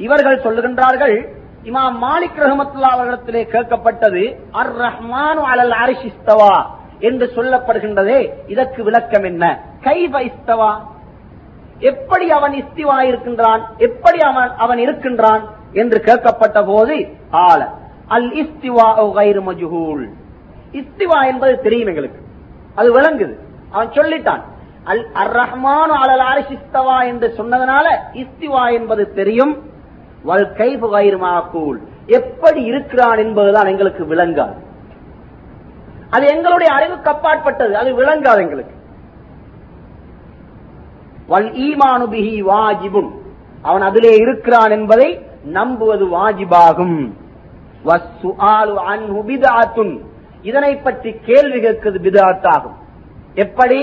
[0.06, 1.15] இவர்கள் சொல்லுகின்றார்கள்
[1.69, 4.23] இமாம் மாலிக் ரஹமத்துல்லா அவர்களிடத்திலே கேட்கப்பட்டது
[4.61, 6.53] அர் ரஹ்மான் அலல் அரிசிஸ்தவா
[7.02, 8.32] என்று சொல்லப்படுகின்றதே.
[8.48, 9.60] இதற்கு விளக்கம் என்ன?
[9.82, 10.88] கைப இஸ்தவா?
[11.80, 13.69] எப்படி அவன் இஸ்திவா இருக்கின்றான்?
[13.78, 15.49] எப்படி அவன் அவன் இருக்கின்றான்?
[15.73, 16.95] என்று கேட்கப்பட்ட போது
[17.32, 17.69] ஆல
[18.07, 20.10] அல் இஸ்திவா கைரு மஜுஹூல்.
[20.72, 22.22] இஸ்திவா என்பது தெரியும் எங்களுக்கு.
[22.76, 23.38] அது விளங்குது.
[23.72, 24.41] அவன் சொல்லிட்டான்.
[24.84, 29.69] அல் அர் ரஹ்மான் அலல் அரிசிஸ்தவா என்று சொன்னதனால இஸ்திவா என்பது தெரியும்.
[30.28, 34.69] வல் கைபு கைரு எப்படி இருக்கிறான் என்பதுதான் எங்களுக்கு விளங்காது.
[36.15, 38.75] அது எங்களுடைய அறிவுக்கு அப்பாற்பட்டது அது விளங்காது எங்களுக்கு.
[41.31, 43.11] வல் ஈமானு பிஹி வாஜிபும்
[43.61, 45.09] அவன் அதிலே இருக்கிறான் என்பதை
[45.57, 46.99] நம்புவது வாஜிபாகும்.
[50.49, 52.77] இதனை பற்றி கேள்வி கேட்கிறது பிதாத்தாகும்.
[53.45, 53.79] எப்படி?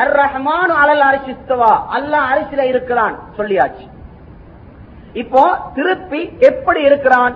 [0.00, 3.16] அர் ரஹ்மான் அலல் அரிசித்தவா அல்லாஹ் அரிசில இருக்கிறான்.
[3.38, 3.86] சொல்லியாச்சு.
[5.12, 5.44] இப்போ
[5.74, 6.20] திருப்பி
[6.50, 7.34] எப்படி இருக்கிறான்?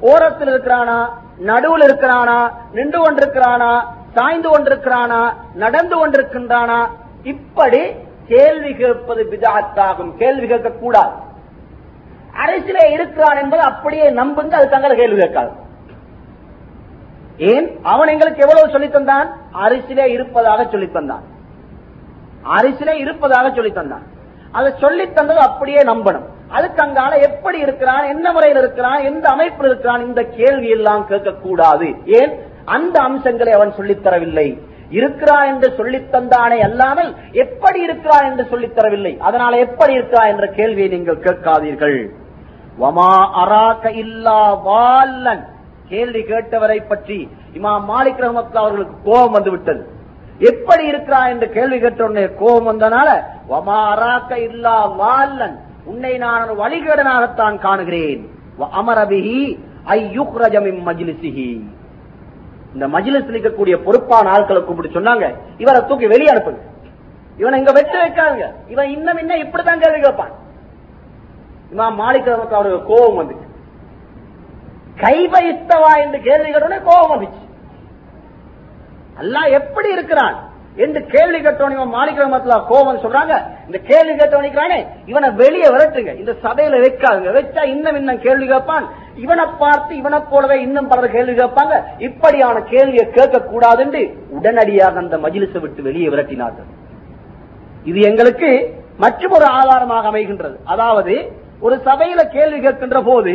[0.00, 0.98] ஓரத்தில் இருக்கிறானா?
[1.42, 6.88] நடுவில் இருக்கிறானா நின்று கொண்டிருக்கிறானா சாய்ந்து கொண்டிருக்கிறானா நடந்து கொண்டிருக்கின்றானா?
[7.22, 7.92] இப்படி
[8.26, 11.10] கேள்வி கேட்பது பிதாத்தாகும் கேள்வி கேட்க கூடாது
[12.46, 15.50] அரசியலே இருக்கிறான் என்பது அப்படியே நம்புங்க அது தங்களை கேள்வி கேட்காது.
[17.36, 17.78] ஏன்?
[17.82, 19.28] அவன் எங்களுக்கு எவ்வளவு சொல்லித் தந்தான்?
[19.54, 21.22] அரிசிலே இருப்பதாக சொல்லித் தந்தான்.
[22.56, 24.02] அரிசிலே இருப்பதாக சொல்லித் தந்தான்.
[24.52, 26.26] அதை சொல்லித் தந்தது அப்படியே நம்பணும்.
[26.52, 31.94] அதுக்கு அங்கால எப்படி இருக்கிறான் என்ன முறையில் இருக்கிறான் எந்த அமைப்பில் இருக்கிறான் இந்த கேள்வி எல்லாம் கேட்கக்கூடாது.
[32.06, 32.38] ஏன்?
[32.64, 34.58] அந்த அம்சங்களை அவன் சொல்லித் தரவில்லை.
[34.90, 39.18] இருக்கிறான் என்று சொல்லித் தந்தானே அல்லாமல் எப்படி இருக்கிறான் என்று சொல்லித் தரவில்லை.
[39.18, 42.08] அதனால எப்படி இருக்கிறான் என்ற கேள்வியை நீங்கள் கேட்காதீர்கள்.
[42.76, 45.46] வமா அராக்க இல்லா வால்லன்.
[45.88, 49.86] கேள்வி கேட்டவரை பற்றி இமா மாலிக் ரஹமத்துல்லா அவர்களுக்கு கோபம் வந்து விட்டது
[50.38, 53.08] எப்படி இருக்கிறான் என்று கேள்வி கேட்ட உடனே கோபம் வந்தனால
[53.48, 55.70] வமா அராக்க இல்லா வால்லன்.
[55.84, 58.30] உன்னை நான் ஒரு வழிகேடனாகத்தான் காணுகிறேன்.
[58.60, 61.62] அமரபிஹி ஐயுக்ரஜமின் மஜிலிசிஹி.
[62.72, 66.60] இந்த மஜிலிஸ் இருக்கக்கூடிய பொறுப்பான ஆட்களை கூப்பிட்டு சொன்னாங்க இவரை தூக்கி வெளியே அனுப்புங்க.
[67.36, 68.52] இவனை இங்க வெட்டு வைக்காதுங்க.
[68.68, 70.30] இவன் இன்னும் இன்னும் இப்படித்தான் கேள்வி கேட்பான்.
[71.72, 73.34] இவன் மாலிக் அவருக்கு கோபம் வந்து
[74.96, 77.50] கைப இஸ்தவா என்று கேள்வி கேட்டோடனே கோபம் வந்துச்சு.
[79.20, 80.50] அல்லா எப்படி இருக்கிறான்?
[80.76, 83.34] என்று கேள்வி கேட்டவன் இவன் மாலிக் கோபம் சொல்றாங்க?
[83.66, 86.18] இந்த கேள்வி கேட்டவனிக்கிறானே இவனை வெளியே விரட்டுங்க.
[86.18, 87.32] இந்த சபையில வைக்காதுங்க.
[87.38, 88.86] வச்சா இன்னும் இன்னும் கேள்வி கேட்பான்.
[89.16, 91.82] இவனை பார்த்து இவனை போலவே இன்னும் பலர் கேள்வி கேட்பாங்க.
[91.98, 96.70] இப்படியான கேள்வியை கேட்க கூடாது என்று உடனடியாக அந்த மஜிலிசை விட்டு வெளியே விரட்டினார்கள்.
[97.84, 98.50] இது எங்களுக்கு
[98.98, 100.56] மற்றும் ஒரு ஆதாரமாக அமைகின்றது.
[100.64, 103.32] அதாவது ஒரு சபையில கேள்வி கேட்கின்ற போது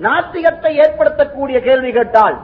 [0.00, 2.36] நாத்திகத்தை ஏற்படுத்தக்கூடிய கேள்வி கேட்டால்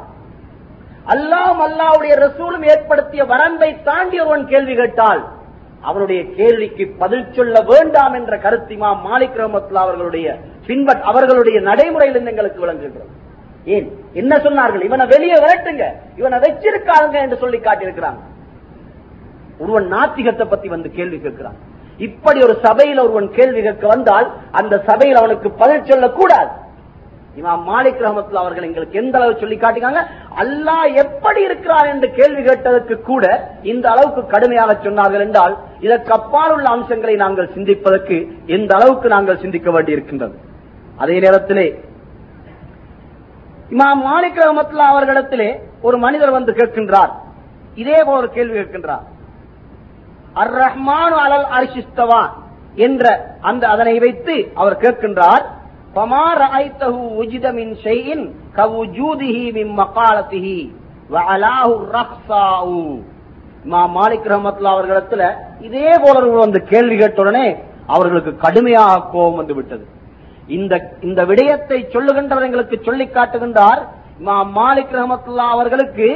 [1.05, 5.29] அல்லாம் அல்லாவுடைய ரசூலும் ஏற்படுத்திய வரம்பை தாண்டி ஒருவன் கேள்வி கேட்டால்
[5.81, 10.37] அவனுடைய கேள்விக்கு பதில் சொல்ல வேண்டாம் என்ற கருத்திமா மாலிக் ரஹமத்துல்லா அவர்களுடைய
[10.67, 13.09] பின்பற் அவர்களுடைய நடைமுறையில் எங்களுக்கு விளங்குகிறது.
[13.65, 14.05] ஏன்?
[14.13, 14.85] என்ன சொன்னார்கள்?
[14.85, 15.85] இவனை வெளியே விரட்டுங்க.
[16.17, 18.19] இவனை வச்சிருக்காங்க என்று சொல்லி காட்டியிருக்கிறாங்க.
[19.59, 21.57] ஒருவன் நாத்திகத்தை பத்தி வந்து கேள்வி கேட்கிறான்.
[21.97, 26.51] இப்படி ஒரு சபையில் ஒருவன் கேள்வி கேட்க வந்தால் அந்த சபையில் அவனுக்கு பதில் சொல்லக்கூடாது.
[27.39, 30.01] இமாம் மாலிக் ரஹமத்துல்லா அவர்கள் எங்களுக்கு எந்த அளவு சொல்லி காட்டுக்காங்க?
[30.43, 33.25] அல்லாஹ் எப்படி இருக்கிறார் என்று கேள்வி கேட்டதற்கு கூட
[33.73, 35.55] இந்த அளவுக்கு கடுமையாக சொன்னார்கள் என்றால்
[35.87, 38.17] இதற்கு அப்பால் உள்ள அம்சங்களை நாங்கள் சிந்திப்பதற்கு
[38.57, 40.35] எந்த அளவுக்கு நாங்கள் சிந்திக்க வேண்டியிருக்கின்றது?
[41.03, 41.67] அதே நேரத்திலே
[43.75, 45.49] இமாம் மாலிக் ரஹமத்துல்லா அவர்களிடத்திலே
[45.87, 47.13] ஒரு மனிதர் வந்து கேட்கின்றார்.
[47.83, 49.05] இதே போல ஒரு கேள்வி கேட்கின்றார்.
[50.41, 52.23] அர் ரஹ்மான் அலல் அரிசிஸ்தவா
[52.87, 53.05] என்ற
[53.51, 55.45] அந்த அதனை வைத்து அவர் கேட்கின்றார்
[55.96, 58.10] فما رأيته وجد من شيء
[58.58, 60.48] كوجوده من مقالته
[61.10, 62.66] وعلاه الرخصاء
[63.66, 65.24] மா மாலிக் ரஹமத்துல்லா அவர்களிடத்துல
[65.68, 67.46] இதே போல ஒரு வந்து கேள்வி கேட்ட உடனே
[67.90, 69.86] அவர்களுக்கு கடுமையாக கோபம் வந்து விட்டது
[70.50, 70.74] இந்த
[71.08, 73.82] இந்த விடயத்தை சொல்லுகின்றவர் எங்களுக்கு சொல்லி காட்டுகின்றார்
[74.20, 76.08] மா மாலிக் ரஹமத்துல்லா அவர்களுக்கு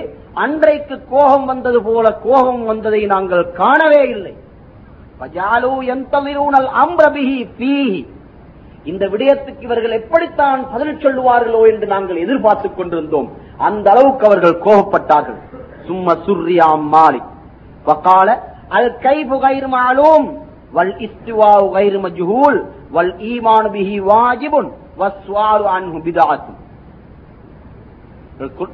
[0.44, 4.34] அன்றைக்கு கோபம் வந்தது போல கோபம் வந்ததை நாங்கள் காணவே இல்லை
[5.20, 8.00] பஜாலு எந்தலிரூனல் அம்ரபிஹி ஃபீஹி
[8.85, 13.29] இந்த விடயத்துக்கு இவர்கள் எப்படித்தான் பதில் சொல்லுவார்களோ என்று நாங்கள் எதிர்பார்த்துக் கொண்டிருந்தோம்.
[13.59, 15.39] அந்த அளவுக்கு அவர்கள் கோபப்பட்டார்கள்.
[15.87, 17.31] சும்மா சுர்ரியாம் மாலிக்.
[17.85, 18.29] வக்கால
[18.69, 20.27] அல் கை புகைர் மாலும்.
[20.75, 22.59] வல் இஸ்துவா உகைர் மஜ்ஹூல்.
[22.95, 24.69] வல் ஈமான் பிஹி வாஜிபுன்.
[24.99, 26.61] வஸ்வாரு அன்ஹு பிதாத்தும்.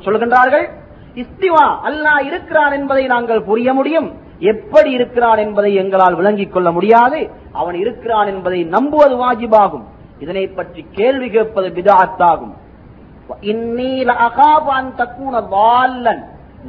[0.07, 0.67] சொல்கின்றார்கள்
[1.15, 4.11] இஸ்திவா அல்லாஹ் இருக்கிறான் என்பதை நாங்கள் புரிய முடியும்.
[4.39, 7.31] எப்படி இருக்கிறான் என்பதை எங்களால் விளங்கிக் கொள்ள முடியாது.
[7.53, 9.87] அவன் இருக்கிறான் என்பதை நம்புவது வாஜிபாகும்.
[10.25, 12.57] இதனை பற்றி கேள்வி கேட்பது விதாத்தாகும்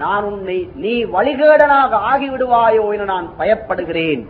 [0.01, 4.21] நான் உன்னை நீ வழிகேடனாக ஆகிவிடுவாயோ என நான் பயப்படுகிறேன்.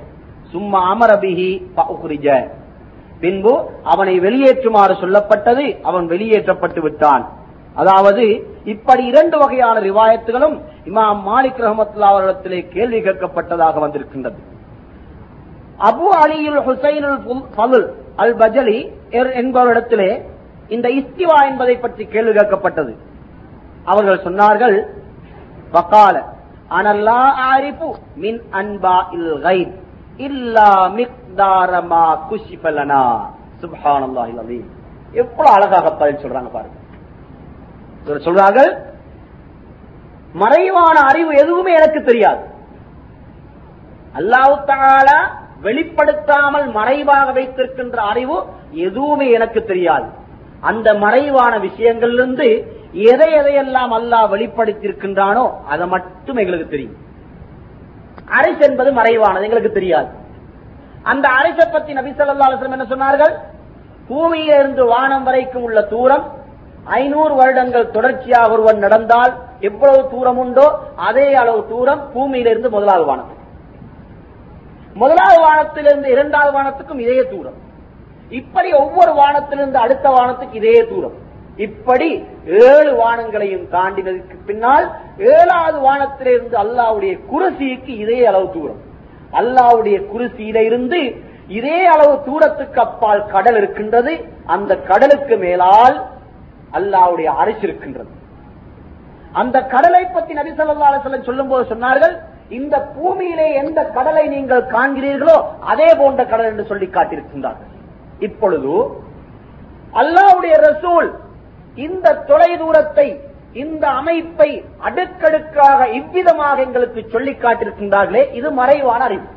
[0.53, 2.27] சும்மா அமரபிஹி பகுரிஜ
[3.23, 3.53] பின்பு
[3.93, 7.25] அவனை வெளியேற்றுமாறு சொல்லப்பட்டது அவன் வெளியேற்றப்பட்டு விட்டான்.
[7.81, 8.23] அதாவது
[8.73, 10.55] இப்படி இரண்டு வகையான ரிவாயத்துகளும்
[10.89, 14.39] இமாம் மாலிக் ரஹமத்துல்லா அவர்களிடத்திலே கேள்வி கேட்கப்பட்டதாக வந்திருக்கின்றது.
[15.89, 17.07] அபு அலியுல் ஹுசைன்
[18.21, 18.79] அல் பஜலி
[19.41, 20.09] என்பவரிடத்திலே
[20.75, 22.93] இந்த இஸ்திவா என்பதை பற்றி கேள்வி கேட்கப்பட்டது.
[23.91, 24.75] அவர்கள் சொன்னார்கள்
[25.75, 26.15] வக்கால
[26.77, 27.21] அனல்லா
[27.51, 27.87] ஆரிப்பு
[28.23, 29.73] மின் அன்பா இல் கைப்
[30.27, 30.69] இல்லா
[30.99, 33.03] மிக்தாரமா குஷிபலனா
[33.61, 34.69] சுப்ஹானல்லாஹில் அலீம்
[35.13, 36.77] எவ்வளவு அழகாக பதில் சொல்றாங்க பாருங்க.
[38.05, 38.71] இவர் சொல்றார்கள்
[40.35, 42.43] மறைவான அறிவு எதுவுமே எனக்கு தெரியாது.
[44.19, 45.17] அல்லாஹு தாலா
[45.65, 48.37] வெளிப்படுத்தாமல் மறைவாக வைத்திருக்கின்ற அறிவு
[48.87, 50.07] எதுவுமே எனக்கு தெரியாது.
[50.69, 52.47] அந்த மறைவான விஷயங்களிலிருந்து
[53.11, 56.97] எதை எதையெல்லாம் அல்லாஹ் வெளிப்படுத்தியிருக்கின்றானோ அதை மட்டும் எங்களுக்கு தெரியும்.
[58.37, 60.09] அரிசி என்பது மறைவானது எங்களுக்கு தெரியாது.
[61.11, 63.33] அந்த அரிசை பத்தி நபி சொல்லா அலுவலம் என்ன சொன்னார்கள்?
[64.09, 66.25] பூமியிலிருந்து வானம் வரைக்கும் உள்ள தூரம்
[66.99, 69.33] ஐநூறு வருடங்கள் தொடர்ச்சியாக ஒருவன் நடந்தால்
[69.69, 70.65] எவ்வளவு தூரம் உண்டோ
[71.07, 73.40] அதே அளவு தூரம் பூமியிலிருந்து முதலாவது வானத்துக்கு
[74.93, 77.53] முதலாவது வானத்திலிருந்து இரண்டாவது வானத்துக்கும் இதே தூரம்.
[78.29, 81.13] இப்படி ஒவ்வொரு வானத்திலிருந்து அடுத்த வானத்துக்கு இதே தூரம்.
[81.57, 88.81] இப்படி ஏழு வானங்களையும் தாண்டினதுக்கு பின்னால் ஏழாவது வானத்திலிருந்து அல்லாவுடைய குருசிக்கு இதே அளவு தூரம்.
[89.33, 91.15] அல்லாவுடைய குருசியில இருந்து
[91.47, 94.25] இதே அளவு தூரத்துக்கு அப்பால் கடல் இருக்கின்றது.
[94.45, 96.05] அந்த கடலுக்கு மேலால்
[96.73, 98.09] அல்லாவுடைய அரசு இருக்கின்றது.
[99.31, 102.17] அந்த கடலை பத்தி நபி சொல்லா சொல்லும் போது சொன்னார்கள்
[102.59, 105.35] இந்த பூமியிலே எந்த கடலை நீங்கள் காண்கிறீர்களோ
[105.71, 107.69] அதே போன்ற கடல் என்று சொல்லி காட்டியிருக்கின்றார்கள்.
[108.27, 108.73] இப்பொழுது
[110.01, 111.07] அல்லாவுடைய ரசூல்
[111.85, 113.07] இந்த தொலை தூரத்தை
[113.63, 114.49] இந்த அமைப்பை
[114.87, 119.27] அடுக்கடுக்காக இவ்விதமாக எங்களுக்கு சொல்லி காட்டியிருக்கின்றார்களே இது மறைவான அறிவு.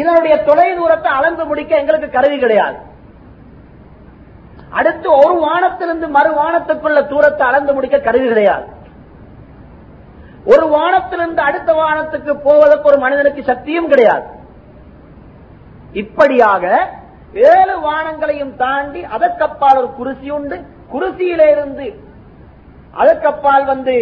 [0.00, 2.78] இதனுடைய தொலை தூரத்தை அளந்து முடிக்க எங்களுக்கு கருவி கிடையாது.
[4.78, 8.66] அடுத்து ஒரு வானத்திலிருந்து மறு வானத்துக்குள்ள தூரத்தை அளந்து முடிக்க கருவி கிடையாது.
[10.52, 14.26] ஒரு வானத்திலிருந்து அடுத்த வானத்துக்கு போவதற்கு ஒரு மனிதனுக்கு சக்தியும் கிடையாது.
[16.02, 16.64] இப்படியாக
[17.54, 20.56] ஏழு வானங்களையும் தாண்டி அதற்கப்பால் ஒரு குருசி உண்டு.
[20.92, 21.88] குருசியிலிருந்து
[23.00, 23.96] அதற்கப்பால் வந்து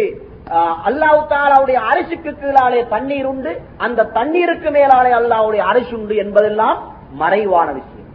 [0.89, 3.51] அல்லாஹு தாலாவுடைய அரிசிக்கு கீழாலே தண்ணீர் உண்டு.
[3.85, 6.77] அந்த தண்ணீருக்கு மேலாலே அல்லாவுடைய அரிசி உண்டு என்பதெல்லாம்
[7.21, 8.11] மறைவான விஷயம்.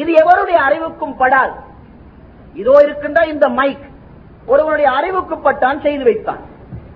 [0.00, 1.54] இது எவருடைய அறிவுக்கும் படாது.
[2.62, 3.86] இதோ இருக்கின்ற இந்த மைக்
[4.52, 6.42] ஒருவருடைய அறிவுக்கு பட்டான் செய்து வைத்தான்.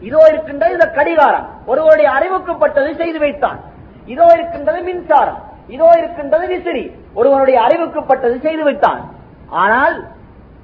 [0.01, 1.47] இதோ இருக்கின்றது இந்த கடிகாரம்.
[1.66, 3.59] ஒருவருடைய அறிவுக்கு பட்டது செய்து வைத்தான்.
[4.07, 5.43] இதோ இருக்கின்றது மின்சாரம்.
[5.69, 6.97] இதோ இருக்கின்றது விசிறி.
[7.15, 9.01] ஒருவனுடைய அறிவுக்கு பட்டது செய்து வைத்தான்.
[9.49, 10.07] ஆனால்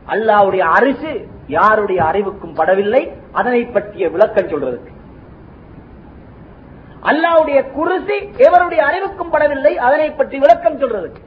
[0.09, 3.13] அல்லாவுடைய அரிசு யாருடைய அறிவுக்கும் படவில்லை?
[3.33, 4.93] அதனை பற்றிய விளக்கம் சொல்றதுக்கு.
[7.03, 9.75] அல்லாவுடைய குருசி எவருடைய அறிவுக்கும் படவில்லை?
[9.77, 11.23] அதனை பற்றி விளக்கம் சொல்றதுக்கு.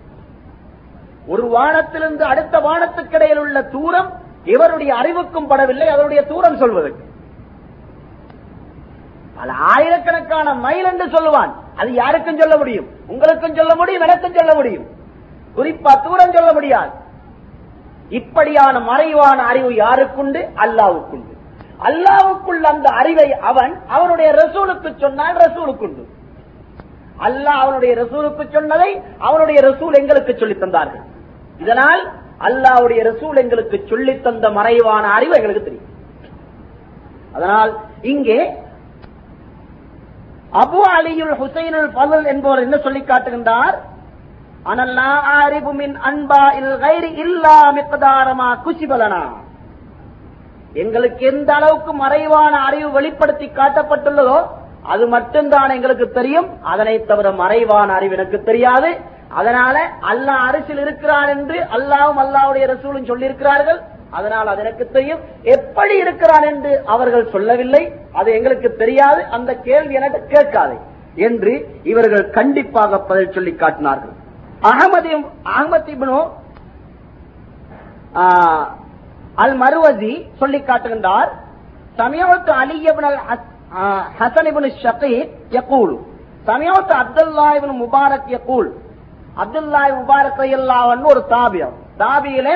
[1.27, 4.13] ஒரு வானத்திலிருந்து அடுத்த வானத்துக்கிடையில் உள்ள தூரம்
[4.43, 5.87] இவருடைய அறிவுக்கும் படவில்லை?
[5.87, 7.03] அதனுடைய தூரம் சொல்வதற்கு.
[9.37, 11.53] பல ஆயிரக்கணக்கான மைல் என்று சொல்லுவான்.
[11.75, 12.87] அது யாருக்கும் சொல்ல முடியும்.
[13.07, 14.85] உங்களுக்கும் சொல்ல முடியும் எனக்கும் சொல்ல முடியும்.
[15.55, 16.89] குறிப்பா தூரம் சொல்ல முடியாது.
[18.09, 20.49] இப்படியான மறைவான அறிவு யாருக்குண்டு?
[20.55, 21.35] அல்லாவுக்குண்டு.
[21.83, 26.03] அல்லாவுக்குள்ள அந்த அறிவை அவன் அவனுடைய ரசூலுக்கு சொன்னால் ரசூலுக்குண்டு.
[27.19, 31.03] அல்லாஹ் அவனுடைய ரசூலுக்கு சொன்னதை அவனுடைய ரசூல் எங்களுக்கு சொல்லித் தந்தார்கள்.
[31.57, 35.85] இதனால் அல்லாவுடைய ரசூல் எங்களுக்கு சொல்லித் தந்த மறைவான அறிவு எங்களுக்கு தெரியும்.
[37.33, 38.65] அதனால் இங்கே
[40.61, 43.75] அபு அலியுல் ஹுசைனுல் ஃபதல் என்பவர் என்ன சொல்லி காட்டுகின்றார்?
[44.71, 45.09] அனல்லா
[45.39, 49.23] ஆரிபு மின் அன்பா இல் கைரி இல்லா மிக்கதாரமா குசிபலனா?
[50.83, 54.39] எங்களுக்கு எந்த அளவுக்கு மறைவான அறிவு வெளிப்படுத்தி காட்டப்பட்டுள்ளதோ
[54.93, 56.49] அது மட்டும்தான் எங்களுக்கு தெரியும்.
[56.71, 58.89] அதனை தவிர மறைவான அறிவு எனக்கு தெரியாது.
[59.39, 59.77] அதனால
[60.11, 63.79] அல்லாஹ் அரசில் இருக்கிறான் என்று அல்லாவும் அல்லாவுடைய ரசூலும் சொல்லியிருக்கிறார்கள்.
[64.17, 65.21] அதனால் அது எனக்கு தெரியும்
[65.55, 67.83] எப்படி இருக்கிறான் என்று அவர்கள் சொல்லவில்லை.
[68.19, 69.21] அது எங்களுக்கு தெரியாது.
[69.37, 70.75] அந்த கேள்வி எனக்கு கேட்காது
[71.27, 71.53] என்று
[71.91, 74.13] இவர்கள் கண்டிப்பாக பதில் சொல்லி காட்டினார்கள்.
[74.71, 75.11] அகமது
[75.55, 75.93] அகமது
[79.43, 81.31] அல் மருவசி சொல்லி காட்டுகின்றார்
[81.99, 83.07] சமயத்து அலியபன்
[84.19, 85.93] ஹசன் இப்னு ஷகீத் யகூல்.
[86.49, 88.69] சமயத்து அப்துல்லா இப்னு முபாரக் யகூல்.
[89.43, 92.55] அப்துல்லா முபாரக் ரலியல்லாஹு ஒரு தாபியம் தாபியிலே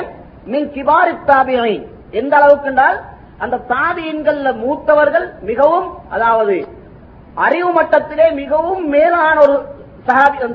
[0.50, 1.72] மின் கிபாரி தாபியை
[2.20, 2.98] எந்த அளவுக்கு என்றால்
[3.44, 6.56] அந்த தாபியன்கள்ல மூத்தவர்கள் மிகவும் அதாவது
[7.36, 9.54] அறிவு மட்டத்திலே மிகவும் மேலான ஒரு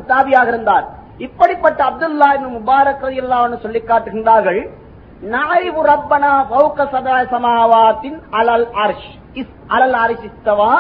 [0.10, 0.86] தாபியாக இருந்தார்.
[1.26, 4.62] இப்படிப்பட்ட அப்துல்லா முபாரக் ரலியல்லாஹு சொல்லி காட்டுகின்றார்கள்
[5.34, 9.08] நாயிபு ரப்பனா பௌக்க சதா சமாவாத்தின் அலல் அர்ஷ்.
[9.34, 10.72] இஸ் அலல் அரிஷ் இஸ்தவா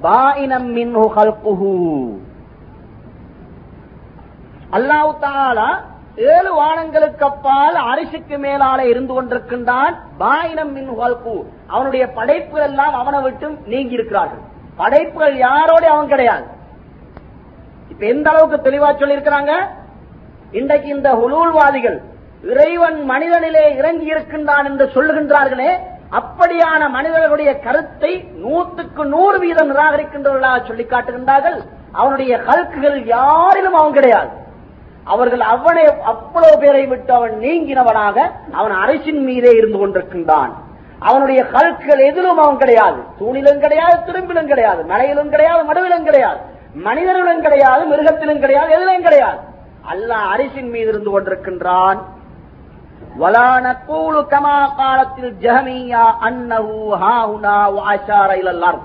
[0.00, 1.72] பாயினம் மின்ஹு கல்குஹு
[4.70, 5.68] அல்லாஹு தாலா
[6.28, 11.34] ஏழு வானங்களுக்கு அப்பால் அரிசிக்கு மேலால இருந்து கொண்டிருக்கின்றான் பாயினம் மின் ஹல்கு
[11.74, 14.42] அவனுடைய படைப்புகள் எல்லாம் அவனை விட்டு நீங்கி இருக்கிறார்கள்
[14.80, 16.44] படைப்புகள் யாரோட அவன் கிடையாது.
[17.92, 19.54] இப்ப எந்த அளவுக்கு தெளிவா சொல்லியிருக்கிறாங்க?
[20.60, 21.98] இன்றைக்கு இந்த ஹுலூல்வாதிகள்
[22.52, 25.70] இறைவன் மனிதனிலே இறங்கி இருக்கின்றான் என்று சொல்லுகின்றார்களே
[26.18, 28.12] அப்படியான மனிதர்களுடைய கருத்தை
[28.44, 31.58] நூத்துக்கு நூறு வீதம் நிராகரிக்கின்றவர்களாக சொல்லி காட்டுகின்றார்கள்
[32.00, 34.30] அவனுடைய கல்குகள் யாரிலும் அவன் கிடையாது.
[35.04, 38.16] அவர்கள் அவனை அவ்வளவு பேரை விட்டு அவன் நீங்கினவனாக
[38.52, 40.52] அவன் அரசின் மீதே இருந்து கொண்டிருக்கின்றான்.
[40.98, 43.00] அவனுடைய கல்குகள் எதிலும் அவன் கிடையாது.
[43.20, 46.40] தூணிலும் கிடையாது திரும்பிலும் கிடையாது மலையிலும் கிடையாது மடுவிலும் கிடையாது.
[46.74, 49.38] மனிதர்களும் கிடையாது மிருகத்திலும் கிடையாது எதிலும் கிடையாது.
[49.92, 52.00] அல்லாஹ் அரிசின் மீது இருந்து கொண்டிருக்கின்றான்.
[53.20, 58.78] வலான கூழு கமா காலத்தில் ஜஹமியா அன்னஹு ஹாஹுனா வாஷார இலல்லார்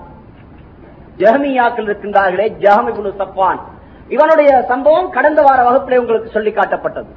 [1.17, 3.59] ஜஹமியாக்கள் இருக்கின்றார்களே ஜஹம் சப்பான்
[4.09, 7.09] இவனுடைய சம்பவம் கடந்த வார வகுப்பிலே உங்களுக்கு சொல்லி காட்டப்பட்டது.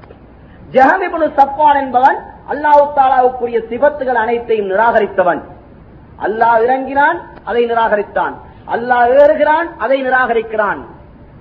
[0.75, 2.19] ஜஹமிபுனு சப்பான் என்பவன்
[2.53, 5.41] அல்லாஹு தாலாவுக்குரிய சிபத்துகள் அனைத்தையும் நிராகரித்தவன்.
[6.27, 8.35] அல்லாஹ் இறங்கினான் அதை நிராகரித்தான்.
[8.75, 10.81] அல்லாஹ் ஏறுகிறான் அதை நிராகரிக்கிறான்.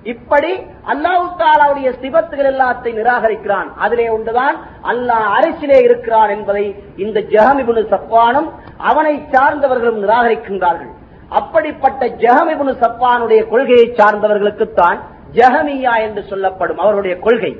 [0.02, 0.52] இப்படி
[0.92, 3.68] அல்லாஹு தாலாவுடைய சிபத்துகள் எல்லாத்தையும் நிராகரிக்கிறான்.
[3.76, 4.56] அதிலே ஒன்றுதான்
[4.92, 6.64] அல்லாஹ் அரசிலே இருக்கிறான் என்பதை
[6.96, 10.92] இந்த ஜஹமிபுனு சப்பானும் அவனை சார்ந்தவர்களும் நிராகரிக்கின்றார்கள்.
[11.28, 14.98] அப்படிப்பட்ட ஜஹமிபுனு சப்பானுடைய கொள்கையை சார்ந்தவர்களுக்குத்தான்
[15.36, 17.52] ஜஹமியா என்று சொல்லப்படும் அவருடைய கொள்கை.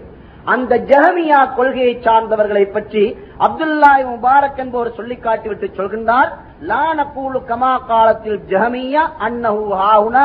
[0.52, 3.02] அந்த ஜஹமியா கொள்கையை சார்ந்தவர்களை பற்றி
[3.46, 6.30] அப்துல்லா முபாரக் என்பவர் சொல்லி காட்டிவிட்டு சொல்கின்றார்
[6.70, 7.06] லான
[7.50, 10.24] கமா காலத்தில் ஜஹமியா அன்னஹு ஹாவுனா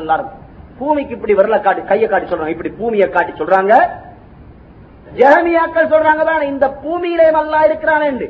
[0.00, 0.30] எல்லாரும்
[0.78, 3.74] பூமிக்கு இப்படி வரல காட்டி கையை காட்டி சொல்றாங்க இப்படி பூமியை காட்டி சொல்றாங்க.
[5.18, 8.26] ஜெகமியாக்கள் சொல்றாங்க தான் இந்த பூமியிலே நல்லா இருக்கிறான் என்று.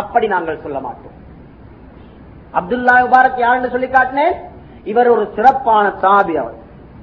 [0.00, 1.16] அப்படி நாங்கள் சொல்ல மாட்டோம்.
[2.58, 4.34] அப்துல்லா முபாரக் யாருன்னு சொல்லி காட்டினேன்
[4.84, 6.56] இவர் ஒரு சிறப்பான சாபி அவர்.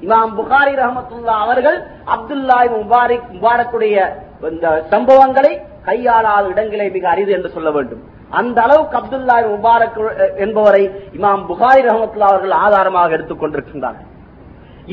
[0.06, 1.78] இமாம் புகாரி ரஹமத்துல்லா அவர்கள்
[2.16, 3.98] அப்துல்லா முபாரிக் முபாரக்குடைய
[4.52, 5.54] இந்த சம்பவங்களை
[5.86, 8.02] கையாளாத இடங்களை மிக அரிது என்று சொல்ல வேண்டும்.
[8.30, 9.98] அந்த அளவுக்கு அப்துல்லா முபாரக்
[10.38, 10.84] என்பவரை
[11.18, 14.10] இமாம் புகாரி ரஹமத்துல்லா அவர்கள் ஆதாரமாக எடுத்துக் கொண்டிருக்கின்றார்கள்.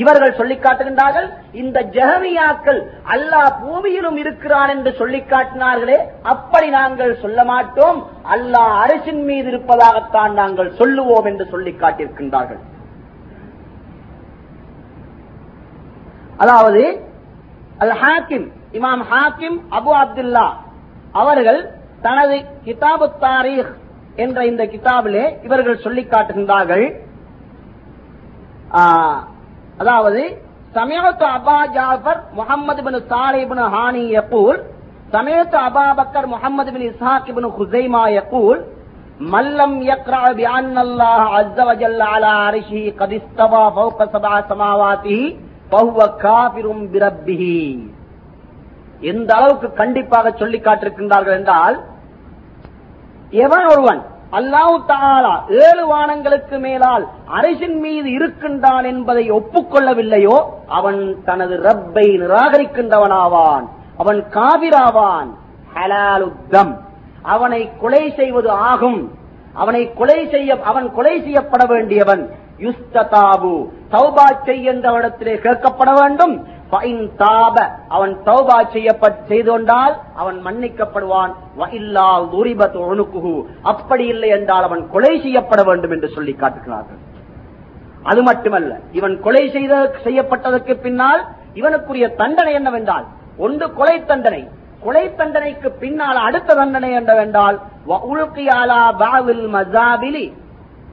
[0.01, 1.27] இவர்கள் சொல்லி காட்டுகின்றார்கள்
[1.61, 2.79] இந்த ஜெகமியாக்கள்
[3.15, 7.99] அல்லாஹ் பூமியிலும் இருக்கிறான் என்று சொல்லி காட்டினார்களே அப்படி நாங்கள் சொல்ல மாட்டோம்.
[8.35, 12.61] அல்லாஹ் அரசின் மீது இருப்பதாகத்தான் நாங்கள் சொல்லுவோம் என்று சொல்லிக் காட்டியிருக்கின்றார்கள்.
[16.43, 16.83] அதாவது
[17.83, 18.47] அல் ஹாக்கிம்
[18.77, 20.45] இமாம் ஹாக்கிம் அபு அப்துல்லா
[21.21, 21.59] அவர்கள்
[22.05, 23.71] தனது கிதாபு தாரீக்
[24.23, 26.85] என்ற இந்த கிதாபிலே இவர்கள் சொல்லி காட்டுகின்றார்கள்.
[29.81, 30.21] அதாவது
[30.77, 34.59] சமயத்து அபா ஜாஃபர் முகமது பின் சாலிபின் ஹானி யகூல்
[35.15, 38.61] சமயத்து Aba Bakr Muhammad bin Ishaq bin Khuzaima யகூல்
[39.33, 45.27] மல்லம் யக்ரா பியான் அல்லாஹ் அஸ்ஸ வஜல்ல அலா அர்ஷிஹி கத் இஸ்தவா ஃபௌக சபா சமாவாத்திஹி
[45.73, 47.89] காபிரும் பிரப்பிஹி.
[48.99, 51.83] எந்த அளவுக்கு கண்டிப்பாக சொல்லி காட்டிருக்கின்றார்கள் என்றால்
[53.29, 54.01] எவன் ஒருவன்
[54.31, 63.67] அல்லாஹு தாலா ஏழு வானங்களுக்கு மேலால் அரசின் மீது இருக்கின்றான் என்பதை ஒப்புக்கொள்ளவில்லையோ அவன் தனது ரப்பை நிராகரிக்கின்றவனாவான்.
[63.97, 65.27] அவன் காவிராவான்
[65.75, 66.77] ஹலாலுத்தம்.
[67.21, 69.11] அவனை கொலை செய்வது ஆகும்.
[69.53, 72.31] அவனை கொலை செய்ய அவன் கொலை செய்யப்பட வேண்டியவன்.
[72.57, 73.69] யுஸ்ததாபு.
[73.91, 76.47] தௌபா செய்கின்றவனிடத்திலே கேட்கப்பட வேண்டும்.
[77.17, 77.69] தாப.
[77.87, 81.33] அவன் தௌபா செய்யப்பட் செய்து கொண்டால் அவன் மன்னிக்கப்படுவான்.
[82.31, 86.97] துரிபத் அப்படி இல்லை என்றால் அவன் கொலை செய்யப்பட வேண்டும் என்று சொல்லி காட்டுகிறார்கள்.
[88.03, 93.05] அது மட்டுமல்ல இவன் கொலை செய்த செய்யப்பட்டதற்கு பின்னால் இவனுக்குரிய தண்டனை என்னவென்றால்
[93.37, 94.47] ஒன்று கொலை தண்டனை
[94.79, 97.59] கொலை தண்டனைக்கு பின்னால் அடுத்த தண்டனை என்னவென்றால்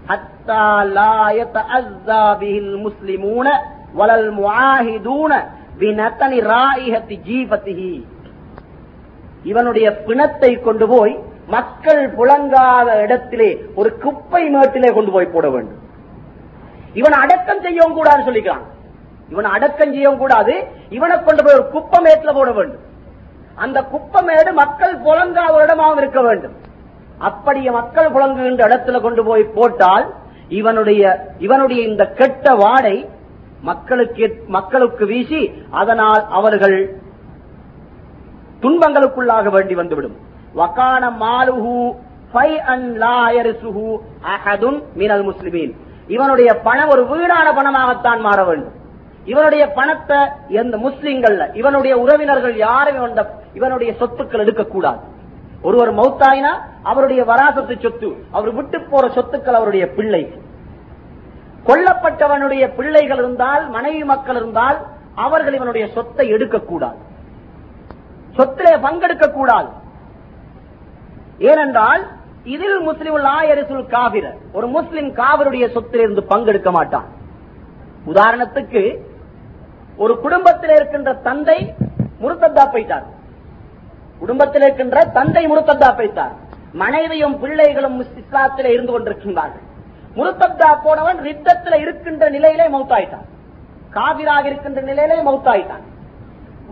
[0.10, 3.48] حتى لا يتأذى به المسلمون
[3.94, 5.34] ولا المعاهدون
[5.76, 7.82] بنتن رائحة جيفته
[9.46, 11.14] இவனுடைய பிணத்தை கொண்டு போய்
[11.50, 15.82] மக்கள் புழங்காத இடத்திலே ஒரு குப்பை மேட்டிலே கொண்டு போய் போட வேண்டும்
[16.96, 18.64] இவன் அடக்கம் செய்யவும் கூடாது சொல்லிக்கிறான்
[19.30, 20.54] இவன் அடக்கம் செய்யவும் கூடாது
[20.90, 22.84] இவனை கொண்டு போய் ஒரு குப்பை மேட்டில் போட வேண்டும்
[23.58, 26.56] அந்த குப்பமேடு மக்கள் புழங்காத இடமாகவும் இருக்க வேண்டும்
[27.29, 30.07] அப்படியே மக்கள் புழங்குகின்ற இடத்துல கொண்டு போய் போட்டால்
[30.61, 31.03] இவனுடைய
[31.47, 32.97] இவனுடைய இந்த கெட்ட வாடை
[33.69, 34.27] மக்களுக்கு
[34.57, 35.43] மக்களுக்கு வீசி
[35.81, 36.79] அதனால் அவர்கள்
[38.63, 40.17] துன்பங்களுக்குள்ளாக வேண்டி வந்துவிடும்.
[40.61, 41.75] வக்கான மாலுஹு
[42.73, 43.85] அன் லாயரிசுஹு
[45.01, 45.73] மினல் முஸ்லிமீன்.
[46.17, 48.77] இவனுடைய பணம் ஒரு வீணான பணமாகத்தான் மாற வேண்டும்.
[49.33, 50.19] இவனுடைய பணத்தை
[50.61, 52.99] எந்த முஸ்லிம்கள்ல இவனுடைய உறவினர்கள் யாரும்
[53.59, 55.01] இவனுடைய சொத்துக்கள் எடுக்கக்கூடாது.
[55.62, 56.53] ஒருவர் மௌத்தாயினா
[56.91, 60.23] அவருடைய வராசத்து சொத்து அவர் விட்டு போற சொத்துக்கள் அவருடைய பிள்ளை
[61.69, 64.78] கொல்லப்பட்டவனுடைய பிள்ளைகள் இருந்தால் மனைவி மக்கள் இருந்தால்
[65.24, 66.99] அவர்கள் இவனுடைய சொத்தை எடுக்கக்கூடாது.
[68.37, 69.70] சொத்திலே பங்கெடுக்க கூடாது
[71.51, 72.03] ஏனென்றால்
[72.55, 77.09] இதில் முஸ்லிம் லாயரிசுல் காவிர ஒரு முஸ்லிம் காவிருடைய சொத்திலிருந்து பங்கெடுக்க மாட்டான்.
[78.12, 78.82] உதாரணத்துக்கு
[79.97, 81.59] ஒரு குடும்பத்தில் இருக்கின்ற தந்தை
[82.23, 83.07] முருத்தத்தா போயிட்டார்.
[84.21, 86.37] குடும்பத்தில் இருக்கின்ற தந்தை முருத்தத்தா பைத்தார்
[86.81, 89.65] மனைவியும் பிள்ளைகளும் இஸ்லாத்தில் இருந்து கொண்டிருக்கின்றார்கள்.
[90.19, 93.27] முருத்தத்தா போனவன் ரித்தத்தில் இருக்கின்ற நிலையிலே மௌத்தாயிட்டான்.
[93.97, 95.85] காவிராக இருக்கின்ற நிலையிலே மௌத்தாயிட்டான்.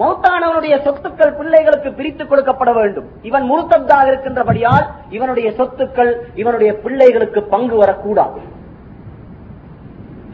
[0.01, 3.09] மௌத்தானவனுடைய சொத்துக்கள் பிள்ளைகளுக்கு பிரித்து கொடுக்கப்பட வேண்டும்.
[3.29, 8.41] இவன் முருத்தப்தாக இருக்கின்றபடியால் இவனுடைய சொத்துக்கள் இவனுடைய பிள்ளைகளுக்கு பங்கு வரக்கூடாது.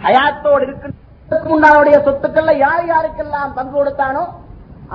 [0.06, 4.24] ஹயாத்தோடு இருக்கின்ற முன்னாளுடைய சொத்துக்கள்ல யார் யாருக்கெல்லாம் பங்கு கொடுத்தானோ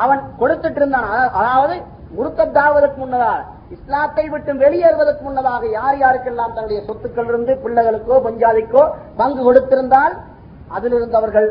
[0.04, 1.08] அவன் கொடுத்துட்டு இருந்தான்.
[1.40, 1.76] அதாவது
[2.10, 8.84] முருத்தத்தாவதற்கு முன்னதாக இஸ்லாத்தை விட்டு வெளியேறுவதற்கு முன்னதாக யார் யாருக்கெல்லாம் தன்னுடைய சொத்துக்கள் இருந்து பிள்ளைகளுக்கோ பஞ்சாதிக்கோ
[9.16, 10.16] பங்கு கொடுத்திருந்தால்
[10.70, 11.50] அதிலிருந்து அவர்கள்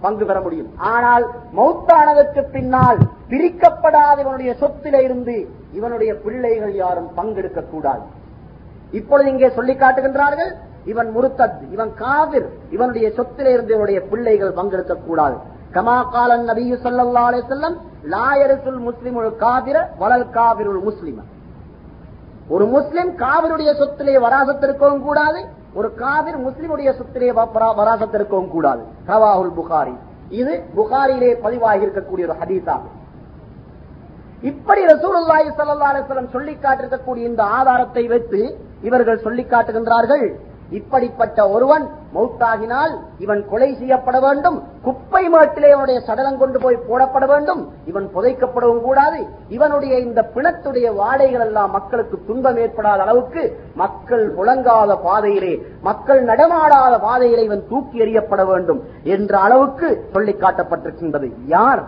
[0.00, 0.68] பங்கு பெற முடியும்.
[0.90, 5.36] ஆனால் மௌத்தானதற்கு பின்னால் பிரிக்கப்படாத இவனுடைய சொத்தில இருந்து
[5.72, 8.04] இவனுடைய பிள்ளைகள் யாரும் பங்கெடுக்க கூடாது
[8.92, 10.52] இப்பொழுது இங்கே சொல்லி காட்டுகின்றார்கள்
[10.84, 15.36] இவன் முருத்தத் இவன் காவிர் இவனுடைய சொத்தில இருந்து இவனுடைய பிள்ளைகள் பங்கெடுக்க கூடாது
[15.74, 17.76] கமா காலன் நபி சொல்லா அலே செல்லம்
[18.12, 21.20] லாயரசுல் முஸ்லிம் காவிர வளல் காவிருள் முஸ்லிம்
[22.48, 25.40] ஒரு முஸ்லிம் காவிருடைய சொத்திலே வராசத்திருக்கவும் கூடாது
[25.74, 27.28] ஒரு காவிர் முஸ்லிமுடைய சொத்திலே
[27.80, 28.82] வராசத்திருக்கவும் கூடாது.
[29.08, 29.94] கவாஹுல் புகாரி.
[30.40, 32.96] இது புகாரியிலே பதிவாகி இருக்கக்கூடிய ஒரு ஹதீஸாகும்.
[34.50, 38.40] இப்படி ரசூலுல்லாஹி சல்லா அலைஹி சொல்லிக் சொல்லி காட்டிருக்கக்கூடிய இந்த ஆதாரத்தை வைத்து
[38.82, 40.24] இவர்கள் சொல்லி காட்டுகின்றார்கள்
[40.70, 44.62] இப்படிப்பட்ட ஒருவன் மௌத்தாகினால் இவன் கொலை செய்யப்பட வேண்டும்.
[44.82, 47.72] குப்பை மேட்டிலே அவனுடைய சடலம் கொண்டு போய் போடப்பட வேண்டும்.
[47.86, 49.26] இவன் புதைக்கப்படவும் கூடாது.
[49.48, 57.44] இவனுடைய இந்த பிணத்துடைய வாடைகள் எல்லாம் மக்களுக்கு துன்பம் ஏற்படாத அளவுக்கு மக்கள் முழங்காத பாதையிலே மக்கள் நடமாடாத பாதையிலே
[57.44, 61.32] இவன் தூக்கி எறியப்பட வேண்டும் என்ற அளவுக்கு சொல்லி காட்டப்பட்டிருக்கின்றது.
[61.46, 61.82] யார்?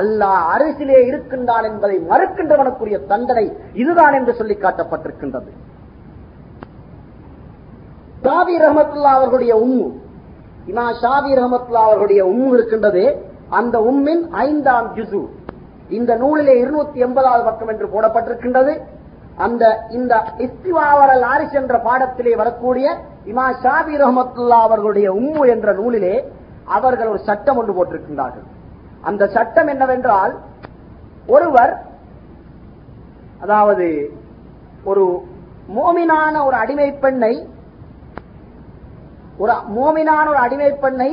[0.00, 5.50] அல்லாஹ் அரசிலே இருக்கின்றான் என்பதை மறுக்கின்றவனுக்குரிய தண்டனை இதுதான் என்று சொல்லி காட்டப்பட்டிருக்கின்றது.
[8.24, 9.86] ஷாபி ரஹமத்துல்லா அவர்களுடைய உம்மு.
[10.70, 13.04] இமா ஷாபி ரஹமத்துல்லா அவர்களுடைய உம்மு இருக்கின்றது.
[13.48, 15.22] அந்த உம்மின் ஐந்தாம் ஜுசு.
[15.88, 18.74] இந்த நூலிலே இருநூத்தி எண்பதாவது பக்கம் என்று போடப்பட்டிருக்கின்றது.
[19.36, 20.14] அந்த இந்த
[20.46, 22.86] இஸ்திவாவரல் ஆரிஸ் என்ற பாடத்திலே வரக்கூடிய
[23.30, 26.14] இமா ஷாபி ரஹமத்துல்லா அவர்களுடைய உம்மு என்ற நூலிலே
[26.76, 28.46] அவர்கள் ஒரு சட்டம் ஒன்று போட்டிருக்கின்றார்கள்.
[29.02, 30.34] அந்த சட்டம் என்னவென்றால்
[31.26, 31.72] ஒருவர்
[33.44, 33.86] அதாவது
[34.90, 35.04] ஒரு
[35.76, 37.34] மோமினான ஒரு அடிமை பெண்ணை
[39.38, 41.10] ஒரு மோமினான ஒரு அடிமை பெண்ணை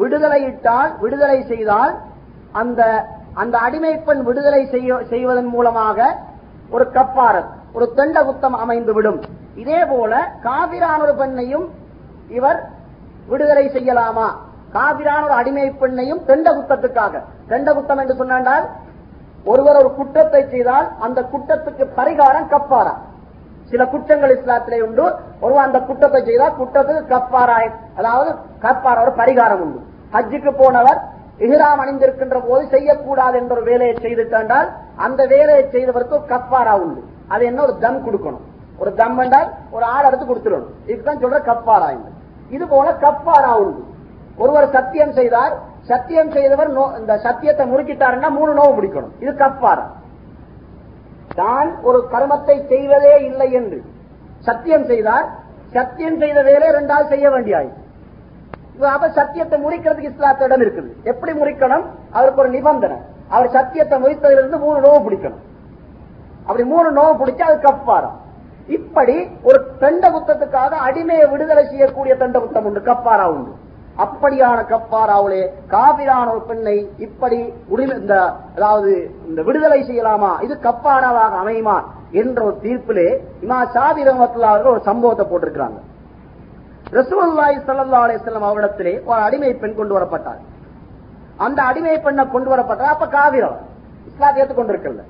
[0.00, 1.92] விடுதலையிட்டால் விடுதலை செய்தால்
[2.60, 2.80] அந்த
[3.42, 4.62] அந்த அடிமை பெண் விடுதலை
[5.12, 5.98] செய்வதன் மூலமாக
[6.70, 9.20] ஒரு கப்பாரத் ஒரு தெண்ட குத்தம் அமைந்துவிடும்.
[9.62, 10.12] இதே போல
[10.44, 11.66] காவிரான ஒரு பெண்ணையும்
[12.28, 12.58] இவர்
[13.28, 14.28] விடுதலை செய்யலாமா?
[14.76, 18.66] காவிரான ஒரு அடிமை பெண்ணையும் தெண்ட குத்தத்துக்காக தெண்ட குத்தம் என்று சொன்னால்
[19.44, 22.94] ஒருவர் ஒரு குற்றத்தை செய்தால் அந்த குற்றத்துக்கு பரிகாரம் கப்பாரா?
[23.74, 25.14] சில குற்றங்கள் இஸ்லாத்திலே உண்டு.
[25.40, 29.80] ஒருவன் அந்த குற்றத்தை செய்தால் குற்றத்துக்கு கப்பாராய் அதாவது கப்பார ஒரு பரிகாரம் உண்டு.
[30.12, 31.00] ஹஜ்ஜுக்கு போனவர்
[31.38, 37.04] இஹ்ராம் அணிந்திருக்கின்ற போது செய்யக்கூடாது என்ற ஒரு வேலையை செய்துட்டால் அந்த வேலையை செய்தவருக்கு ஒரு கப்பாரா உண்டு.
[37.28, 37.62] அது என்ன?
[37.62, 38.40] ஒரு தம் கொடுக்கணும்.
[38.78, 40.90] ஒரு தம் என்றால் ஒரு ஆள் எடுத்து கொடுத்துடணும்.
[40.90, 42.00] இதுதான் சொல்ற கப்பாரா
[42.50, 43.84] இது போல கப்பாரா உண்டு.
[44.36, 45.58] ஒருவர் சத்தியம் செய்தார்.
[45.80, 49.90] சத்தியம் செய்தவர் நோ- இந்த சத்தியத்தை முறுக்கிட்டாருன்னா மூணு நோவு பிடிக்கணும் இது கப்பாரா
[51.40, 53.78] தான் ஒரு கர்மத்தை செய்வதே இல்லை என்று.
[54.48, 55.26] சத்தியம் செய்தார்.
[55.76, 57.70] சத்தியம் செய்த வேலை ரெண்டாவது செய்ய வேண்டியாய்.
[58.94, 60.90] அப்ப சத்தியத்தை முறிக்கிறதுக்கு இஸ்லாத்திடம் இருக்குது.
[61.10, 61.84] எப்படி முறிக்கணும்?
[62.16, 62.98] அவருக்கு ஒரு நிபந்தனை.
[63.34, 65.42] அவர் சத்தியத்தை முறித்ததிலிருந்து மூணு நோவு பிடிக்கணும்.
[66.46, 68.16] அப்படி மூணு நோவு பிடிச்சா அது கப்பாரம்
[68.76, 69.14] இப்படி
[69.48, 72.80] ஒரு தண்ட புத்தத்துக்காக அடிமையை விடுதலை செய்யக்கூடிய தண்ட புத்தம் உண்டு.
[72.90, 73.52] கப்பாரா உண்டு.
[74.02, 75.42] அப்படியான கப்பாராவுலே
[75.72, 76.76] காவிரான ஒரு பெண்ணை
[77.06, 77.38] இப்படி
[77.72, 78.14] உரிமை இந்த
[78.56, 78.92] அதாவது
[79.28, 80.30] இந்த விடுதலை செய்யலாமா?
[80.42, 81.76] இது கப்பாராவாக அமையுமா?
[82.20, 83.08] என்ற ஒரு தீர்ப்பிலே
[83.44, 85.78] இமா சாதி ரஹமத்துல்லா அவர்கள் ஒரு சம்பவத்தை போட்டிருக்கிறாங்க.
[86.98, 90.40] ரசூல்லாய் சல்லா அலைஹி வஸல்லம் அவரிடத்திலே ஒரு அடிமை பெண் கொண்டு வரப்பட்டார்.
[91.46, 92.92] அந்த அடிமை பெண்ணை கொண்டு வரப்பட்டார்.
[92.94, 93.56] அப்ப காவிரம்
[94.10, 95.04] இஸ்லாத்தை ஏற்றுக்கொண்டிருக்கல.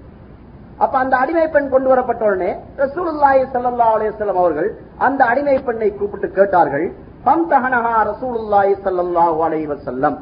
[0.85, 2.51] அப்ப அந்த அடிமை பெண் கொண்டு வரப்பட்ட உடனே
[2.83, 6.87] ரசூலுல்லாஹி சல்லா அலைஹி அவர்கள் அந்த அடிமை பெண்ணை கூப்பிட்டு கேட்டார்கள்.
[7.24, 10.18] ஃபம்தஹனஹா ரசூலுல்லாஹி ஸல்லல்லாஹு அலைஹி வஸல்லம்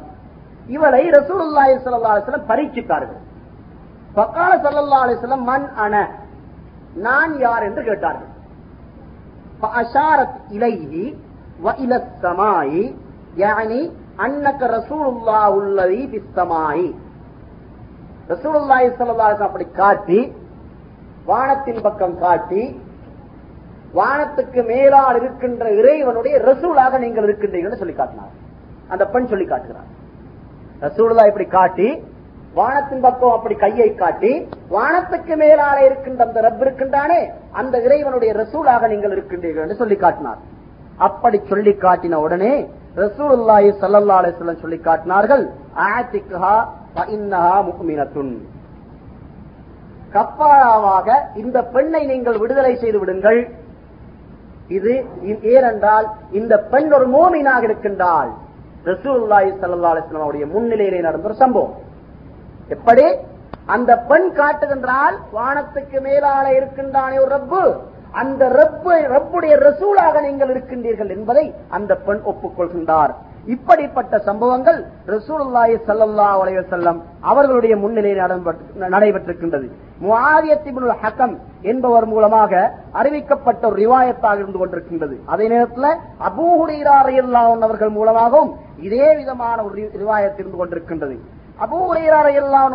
[0.70, 3.22] இவளை ரசூலுல்லாஹி ஸல்லல்லாஹு அலைஹி வஸல்லம் பரீட்சித்தார்கள்
[4.16, 5.96] ஃபகால ஸல்லல்லாஹு அலைஹி வஸல்லம் மன் அன
[7.06, 8.32] நான் யார் என்று கேட்டார்கள்
[9.62, 10.94] فأشارت إليه
[11.60, 12.70] وإلى السماء
[13.38, 13.80] يعني
[14.20, 16.78] أنك رسول الله الذي في السماء
[18.30, 20.20] ரசூலுல்லாஹி ஸல்லல்லாஹு அலைஹி வஸல்லம் அப்படி காட்டி
[21.28, 22.64] வானத்தின் பக்கம் காட்டி
[23.99, 28.33] வானத்துக்கு மேலால் இருக்கின்ற இறைவனுடைய ரசூலாக நீங்கள் இருக்கின்றீர்கள் சொல்லி காட்டினார்.
[28.93, 29.91] அந்த பெண் சொல்லி காட்டுகிறார்.
[30.85, 31.89] ரசூலா இப்படி காட்டி
[32.59, 34.33] வானத்தின் பக்கம் அப்படி கையை காட்டி
[34.75, 37.21] வானத்துக்கு மேலால இருக்கின்ற அந்த ரப் இருக்கின்றானே
[37.61, 40.41] அந்த இறைவனுடைய ரசூலாக நீங்கள் இருக்கின்றீர்கள் என்று சொல்லி காட்டினார்.
[41.07, 42.53] அப்படி சொல்லி காட்டின உடனே
[43.03, 45.45] ரசூலுல்லாஹி சல்லல்லா அலிஸ்லம் சொல்லி காட்டினார்கள்
[45.91, 46.55] ஆத்திக்ஹா
[46.95, 48.35] ஃபஇன்னஹா முஃமினத்துன்.
[50.15, 51.09] கப்பாராவாக
[51.43, 53.41] இந்த பெண்ணை நீங்கள் விடுதலை செய்து விடுங்கள்.
[54.79, 54.93] இது
[55.55, 56.07] ஏனென்றால்
[56.41, 58.31] இந்த பெண் ஒரு மோமினாக இருக்கின்றாள்.
[58.91, 59.91] ரசூல்லாய் சல்லா
[60.21, 61.75] அவருடைய முன்னிலையிலே நடந்த ஒரு சம்பவம்.
[62.77, 63.07] எப்படி?
[63.75, 67.65] அந்த பெண் காட்டுகின்றால் வானத்துக்கு மேலால இருக்கின்றானே ஒரு ரப்பு.
[68.23, 71.45] அந்த ரப்பு ரப்புடைய ரசூலாக நீங்கள் இருக்கின்றீர்கள் என்பதை
[71.77, 73.13] அந்த பெண் ஒப்புக்கொள்கின்றார்.
[73.55, 76.99] இப்படிப்பட்ட சம்பவங்கள் ரசூலுல்லாஹி சல்லா அலைய செல்லம்
[77.31, 78.45] அவர்களுடைய முன்னிலையில்
[78.95, 79.69] நடைபெற்றிருக்கின்றது.
[80.05, 80.69] முஆவியத்
[81.03, 81.35] ஹக்கம்
[81.71, 82.53] என்பவர் மூலமாக
[83.01, 85.17] அறிவிக்கப்பட்ட ஒரு ரிவாயத்தாக இருந்து கொண்டிருக்கின்றது.
[85.27, 85.91] அதே நேரத்தில்
[86.29, 86.47] அபூ
[87.67, 88.51] அவர்கள் மூலமாகவும்
[88.89, 91.17] இதே விதமான ஒரு ரிவாயத் இருந்து கொண்டிருக்கின்றது.
[91.65, 91.79] அபூ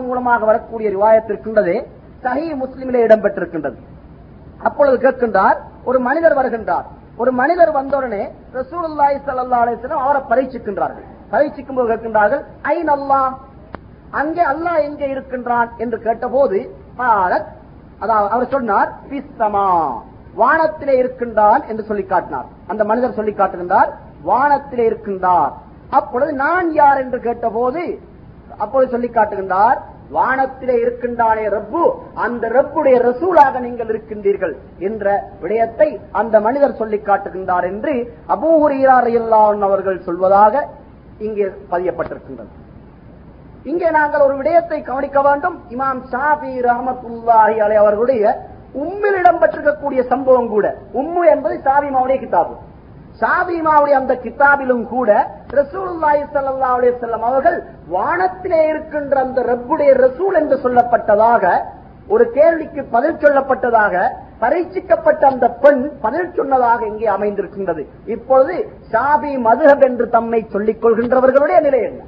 [0.09, 1.75] மூலமாக வரக்கூடிய ரிவாயத் இருக்கின்றது
[2.23, 3.77] சஹி முஸ்லிமிலே இடம்பெற்றிருக்கின்றது.
[4.67, 6.87] அப்பொழுது கேட்கின்றார் ஒரு மனிதர் வருகின்றார்.
[7.17, 8.23] ஒரு மனிதர் வந்தவுடனே
[8.53, 11.07] ரசூலுல்லாய் சல்லா அலிஸ்லாம் அவரை பரீட்சிக்கின்றார்கள்.
[11.31, 13.21] பரீட்சிக்கும் போது கேட்கின்றார்கள் ஐ நல்லா
[14.11, 16.59] அங்கே அல்லாஹ் எங்கே இருக்கின்றான் என்று கேட்டபோது
[16.99, 17.49] காலத்
[17.99, 19.67] அதாவது அவர் சொன்னார் பிஸ்தமா.
[20.41, 22.45] வானத்திலே இருக்கின்றான் என்று சொல்லி காட்டினார்.
[22.67, 23.89] அந்த மனிதர் சொல்லி காட்டுகின்றார்
[24.25, 25.53] வானத்திலே இருக்கின்றார்.
[25.89, 27.83] அப்பொழுது நான் யார் என்று கேட்டபோது
[28.57, 29.79] அப்பொழுது சொல்லி காட்டுகின்றார்
[30.11, 31.81] வானத்திலே இருக்கின்றானே ரப்பு
[32.25, 35.05] அந்த ரப்புடைய ரசூலாக நீங்கள் இருக்கின்றீர்கள் என்ற
[35.41, 37.93] விடயத்தை அந்த மனிதர் சொல்லி காட்டுகின்றார் என்று
[38.35, 39.09] அபூஹுரியார்
[39.67, 40.63] அவர்கள் சொல்வதாக
[41.19, 42.53] இங்கே பதியப்பட்டிருக்கின்றது.
[43.65, 45.57] இங்கே நாங்கள் ஒரு விடயத்தை கவனிக்க வேண்டும்.
[45.75, 48.23] இமாம் ஷாபி ரஹமத்துல்லாஹி அலை அவர்களுடைய
[48.83, 50.65] உம்மில் இடம்பெற்றிருக்கக்கூடிய சம்பவம் கூட.
[51.01, 52.55] உம்மு என்பது ஷாபிமாவுடைய கிதாபு.
[53.21, 55.09] ஷாபிமாவுடைய அந்த கிதாபிலும் கூட
[55.59, 57.57] ரசூலுல்லாஹி சல்லா அலைஹி செல்லம் அவர்கள்
[57.93, 61.43] வானத்திலே இருக்கின்ற அந்த ரப்புடைய ரசூல் என்று சொல்லப்பட்டதாக
[62.15, 64.03] ஒரு கேள்விக்கு பதில் சொல்லப்பட்டதாக
[64.41, 67.81] பரீட்சிக்கப்பட்ட அந்த பெண் பதில் சொன்னதாக இங்கே அமைந்திருக்கின்றது.
[68.15, 68.55] இப்பொழுது
[68.93, 72.01] சாபி மதுஹப் என்று தம்மை சொல்லிக் கொள்கின்றவர்களுடைய நிலை என்ன?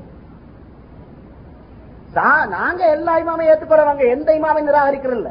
[2.14, 5.30] நாங்க எல்லா இமாமையும் ஏற்றுக்கொள்றவங்க எந்த இமாமை நிராகரிக்கிறதில்ல.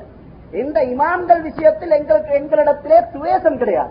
[0.52, 3.90] இந்த இமாம்கள் விஷயத்தில் எங்களுக்கு எங்களிடத்திலே துவேசம் கிடையாது.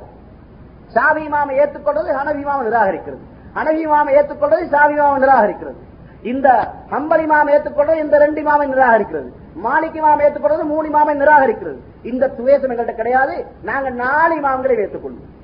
[0.87, 3.23] சாவி இமாமை ஏற்றுக்கொள்வது ஹனவி இமாமை நிராகரிக்கிறது.
[3.55, 5.85] ஹனவி இமாமை ஏற்றுக்கொள்வது சாவி இமாமை நிராகரிக்கிறது.
[6.21, 9.29] இந்த ஹம்பல் இமாம் ஏற்றுக்கொள்வது இந்த ரெண்டு இமாமை நிராகரிக்கிறது.
[9.63, 11.77] மாலிக் இமாம் ஏற்றுக்கொள்வது மூணு இமாமை நிராகரிக்கிறது.
[12.03, 13.45] இந்த துவேஷம் எங்கள்கிட்ட கிடையாது.
[13.61, 15.35] நாங்க நாலு இமாம்களை ஏற்றுக்கொள்வோம்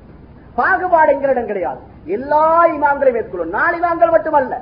[0.56, 1.80] பாகுபாடு எங்களிடம் கிடையாது.
[2.06, 4.62] எல்லா இமாம்களையும் ஏற்றுக்கொள்வோம் நாலு இமாம்கள் மட்டுமல்ல.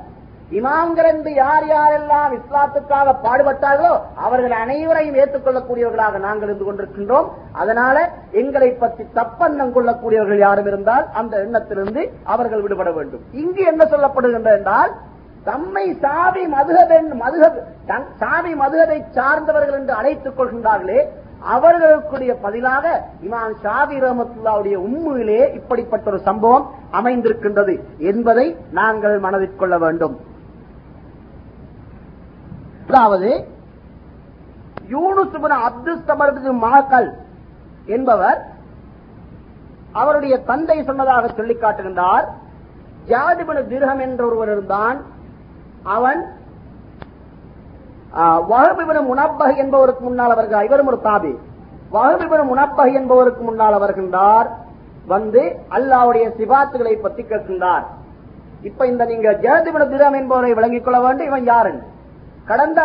[0.51, 7.27] இமாம்கள் என்று யார் யாரெல்லாம் இஸ்லாத்துக்காக பாடுபட்டார்களோ அவர்கள் அனைவரையும் ஏற்றுக்கொள்ளக்கூடியவர்களாக நாங்கள் இருந்து கொண்டிருக்கின்றோம்.
[7.51, 13.21] அதனால எங்களை பற்றி தப்பெண்ணம் கொள்ளக்கூடியவர்கள் யாரும் இருந்தால் அந்த எண்ணத்திலிருந்து அவர்கள் விடுபட வேண்டும்.
[13.31, 14.91] இங்கு என்ன சொல்லப்படுகின்ற என்றால்
[15.43, 17.63] தம்மை சாவி மதுகப் என்று- மதுகப்
[18.15, 21.05] சாவி மதுகதை சார்ந்தவர்கள் என்று அழைத்துக் கொள்கின்றார்களே
[21.39, 30.19] அவர்களுக்குடைய பதிலாக இமாம் ஷாபி ரஹமத்துல்லாவுடைய உண்மையிலே இப்படிப்பட்ட ஒரு சம்பவம் அமைந்திருக்கின்றது என்பதை நாங்கள் மனதில் கொள்ள வேண்டும்.
[32.87, 33.47] அதாவது
[34.89, 37.13] யூனுஸ் இப்னு அப்துல் மகக்கல்
[37.85, 38.45] என்பவர்
[39.91, 42.25] அவருடைய தந்தை சொன்னதாக சொல்லிக் காட்டுகின்றார்
[43.07, 45.05] ஜாதிபன திருகம் என்ற ஒருவர் இருந்தான்.
[45.83, 46.25] அவன்
[48.17, 51.37] வகபிபன முனப்பகை என்பவருக்கு முன்னால் அவர்கள் இவரும் ஒரு தாபி.
[51.91, 54.49] வகபிபன முனப்பகை என்பவருக்கு முன்னால் அவர்கின்றார்
[55.05, 57.83] வந்து அல்லாவுடைய சிபாத்துகளை பற்றி கேட்கின்றார்.
[58.61, 61.99] இப்ப இந்த நீங்க ஜெயதிபன திருகம் என்பவரை விளங்கிக் கொள்ள வேண்டும் இவன் யாருன்னு?
[62.49, 62.79] கடந்த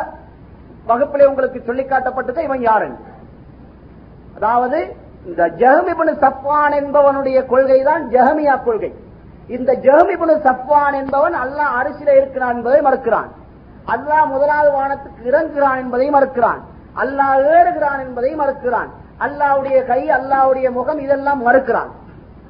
[0.86, 2.88] வகுப்பிலே உங்களுக்கு சொல்லிக்காட்டப்பட்டது இவன் யாரு
[4.36, 4.78] அதாவது
[5.24, 8.90] இந்த ஜஹமிபுனு சப்வான் என்பவனுடைய கொள்கை தான் ஜஹமியா கொள்கை.
[9.56, 13.30] இந்த ஜஹமிபுனு சப்வான் என்பவன் அல்லாஹ் அரிசில இருக்கிறான் என்பதை மறுக்கிறான்.
[13.94, 16.60] அல்லாஹ் முதலாவது வானத்துக்கு இறங்குகிறான் என்பதை மறுக்கிறான்.
[17.02, 18.90] அல்லாஹ் ஏறுகிறான் என்பதை மறுக்கிறான்.
[19.24, 21.90] அல்லாவுடைய கை அல்லாவுடைய முகம் இதெல்லாம் மறுக்கிறான்.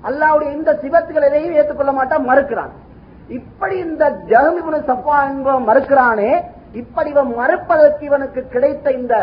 [0.04, 2.72] அல்லாவுடைய இந்த சிவத்துகள் எதையும் ஏற்றுக்கொள்ள மாட்டான் மறுக்கிறான்.
[3.28, 6.30] இப்படி இந்த ஜஹமிபுனு சப்வான் என்பவன் மறுக்கிறானே
[6.72, 9.14] இப்படி இவன் மறுப்பதற்கு இவனுக்கு கிடைத்த இந்த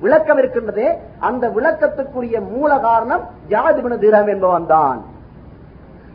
[0.00, 0.86] விளக்கம் இருக்கின்றது
[1.28, 5.00] அந்த விளக்கத்துக்குரிய மூல காரணம் ஜாதிபன திரகம் என்பவன் தான்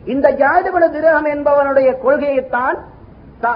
[0.04, 2.78] இந்த ஜாதிபன திரகம் என்பவனுடைய கொள்கையைத்தான்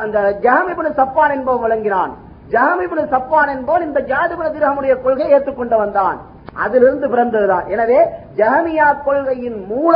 [0.07, 2.13] இந்த ஜஹமிபுன சப்பான் என்பவன் வழங்கினான்
[2.53, 6.19] ஜஹமிபுன சப்பான் என்பவன் இந்த ஜாதிபன திரகமுடைய கொள்கையை ஏற்றுக்கொண்டு வந்தான்
[6.65, 7.67] அதிலிருந்து பிறந்ததுதான்.
[7.75, 7.99] எனவே
[8.41, 9.95] ஜஹமியா கொள்கையின் மூல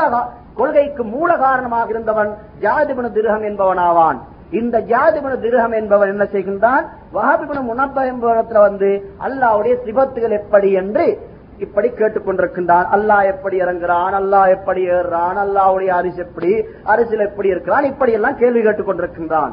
[0.58, 2.30] கொள்கைக்கு மூல காரணமாக இருந்தவன்
[2.60, 4.18] ஜாதிபன திரகம் என்பவனாவான்.
[4.50, 6.86] இந்த ஜாதிபுன திருகம் என்பவன் என்ன செய்கின்றான்?
[7.14, 11.20] வஹாபிபுன முனப்ப என்பவரத்தில் வந்து அல்லாவுடைய சிபத்துகள் எப்படி என்று
[11.58, 12.86] இப்படி கேட்டுக்கொண்டிருக்கின்றான்.
[12.92, 14.14] அல்லாஹ் எப்படி இறங்குறான்?
[14.14, 15.36] அல்லாஹ் எப்படி ஏறுறான்?
[15.36, 16.64] அல்லாவுடைய அரிசி எப்படி?
[16.84, 17.84] அரிசியில் எப்படி இருக்கிறான்?
[17.84, 19.52] இப்படி எல்லாம் கேள்வி கேட்டுக்கொண்டிருக்கின்றான்.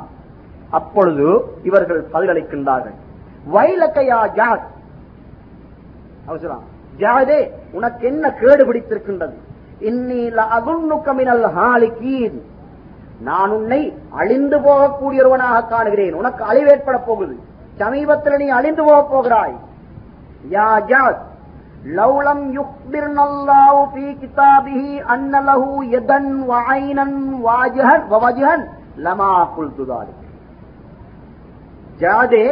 [0.70, 2.95] அப்பொழுது இவர்கள் பதிலளிக்கின்றார்கள்.
[3.53, 4.72] வைலக்கையா ஜாத்
[6.26, 6.64] அவசரம்
[6.98, 9.34] ஜாதே உனக்கு என்ன கேடு பிடித்திருக்கின்றது
[9.80, 12.44] இன்னில அகுண்ணுக்கமினல் ஹாலிகீன்.
[13.28, 13.82] நான் உன்னை
[14.20, 16.16] அழிந்து போகக்கூடியவனாக காணுகிறேன்.
[16.22, 17.36] உனக்கு அழிவேற்பட போகுது.
[17.82, 19.56] சமீபத்தில் நீ அழிந்து போக போகிறாய்.
[20.54, 21.22] யா ஜாத்
[21.98, 26.30] லௌலம் யுக்பிர் நல்லாவு பி கிதாபிஹி அன்னலஹு யதன்
[27.45, 28.64] வாஜஹன் வவஜஹன்
[29.06, 30.14] லமா குல்துதாலி
[32.02, 32.45] ஜாதே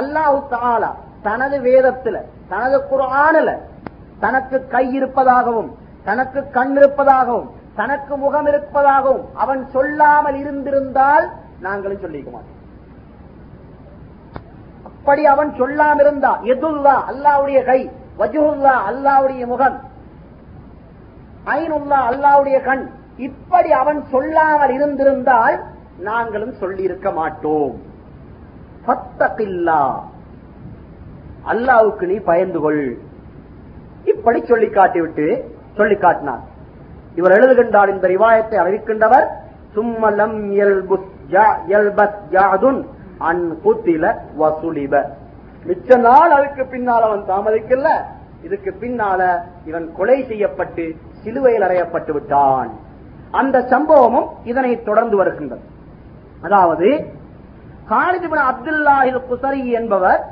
[0.00, 0.90] அல்லாஹ் தாலா
[1.22, 2.16] தனது வேதத்துல
[2.48, 3.54] தனது குர்ஆனில்
[4.20, 5.70] தனக்கு கை இருப்பதாகவும்
[6.06, 11.26] தனக்கு கண் இருப்பதாகவும் தனக்கு முகம் இருப்பதாகவும் அவன் சொல்லாமல் இருந்திருந்தால்
[11.60, 12.56] நாங்களும் சொல்லிக்க மாட்டோம்.
[14.84, 17.80] அப்படி அவன் சொல்லாம இருந்தா எதுல்லா அல்லாவுடைய கை
[18.18, 19.76] வஜுல்லா அல்லாவுடைய முகம்
[21.44, 22.84] ஐனுல்லா அல்லாவுடைய கண்
[23.16, 25.56] இப்படி அவன் சொல்லாமல் இருந்திருந்தால்
[25.98, 27.74] நாங்களும் சொல்லி இருக்க மாட்டோம்
[31.46, 32.84] அல்லாவுக்கு நீ பயந்து கொள்.
[34.04, 35.26] இப்படி சொல்லி காட்டிவிட்டு
[35.76, 36.42] சொல்லி காட்டினான்
[37.14, 39.26] இவர் எழுதுகின்றார் இந்த ரிவாயத்தை அறிவிக்கின்றவர்.
[39.74, 40.38] சும்மலம்
[43.18, 44.04] அன் குத்தில
[44.40, 44.94] வசூலிப.
[45.66, 47.88] மிச்ச நாள் அதுக்கு பின்னால் அவன் தாமதிக்கல.
[48.42, 52.70] இதுக்கு பின்னால இவன் கொலை செய்யப்பட்டு சிலுவையில் அறையப்பட்டு விட்டான்.
[53.30, 55.62] அந்த சம்பவமும் இதனை தொடர்ந்து வருகின்றது.
[56.42, 56.88] அதாவது
[57.90, 60.24] காலிதிபின் அப்துல்லாஹில் குசரி என்பவர்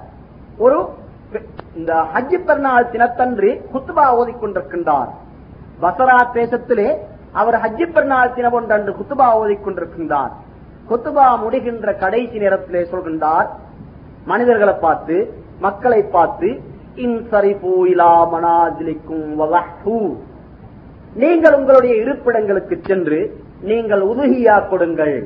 [0.58, 0.88] ஒரு
[1.74, 5.10] இந்த ஹஜ்ஜி பெருநாள் தினத்தன்று குத்துபா ஓதிக்கொண்டிருக்கின்றார்.
[5.78, 6.88] பசரா தேசத்திலே
[7.34, 10.32] அவர் ஹஜ்ஜி பெருநாள் தினம் ஒன்றன்று குத்துபா ஓதிக்கொண்டிருக்கின்றார்
[10.88, 13.48] குத்துபா முடிகின்ற கடைசி நேரத்திலே சொல்கின்றார்
[14.26, 15.16] மனிதர்களை பார்த்து
[15.60, 16.48] மக்களை பார்த்து
[16.98, 17.72] இன்சரிபு
[21.16, 23.18] நீங்கள் உங்களுடைய இருப்பிடங்களுக்கு சென்று
[23.62, 25.16] நீங்கள் உதுகியா கொடுங்கள்.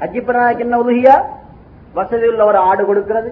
[0.00, 1.14] ஹஜ்ஜி பெருநாளுக்கு என்ன உதுகியா
[1.94, 3.30] வசதி உள்ள ஒரு ஆடு கொடுக்கிறது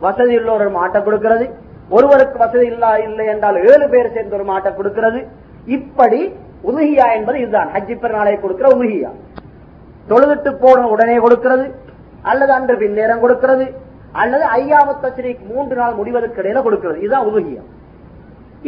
[0.00, 1.46] வசதி உள்ள ஒரு மாட்டை கொடுக்கிறது
[1.90, 5.20] ஒருவருக்கு வசதி இல்லா இல்லை என்றால் ஏழு பேர் சேர்ந்து ஒரு மாட்டை கொடுக்கிறது
[5.76, 6.20] இப்படி
[6.68, 7.70] உதுகியா என்பது இதுதான்.
[7.74, 9.10] ஹஜ்ஜி பெருநாளை கொடுக்கிற உதுகியா
[10.10, 11.66] தொழுதுட்டு போன உடனே கொடுக்கிறது
[12.30, 13.66] அல்லது அன்று பின்னேரம் கொடுக்கிறது
[14.22, 16.98] அல்லது ஐயாமத்தச்சிரி மூன்று நாள் முடிவதற்கு இடையில கொடுக்கிறது.
[17.04, 17.62] இதுதான் உதுகியா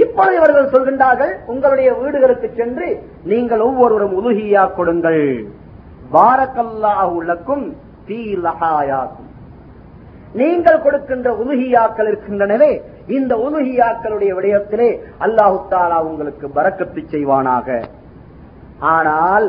[0.03, 2.89] இப்பொழுது இவர்கள் சொல்கின்றார்கள் உங்களுடைய வீடுகளுக்கு சென்று
[3.31, 5.25] நீங்கள் ஒவ்வொருவரும் உதுகியா கொடுங்கள்.
[6.15, 7.65] பாரக்கல்லாஹுலக்கும்
[8.09, 9.31] தீ லகாயாக்கும்
[10.41, 12.71] நீங்கள் கொடுக்கின்ற உதுகியாக்கள் இருக்கின்றனவே
[13.17, 14.89] இந்த உலுகியாக்களுடைய விடயத்திலே
[15.25, 17.69] அல்லாஹு தாலா உங்களுக்கு பறக்கத்து செய்வானாக.
[18.95, 19.49] ஆனால்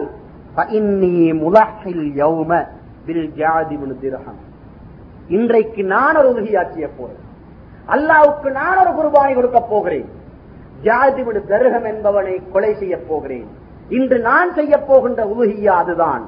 [5.37, 7.23] இன்றைக்கு நான் ஒரு உதவியாக்கிய போறேன்.
[7.93, 10.07] அல்லாவுக்கு நான் ஒரு குர்பானி கொடுக்க போகிறேன்.
[10.85, 13.47] ஜாதிவிடு தருகம் என்பவனை கொலை செய்ய போகிறேன்.
[13.97, 16.23] இன்று நான் செய்ய போகின்ற உலுகியா அதுதான்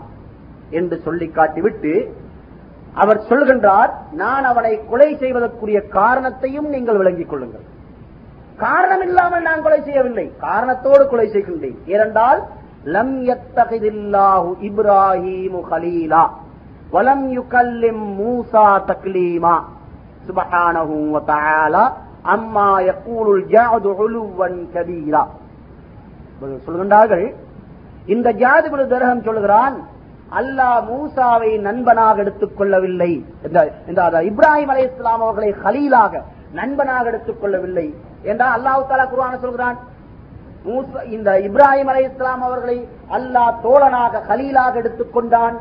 [0.80, 1.94] என்று சொல்லி காட்டிவிட்டு
[3.02, 3.92] அவர் சொல்கின்றார்
[4.22, 7.66] நான் அவனை கொலை செய்வதற்குரிய காரணத்தையும் நீங்கள் விளங்கிக் கொள்ளுங்கள்.
[8.64, 10.26] காரணம் இல்லாமல் நான் கொலை செய்யவில்லை.
[10.46, 11.78] காரணத்தோடு கொலை செய்கின்றேன்.
[11.94, 12.40] ஏனென்றால்
[12.96, 16.24] லம் யத்தகிதில்லாஹு இப்ராஹிமு ஹலீலா
[16.94, 19.56] வலம் யுகல்லிம் மூசா தக்லீமா
[20.28, 21.84] சுபஹானஹு வ தஆலா
[22.34, 25.24] அம்மா யகூலுல் ஜஅது உலுவன் கபீரா.
[26.66, 27.26] சொல்கின்றார்கள்
[28.14, 29.76] இந்த ஜாதிபுர தரகம் சொல்கிறான்
[30.32, 33.26] அல்லாஹ் மூசாவை நண்பனாக எடுத்துக் கொள்ளவில்லை.
[34.22, 36.22] இப்ராஹிம் அலை இஸ்லாம் அவர்களை ஹலீலாக
[36.52, 37.96] நண்பனாக எடுத்துக் கொள்ளவில்லை.
[38.22, 39.78] என்றால் அல்லாஹு தாலா குருவான சொல்கிறான்?
[40.66, 45.60] மூசா- இந்த இப்ராஹிம் அலை இஸ்லாம் அவர்களை அல்லாஹ் தோழனாக ஹலீலாக எடுத்துக் கொண்டான்.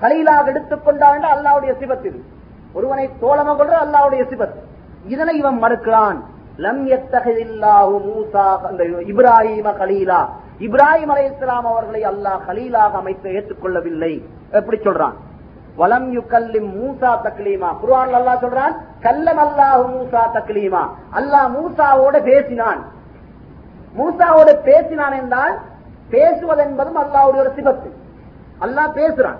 [0.00, 2.22] எடுத்துக்கொண்டான் எடுத்துக் என்று அல்லாவுடைய சிபத்தில்
[2.72, 4.54] ஒருவனை தோழமாக கொள்ற அல்லாவுடைய சிபத்
[5.06, 6.24] இதனை இவன் மறுக்கிறான்.
[6.56, 14.22] லம் எத்தகையில்லாஹு மூசா அந்த இப்ராஹிம கலீலா இப்ராஹிம் அலை இஸ்லாம் அவர்களை அல்லாஹ் கலீலாக அமைத்து ஏற்றுக்கொள்ளவில்லை.
[14.50, 15.12] எப்படி சொல்றான்?
[15.76, 17.76] வலம் யு கல்லிம் மூசா தக்லீமா.
[17.82, 20.88] குருவான் அல்லாஹ் சொல்றான் கல்லம் அல்லாஹ் மூசா தக்லீமா.
[21.12, 22.84] அல்லாஹ் மூசாவோட பேசினான்.
[23.96, 25.58] மூசாவோட பேசினான் என்றால்
[26.10, 27.90] பேசுவது என்பதும் அல்லாஹ்வுடைய ஒரு சிபத்து.
[28.60, 29.36] அல்லாஹ் பேசுறான்.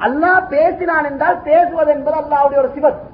[0.00, 3.12] அல்லாஹ் பேசினான் என்றால் பேசுவது என்பது அல்லாஹ்வுடைய ஒரு சிபத்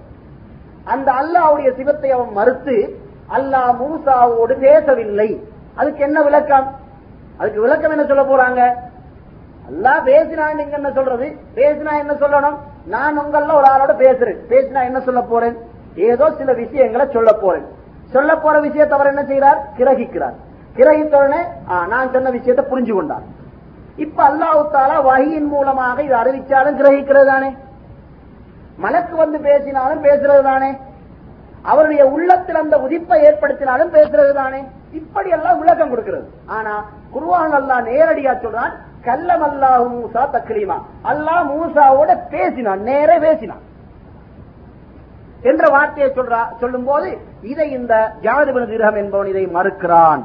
[0.85, 5.50] அந்த அல்லாஹ்வுடைய சிவத்தை அவன் மறுத்து அல்லாஹ் மூசாவோடு பேசவில்லை.
[5.81, 6.67] அதுக்கு என்ன விளக்கம்?
[7.39, 8.61] அதுக்கு விளக்கம் என்ன சொல்ல போறாங்க?
[9.69, 11.27] அல்லா பேசினா நீங்க என்ன சொல்றது?
[11.55, 12.57] பேசினா என்ன சொல்லணும்?
[12.85, 14.39] நான் உங்கள ஒரு ஆளோட பேசுறேன்.
[14.49, 15.57] பேசினா என்ன சொல்ல போறேன்?
[15.95, 17.67] ஏதோ சில விஷயங்களை சொல்ல போறேன்.
[18.11, 19.59] சொல்ல போற விஷயத்தை அவர் என்ன செய்கிறார்?
[19.79, 20.37] கிரகிக்கிறார்.
[20.77, 21.41] கிரகித்த உடனே
[21.71, 23.23] ஆ, நான் சொன்ன விஷயத்தை புரிஞ்சு கொண்டார்.
[23.97, 27.51] இப்ப அல்லாஹு தாலா வகையின் மூலமாக இது அறிவிச்சாலும் கிரகிக்கிறது தானே?
[28.79, 30.71] மலக்கு வந்து பேசினாலும் பேசுறது தானே?
[31.63, 34.61] அவருடைய உள்ளத்தில் அந்த உதிப்பை ஏற்படுத்தினாலும் பேசுறது தானே?
[34.93, 36.27] இப்படி எல்லாம் விளக்கம் கொடுக்கிறது.
[36.47, 36.75] ஆனா
[37.15, 38.73] குருவான் அல்லாஹ் நேரடியா சொல்றான்
[39.05, 40.79] கல்லம் அல்லாஹு மூசா தக்லீமா.
[41.11, 43.63] அல்லாஹ் மூசாவோட பேசினான் நேர பேசினான்.
[45.51, 47.95] என்ற வார்த்தையை சொல்றா சொல்லும் போது இதை இந்த
[48.27, 50.23] ஜாதிபன திரகம் என்பவன் இதை மறுக்கிறான்.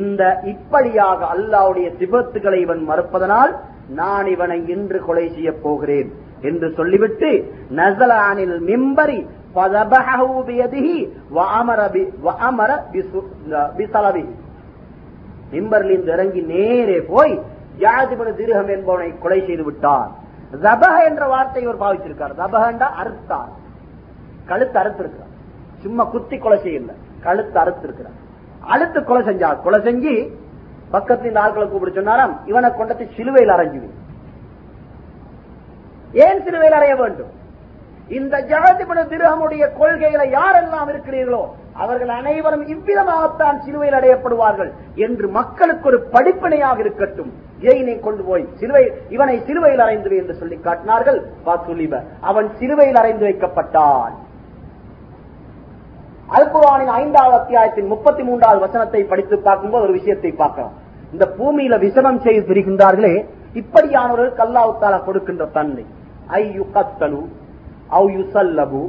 [0.00, 3.52] இந்த இப்படியாக அல்லாவுடைய சிபத்துகளை இவன் மறுப்பதனால்
[4.00, 6.10] நான் இவனை இன்று கொலை செய்ய போகிறேன்.
[6.42, 9.26] என்று சொல்லிவிட்டு நசலானில் மிம்பரி
[15.52, 17.40] மிம்பரிலிருந்து இறங்கி நேரே போய்
[17.78, 20.10] யாதிபன திருகம் என்பவனை கொலை செய்து விட்டார்.
[20.62, 22.36] ஜபஹ என்ற வார்த்தை இவர் பாவிச்சிருக்கார்.
[22.38, 23.52] ஜபஹண்டா அறுத்தார்.
[24.46, 25.32] கழுத்து அறுத்திருக்கிறார்.
[25.78, 26.92] சும்மா குத்தி கொலை செய்யல.
[27.20, 28.18] கழுத்து அறுத்திருக்கிறார்.
[28.60, 30.30] அழுத்து கொலை செஞ்சார் கொலை செஞ்சு
[30.92, 32.46] பக்கத்தின் ஆட்களை கூப்பிட்டு சொன்னாராம்.
[32.46, 33.98] இவனை கொண்டத்தை சிலுவையில் அரைஞ்சுவேன்
[36.26, 37.32] ஏன் சிலுவையில் அறைய வேண்டும்?
[38.18, 41.42] இந்த ஜாதிபட திருகமுடைய கொள்கையில யாரெல்லாம் இருக்கிறீர்களோ
[41.82, 44.70] அவர்கள் அனைவரும் இவ்விதமாகத்தான் சிலுவையில் அடையப்படுவார்கள்
[45.06, 47.30] என்று மக்களுக்கு ஒரு படிப்பினையாக இருக்கட்டும்.
[47.62, 48.82] இதை கொண்டு போய் சிலுவை
[49.14, 51.20] இவனை சிலுவையில் அறைந்து வை என்று சொல்லி காட்டினார்கள்?
[52.20, 54.14] அவன் சிலுவையில் அறைந்து வைக்கப்பட்டான்.
[56.38, 60.74] அல்குரானின் ஐந்தாவது அத்தியாயத்தின் முப்பத்தி மூன்றாவது வசனத்தை படித்து பார்க்கும்போது ஒரு விஷயத்தை பார்க்கலாம்.
[61.12, 63.14] இந்த பூமியில விசனம் செய்து திரிகின்றார்களே
[63.54, 65.84] இப்படியானவர்களுக்கு கல்லாவுத்தால கொடுக்கின்ற தன்மை.
[66.38, 67.20] ஐ யுகத்தலு
[67.98, 68.82] அவு யுசல்லபு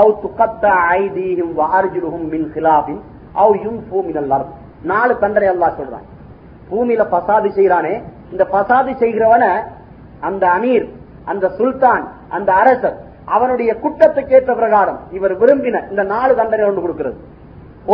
[0.00, 0.64] அவு துக்கத்த
[1.00, 3.00] ஐதீஹிம் வார்ஜுலுஹும் மின் ஹிலாபின்
[3.42, 4.52] அவு யுன்ஃபு மினல் அர்த்
[4.90, 6.06] நாலு தண்டனை அல்லா சொல்றான்.
[6.70, 7.94] பூமியில பசாது செய்யறானே
[8.32, 9.44] இந்த பசாது செய்கிறவன
[10.28, 10.86] அந்த அமீர்
[11.30, 12.04] அந்த சுல்தான்
[12.36, 12.96] அந்த அரசர்
[13.34, 17.18] அவனுடைய குற்றத்துக்கு ஏற்ற பிரகாரம் இவர் விரும்பின இந்த நாலு தண்டனை ஒன்று கொடுக்கிறது.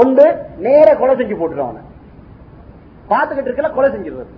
[0.00, 0.26] ஒன்று
[0.66, 1.78] நேர கொலை செஞ்சு போட்டுருவான
[3.10, 4.32] பார்த்துக்கிட்டு இருக்கல கொலை செஞ்சிருவது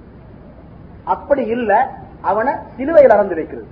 [1.14, 1.70] அப்படி இல்ல
[2.30, 3.68] அவனை சிலுவையில் அறந்து வைக்கிறது.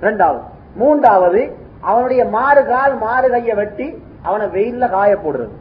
[0.00, 0.40] ரெண்டாவது.
[0.74, 1.40] மூன்றாவது
[1.80, 3.86] அவனுடைய மாறு கால் மாறு கையை வெட்டி
[4.22, 5.54] அவனை வெயில்ல காய போடுறது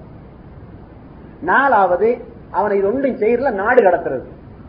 [1.49, 2.09] நாலாவது
[2.51, 4.25] அவனை இது ஒன்றும் செய்யறதுல நாடு கடத்துறது.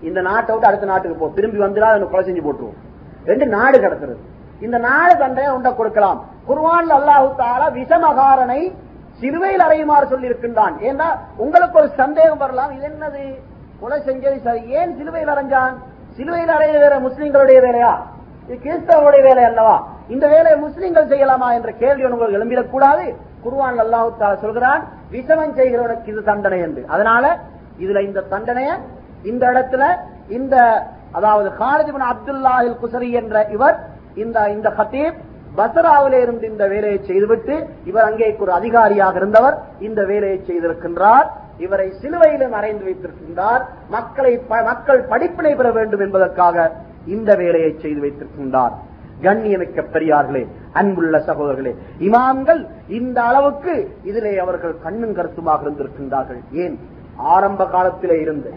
[0.08, 1.28] இந்த நாட்டை விட்டு அடுத்த நாட்டுக்கு போ.
[1.34, 2.78] திரும்பி வந்துடா அவனை கொலை செஞ்சு போட்டுருவோம்.
[3.24, 4.20] ரெண்டு நாடு கடத்துறது.
[4.60, 6.18] இந்த நாடு தண்டனை உண்ட கொடுக்கலாம்.
[6.48, 8.60] குர்வான் அல்லாஹு தாலா விஷமகாரனை
[9.20, 11.06] சிறுவையில் அறையுமாறு சொல்லி இருக்கின்றான் ஏன்னா
[11.36, 12.72] உங்களுக்கு ஒரு சந்தேகம் வரலாம்.
[12.76, 13.24] இது என்னது?
[13.80, 14.62] கொலை செஞ்சது சரி.
[14.78, 15.74] ஏன் சிலுவையில் அறைஞ்சான்?
[16.16, 17.92] சிலுவையில் அறைய வேற முஸ்லீம்களுடைய வேலையா?
[18.50, 19.88] இது கிறிஸ்தவனுடைய வேலை அல்லவா?
[20.08, 23.14] இந்த வேலையை முஸ்லிம்கள் செய்யலாமா என்ற கேள்வி உங்களுக்கு எழும்பிடக்கூடாது.
[23.44, 26.84] குர்வான் அல்லாஹு சொல்கிறான் விஷமம் செய்கிறவனுக்கு இது தண்டனை என்று.
[26.86, 27.38] அதனால
[27.78, 28.68] இதுல இந்த தண்டனைய
[29.22, 29.96] இந்த இடத்துல
[30.28, 35.14] இந்த அதாவது காலிதிபின் அப்துல்லாஹில் குசரி என்ற இவர் இந்த இந்த ஹத்தீப்
[35.56, 41.26] பசராவிலே இருந்து இந்த வேலையை செய்துவிட்டு இவர் அங்கே ஒரு அதிகாரியாக இருந்தவர் இந்த வேலையை செய்திருக்கின்றார்.
[41.58, 43.64] இவரை சிலுவையிலும் அறைந்து வைத்திருக்கின்றார்.
[43.88, 46.72] மக்களை ப- மக்கள் படிப்பினை பெற வேண்டும் என்பதற்காக
[47.06, 48.72] இந்த வேலையை செய்து வைத்திருக்கின்றார்.
[49.22, 56.40] கண்ணியமிக்க பெரியார்களே அன்புள்ள சகோதரர்களே இமாம்கள் இந்த அளவுக்கு இதிலே அவர்கள் கண்ணும் கருத்துமாக இருந்திருக்கின்றார்கள்.
[56.52, 56.78] ஏன்?
[57.16, 58.52] ஆரம்ப காலத்திலே இருந்து.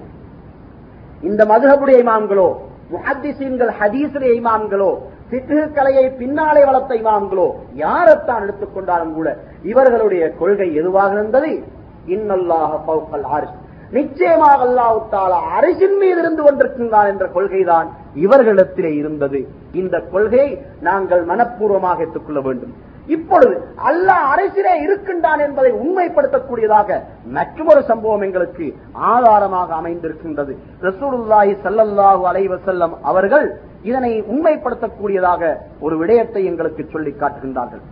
[1.21, 2.55] இந்த மதுகபுடைய இமாம்களோ
[2.91, 4.97] முஹத்திசீன்கள் ஹதீசுடைய இமாம்களோ
[5.29, 11.63] சிற்று கலையை பின்னாலே வளர்த்த இமாம்களோ யாரைத்தான் எடுத்துக்கொண்டாலும் கூட இவர்களுடைய கொள்கை எதுவாக இருந்தது?
[12.07, 13.61] இன்னல்லாக பௌக்கல் ஆரிஸ்
[13.91, 17.89] நிச்சயமாக அல்லாவுத்தால அரிசின் மீது இருந்து கொண்டிருக்கின்றான் என்ற கொள்கைதான்
[18.23, 19.39] இவர்களிடத்திலே இருந்தது.
[19.81, 20.49] இந்த கொள்கையை
[20.87, 22.73] நாங்கள் மனப்பூர்வமாக எடுத்துக்கொள்ள வேண்டும்.
[23.15, 23.55] இப்பொழுது
[23.89, 26.99] அல்லாஹ் அரசிலே இருக்கின்றான் என்பதை உண்மைப்படுத்தக்கூடியதாக
[27.37, 28.65] மற்றொரு சம்பவம் எங்களுக்கு
[29.13, 30.53] ஆதாரமாக அமைந்திருக்கின்றது.
[30.87, 33.47] ரசூலுல்லாஹி சல்லல்லாஹு அலைவசல்லம் அவர்கள்
[33.89, 35.41] இதனை உண்மைப்படுத்தக்கூடியதாக
[35.85, 37.83] ஒரு விடயத்தை எங்களுக்கு சொல்லி காட்டுகின்றார்கள்.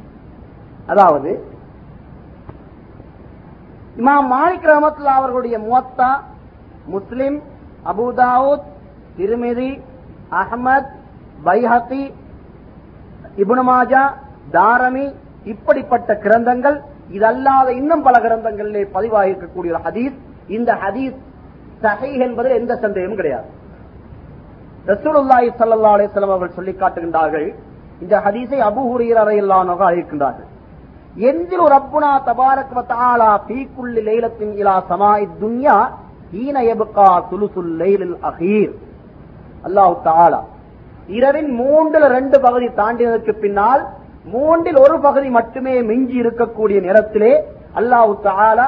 [0.91, 1.31] அதாவது
[4.01, 6.11] இமாம் மாலிக் ரஹமத்துல்லா அவர்களுடைய முவத்தா
[6.93, 7.37] முஸ்லிம்
[7.91, 8.67] அபுதாவுத்
[9.17, 9.71] திருமிதி
[10.39, 10.91] அகமத்
[11.45, 12.03] பைஹத்தி
[13.41, 13.63] இப்னு
[14.55, 15.05] தாரமி
[15.51, 16.77] இப்படிப்பட்ட கிரந்தங்கள்
[17.17, 20.15] இதல்லாத இன்னும் பல கிரந்தங்களிலே பதிவாகிருக்கக்கூடிய ஒரு ஹதீஸ்.
[20.57, 21.17] இந்த ஹதீஸ்
[21.83, 23.47] சஹை என்பதில் எந்த சந்தேகமும் கிடையாது.
[24.91, 27.47] ரசூலுல்லாஹி சல்லா அலிஸ்லாம் அவர்கள் சொல்லி காட்டுகின்றார்கள்
[28.03, 30.49] இந்த ஹதீஸை அபு ஹுரைரா ரலியல்லாஹு அன்ஹு அறிவிக்கின்றார்கள்.
[31.75, 35.77] ரப்புனா தபாரக் தாலா பீக்குள்ளி லைலத்தின் இலா சமாய் துன்யா
[36.33, 37.09] ஹீன யப்கா
[37.81, 38.73] லைலில் அகீர்
[39.67, 40.39] அல்லாஹ் தாலா
[41.07, 43.87] இரவின் மூன்றில் ரெண்டு பகுதி தாண்டினதற்கு பின்னால்
[44.25, 47.43] மூன்றில் ஒரு பகுதி மட்டுமே மிஞ்சி இருக்கக்கூடிய நேரத்திலே
[47.75, 48.67] அல்லாஹு தாலா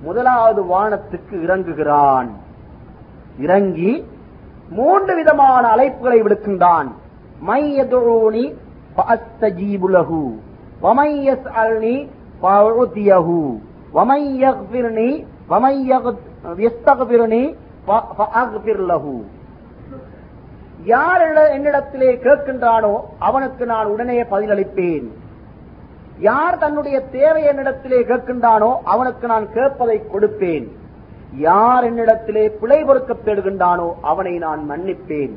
[0.00, 2.28] முதலாவது வானத்துக்கு இறங்குகிறான்.
[3.38, 4.04] இறங்கி
[4.70, 6.88] மூன்று விதமான அழைப்புகளை விடுக்கின்றான்.
[7.40, 8.54] மை யதுஊனி
[8.96, 10.32] ஃபஅஸ்தஜீபு லஹு.
[10.80, 12.08] வமை யஸ்அல்னி
[12.42, 13.58] ஃபஅஉதியஹு.
[13.92, 15.92] வமை யக்ஃபிர்னி வமை
[16.56, 17.56] யஸ்தக்ஃபிர்னி
[18.66, 19.22] லஹு.
[20.84, 25.08] யார் என்னிடத்திலே கேட்கின்றானோ அவனுக்கு நான் உடனே பதிலளிப்பேன்.
[26.18, 30.68] யார் தன்னுடைய தேவை என்னிடத்திலே கேட்கின்றானோ அவனுக்கு நான் கேட்பதை கொடுப்பேன்.
[31.36, 35.32] யார் என்னிடத்திலே பிழை பொறுக்க தேடுகின்றானோ அவனை நான் மன்னிப்பேன்.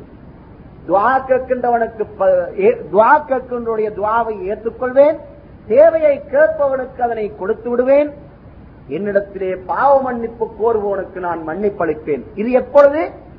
[0.87, 5.17] துவா கேட்கின்றவனுக்கு ப- ஏ- துவா கேட்கின்றோடைய துவாவை ஏற்றுக்கொள்வேன்.
[5.67, 8.13] தேவையை கேட்பவனுக்கு அதனை கொடுத்து விடுவேன்.
[8.89, 12.23] என்னிடத்திலே பாவ மன்னிப்பு கோருபவனுக்கு நான் மன்னிப்பளிப்பேன்.
[12.35, 13.29] இது எப்பொழுது?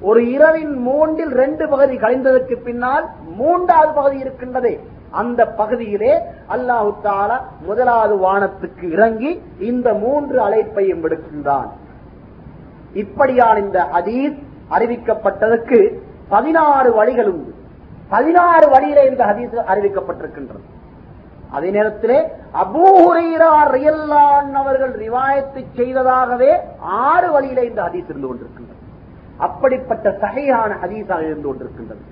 [0.00, 3.06] ஒரு இரவின் மூன்றில் ரெண்டு பகுதி கழிந்ததற்கு பின்னால்
[3.36, 4.80] மூன்றாவது பகுதி இருக்கின்றதே.
[5.10, 11.68] அந்த பகுதியிலே அல்லாஹு தாலா முதலாவது வானத்துக்கு இறங்கி இந்த மூன்று அழைப்பையும் விடுக்கின்றான்.
[12.92, 14.38] இப்படியான இந்த அதீத்
[14.70, 15.98] அறிவிக்கப்பட்டதற்கு
[16.28, 17.54] பதினாறு வழிகள் உண்டு.
[18.08, 20.64] பதினாறு வழியிலே இந்த ஹதீஸ் அறிவிக்கப்பட்டிருக்கின்றது.
[21.50, 22.18] அதே நேரத்திலே
[22.62, 23.50] அபூஹுரைரா
[24.52, 28.75] அவர்கள் ரிவாயத்து செய்ததாகவே ஆறு வழியிலே இந்த ஹதீஸ் இருந்து கொண்டிருக்கின்றது.
[29.44, 32.02] அப்படிப்பட்ட சகையான ஹதீஸாக இருந்து கொண்டிருக்கின்றது.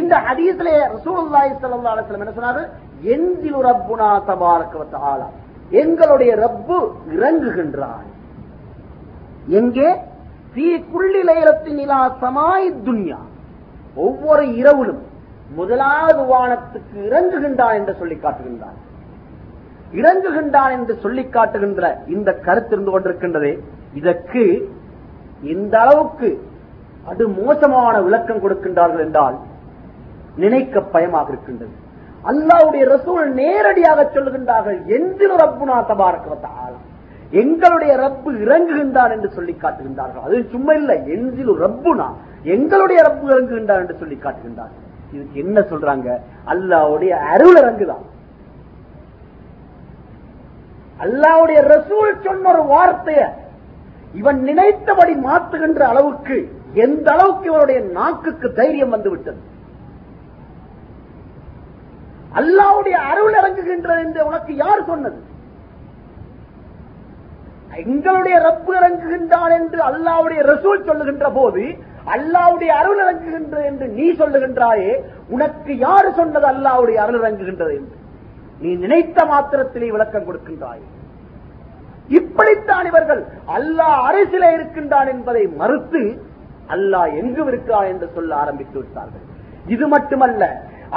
[0.00, 2.62] இந்த ஹதீஸிலே ரசூலுல்லாஹி ஸல்லல்லாஹு அலைஹி வஸல்லம் என்ன சொன்னாரு?
[3.14, 5.28] எந்திலு ரப்புனா தபாரக வ தஆலா.
[5.82, 6.78] எங்களுடைய ரப்பு
[7.16, 8.06] இறங்குகின்றான்
[9.58, 9.88] எங்கே?
[10.52, 13.20] ஃபீ குள்ளி லைலத்தின் இலா சமாய் துன்யா.
[14.06, 15.02] ஒவ்வொரு இரவிலும்
[15.58, 18.78] முதலாவது வானத்துக்கு இறங்குகின்றான் என்று சொல்லி காட்டுகின்றான்
[20.00, 21.82] இறங்குகின்றான் என்று சொல்லி காட்டுகின்ற
[22.14, 23.52] இந்த கருத்து இருந்து கொண்டிருக்கின்றதே.
[24.00, 24.44] இதற்கு
[25.54, 26.28] இந்த அளவுக்கு
[27.08, 29.36] அது மோசமான விளக்கம் கொடுக்கின்றார்கள் என்றால்
[30.36, 31.74] நினைக்க பயமாக இருக்கின்றது.
[32.24, 36.86] அல்லாவுடைய ரசூல் நேரடியாக சொல்லுகின்றார்கள் எந்திர ரப்புனா தபாரக்க ஆலம்
[37.30, 40.24] எங்களுடைய ரப்பு இறங்குகின்றான் என்று சொல்லி காட்டுகின்றார்கள்.
[40.24, 42.06] அது சும்மா இல்ல எஞ்சிலு ரப்புனா.
[42.42, 44.84] எங்களுடைய ரப்பு இறங்குகின்றான் என்று சொல்லி காட்டுகின்றார்கள்.
[45.12, 46.08] இதுக்கு என்ன சொல்றாங்க?
[46.46, 48.04] அல்லாவுடைய அருள் இறங்குதான்.
[51.00, 53.28] அல்லாவுடைய ரசூல் சொன்ன ஒரு வார்த்தைய
[54.14, 56.36] இவன் நினைத்தபடி மாத்துகின்ற அளவுக்கு
[56.74, 59.40] எந்த அளவுக்கு இவருடைய நாக்குக்கு தைரியம் வந்துவிட்டது?
[62.36, 65.18] அல்லாவுடைய அருள் இறங்குகின்றது என்று உனக்கு யார் சொன்னது?
[67.76, 71.62] எங்களுடைய ரப்பு இறங்குகின்றான் என்று அல்லாவுடைய ரசூல் சொல்லுகின்ற போது
[72.06, 74.92] அல்லாவுடைய அருள் இறங்குகின்றது என்று நீ சொல்லுகின்றாயே
[75.28, 77.96] உனக்கு யார் சொன்னது அல்லாவுடைய அருள் இறங்குகின்றது என்று?
[78.60, 80.86] நீ நினைத்த மாத்திரத்திலே விளக்கம் கொடுக்கின்றாயே.
[82.08, 86.27] இப்படித்தான் இவர்கள் அல்லாஹ் அரசிலே இருக்கின்றான் என்பதை மறுத்து
[86.74, 89.24] அல்லாஹ் எங்கும் இருக்கா என்று சொல்ல ஆரம்பித்து விட்டார்கள்.
[89.74, 90.42] இது மட்டுமல்ல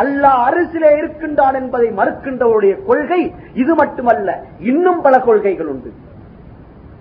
[0.01, 3.21] அல்லாஹ் அரசிலே இருக்கின்றான் என்பதை மறுக்கின்றவருடைய கொள்கை
[3.63, 4.29] இது மட்டுமல்ல
[4.71, 5.91] இன்னும் பல கொள்கைகள் உண்டு.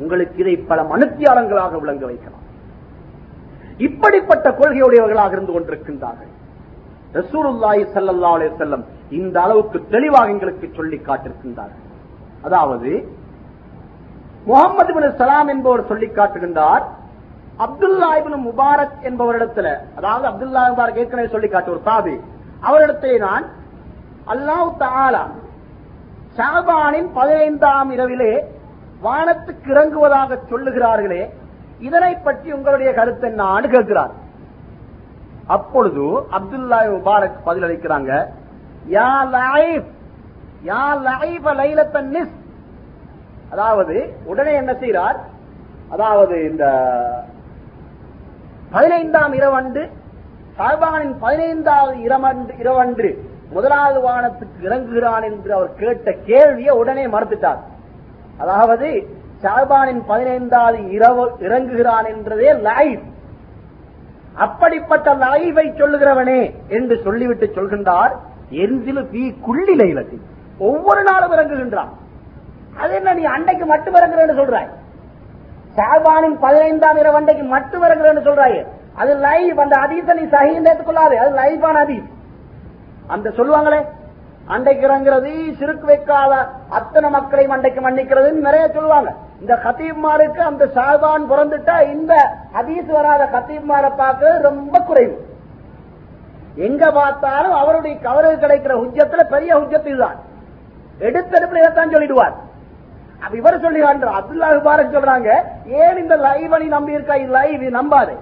[0.02, 2.46] உங்களுக்கு இதை பல மனுத்தியாரங்களாக விளங்க வைக்கலாம்.
[3.86, 6.32] இப்படிப்பட்ட கொள்கையுடையவர்களாக இருந்து கொண்டிருக்கின்றார்கள்.
[7.18, 8.78] ரசூலுல்லாஹி ஸல்லல்லாஹு
[9.18, 11.86] இந்த அளவுக்கு தெளிவாக எங்களுக்கு சொல்லி காட்டிருக்கின்றார்கள்
[12.46, 12.90] அதாவது
[14.48, 16.84] முகமது பின் சலாம் என்பவர் சொல்லி காட்டுகின்றார்
[17.64, 19.68] அப்துல்லா இபின் முபாரக் என்பவரிடத்துல
[19.98, 22.14] அதாவது அப்துல்லா முபாரக் ஏற்கனவே சொல்லி காட்டு ஒரு சாபி
[22.68, 23.46] அவரிடத்தை நான்
[24.34, 25.24] அல்லாஹ் தாலா
[26.38, 28.32] ஷாபானின் பதினைந்தாம் இரவிலே
[29.04, 31.22] வானத்துக்கு இறங்குவதாக சொல்லுகிறார்களே
[31.86, 34.12] இதனை பற்றி உங்களுடைய கருத்து என்ன கேட்கிறார்.
[35.56, 36.04] அப்பொழுது
[36.36, 38.12] அப்துல்லா முபாரக் பதிலளிக்கிறாங்க
[38.96, 39.88] யா லைஃப்
[40.68, 42.36] யா லைஃப் லைலத்தன் நிஸ்.
[43.52, 43.96] அதாவது
[44.30, 45.18] உடனே என்ன செய்கிறார்?
[45.94, 46.64] அதாவது இந்த
[48.70, 49.90] பதினைந்தாம் இரவன்று
[50.58, 53.10] ஷாபானின் பதினைந்தாவது இரவன்று இரவன்று
[53.50, 57.60] முதலாவது வானத்துக்கு இறங்குகிறான் என்று அவர் கேட்ட கேள்வியை உடனே மறுத்துட்டார்.
[58.38, 58.88] அதாவது
[59.42, 63.00] ஷாபானின் பதினைந்தாவது இரவு இறங்குகிறான் என்றதே லைவ்.
[64.34, 68.12] அப்படிப்பட்ட லைவை சொல்லுகிறவனே என்று சொல்லிவிட்டு சொல்கின்றார்
[68.50, 70.22] எரிஞ்சிலு பி குள்ளி லைலத்தில்.
[70.58, 71.90] ஒவ்வொரு நாளும் இறங்குகின்றான்.
[72.78, 74.70] அது என்ன நீ அன்னைக்கு மட்டும் இறங்குறேன்னு சொல்றாய்?
[75.78, 78.58] சாபானின் பதினைந்தாம் இரவு அண்டைக்கு மட்டும் இறங்குறேன்னு சொல்றாரு
[79.00, 82.08] அது லைவ் அந்த அதீச நீ சகின்னு ஏற்றுக்கொள்ளாது அது லைவான அதீஸ்
[83.14, 83.80] அந்த சொல்லுவாங்களே
[84.54, 86.32] அண்டைக்கு இறங்குறது சிறுக்கு வைக்காத
[86.78, 89.10] அத்தனை மக்களை அண்டைக்கு மன்னிக்கிறதுன்னு நிறைய சொல்லுவாங்க.
[89.42, 92.12] இந்த ஹத்தீப்மாருக்கு அந்த சாபான் பிறந்துட்டா இந்த
[92.56, 95.14] ஹதீஸ் வராத ஹத்தீப்மாரை பார்க்கறது ரொம்ப குறைவு.
[96.68, 100.18] எங்க பார்த்தாலும் அவருடைய கவரவு கிடைக்கிற உச்சத்துல பெரிய உச்சத்தில் தான்
[101.08, 102.34] எடுத்தெடுப்புல இதைத்தான் சொல்லிடுவார்.
[103.22, 105.30] அப்ப இவர் சொல்லுகிறார் அப்துல்லா முபாரக் சொல்றாங்க.
[105.80, 108.14] ஏன் இந்த லைவ் நம்பி இருக்கா லைவ் நம்பாது.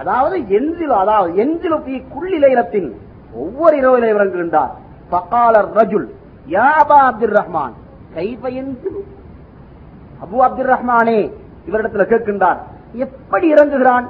[0.00, 2.88] அதாவது எஞ்சிலு அதாவது எஞ்சிலு பி குள்ளி லைலத்தின்
[3.42, 4.72] ஒவ்வொரு இரவில இறங்குகின்றார்
[5.12, 6.08] பக்காலர் ரஜுல்
[6.54, 7.74] யாபா அப்துல் ரஹ்மான்
[8.16, 9.00] கைஃப எஞ்சிலு?
[10.24, 11.18] அபு அப்துல் ரஹ்மானே
[11.68, 12.60] இவரிடத்துல கேட்கின்றார்.
[13.04, 14.06] எப்படி இறங்குகிறான்?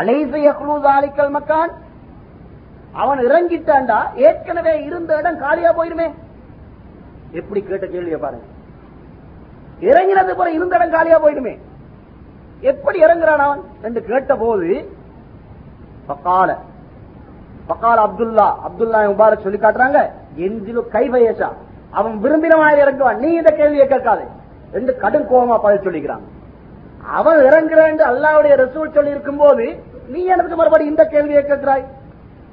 [0.00, 1.72] அலைசையக்குழுதாலிக்கல் மக்கான்
[3.02, 6.08] அவன் இறங்கிட்டான்டா ஏற்கனவே இருந்த இடம் காலியா போயிருமே.
[7.34, 8.44] எப்படி கேட்ட கேள்வியை பாருங்க.
[9.80, 11.58] இறங்கினது போல இருந்த இடம் காலியா போயிடுமே.
[12.60, 13.62] எப்படி இறங்குறான் அவன்?
[13.82, 14.88] என்று கேட்ட போது
[16.06, 16.58] பக்கால
[17.66, 20.10] பக்கால அப்துல்லா அப்துல்லா முபாரக் சொல்லி காட்டுறாங்க.
[20.36, 21.48] எஞ்சிலு கைவயசா
[21.90, 23.16] அவன் விரும்பின மாதிரி இறங்குவான்.
[23.16, 24.24] நீ இந்த கேள்வியை கேட்காது.
[24.72, 26.26] என்று கடும் கோபமா பதில் சொல்லிக்கிறாங்க
[27.06, 31.84] அவன் இறங்குறேன் அல்லாவுடைய ரசூல் சொல்லி இருக்கும் போது நீ எனக்கு மறுபடி இந்த கேள்வியை கேட்கிறாய்?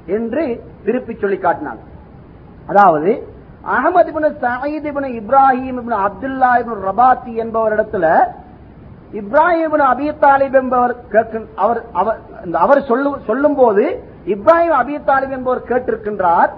[0.06, 1.78] என்று திருப்பி சொல்லி காட்டினான்.
[2.66, 3.31] அதாவது
[3.64, 8.06] Ahmed ibn Zayed ibn Ibrahim ibn Abdullah ibn ரபாத்தி என்பவரிடத்துல
[9.20, 10.94] இப்ராஹிம் இபின் அபி தாலிப் என்பவர்
[11.64, 12.80] அவர் அவர் இந்த அவர்
[13.28, 13.84] சொல்லும் போது
[14.34, 16.52] இப்ராஹிம் அபி தாலிப் என்பவர் கேட்டிருக்கின்றார்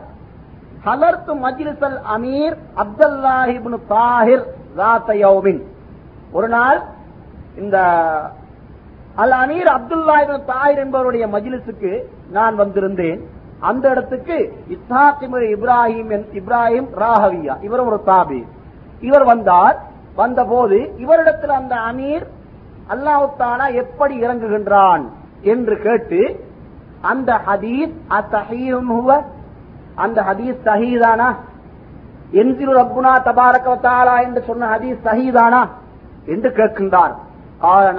[0.87, 4.45] ஹலர்த்து மஜ்லிசல் அமீர் அப்துல்லாஹ் இப்னு தாஹிர்
[4.77, 5.63] ராத்தயோவின்
[6.33, 6.81] ஒரு நாள்
[7.63, 7.77] இந்த
[9.23, 11.93] அல் அமீர் அப்துல்லா தாயிர் தாஹிர் என்பவருடைய மஜிலிசுக்கு
[12.37, 13.21] நான் வந்திருந்தேன்.
[13.65, 14.37] அந்த இடத்துக்கு
[14.69, 18.45] இஸ்ஹாக் இப்ராஹிம் இப்ராஹிம் ராகவியா இவர் ஒரு தாபி.
[19.01, 19.77] இவர் வந்தார்.
[20.15, 22.27] வந்தபோது இவரிடத்தில் அந்த அமீர்
[22.89, 25.05] அல்லாஹு எப்படி இறங்குகின்றான்
[25.41, 26.21] என்று கேட்டு
[27.01, 27.95] அந்த ஹதீஸ்
[29.97, 31.29] அந்த ஹதீஸ் சஹீதானா?
[32.33, 35.69] என்சிரு ரப்புனா தபாரக தாலா என்று சொன்ன ஹதீஸ் சஹீதானா?
[36.27, 37.15] என்று கேட்கின்றார்.
[37.59, 37.93] கால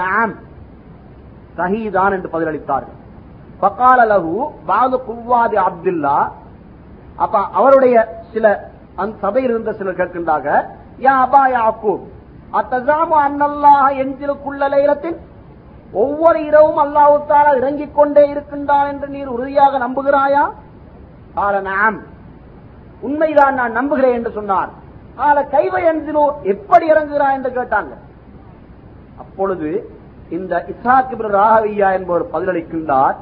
[1.57, 3.03] சஹீதான் என்று பதிலளித்தார்கள்.
[3.59, 4.37] பக்கால லகு
[4.69, 6.17] பாது குவாதி அப்துல்லா
[7.23, 7.95] அப்ப அவருடைய
[8.33, 8.45] சில
[9.01, 10.49] அந்த சபையில் இருந்த சிலர் கேட்கின்றாங்க
[11.05, 12.03] யா அபா யாக்கூப்
[12.59, 15.17] அத்தசாமு அன்னல்லாஹ எஞ்சிலுக்குள்ள லைலத்தில்
[15.93, 20.43] ஒவ்வொரு இரவும் அல்லாவுத்தால இறங்கிக் கொண்டே இருக்கின்றான் என்று நீர் உறுதியாக நம்புகிறாயா?
[21.43, 21.97] ஆல நாம்
[23.01, 24.71] உண்மைதான் நான் நம்புகிறேன் என்று சொன்னார்.
[25.27, 26.23] ஆல கைவ எஞ்சிலோ
[26.53, 27.93] எப்படி இறங்குகிறாய் என்று கேட்டாங்க.
[29.19, 29.69] அப்பொழுது
[30.29, 33.17] இந்த இசாக் ராகவியா என்பவர் பதிலளிக்கின்றார்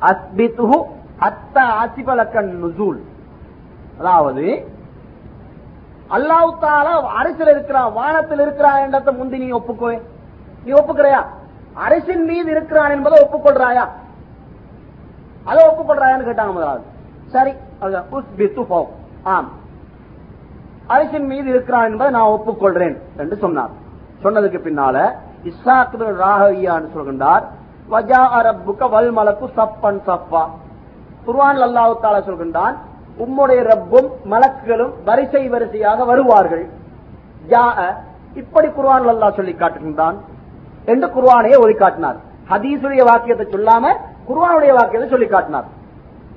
[0.00, 0.82] அஸ்பித்துஹு
[1.18, 2.98] அத்த ஆசிபலக்கன் நுசூல்.
[3.98, 4.68] அதாவது
[6.10, 10.00] அல்லாவுத்தால தாலா அரசில் இருக்கிறான் வானத்தில் இருக்கிறான் என்றதை முந்தி நீ ஒப்புக்கோ.
[10.64, 11.24] நீ ஒப்புக்கிறையா?
[11.74, 13.88] அரசின் மீது இருக்கிறான் என்பதை ஒப்புக்கொள்றாயா?
[15.44, 16.84] அதை ஒப்புக்கொள்றாயான்னு கேட்டாங்க முதலாவது.
[17.26, 17.54] சரி
[18.10, 18.90] உஸ்பித்து போ.
[19.22, 19.50] ஆம்.
[20.86, 23.70] அரசின் மீது இருக்கிறான் என்பதை நான் ஒப்புக்கொள்றேன் என்று சொன்னார்.
[24.22, 25.12] சொன்னதுக்கு பின்னால
[25.44, 27.42] இஸ்ஸாக் ராகவியான்னு சொல்கின்றார்.
[27.92, 30.42] வஜா அரப்புக்க வல் மலக்கு சப்பன் சப்பா
[31.26, 32.76] குர்வான் அல்லாஹ் தாலா சொல்கின்றான்
[33.24, 36.64] உம்முடைய ரப்பும் மலக்குகளும் வரிசை வரிசையாக வருவார்கள்.
[37.50, 37.62] ஜா
[38.40, 40.16] இப்படி குர்வான் அல்லா சொல்லி காட்டுகின்றான்.
[40.92, 42.18] என்று குர்வானையே ஒளி காட்டினார்
[42.50, 43.84] ஹதீசுடைய வாக்கியத்தை சொல்லாம
[44.28, 45.68] குர்வானுடைய வாக்கியத்தை சொல்லி காட்டினார்.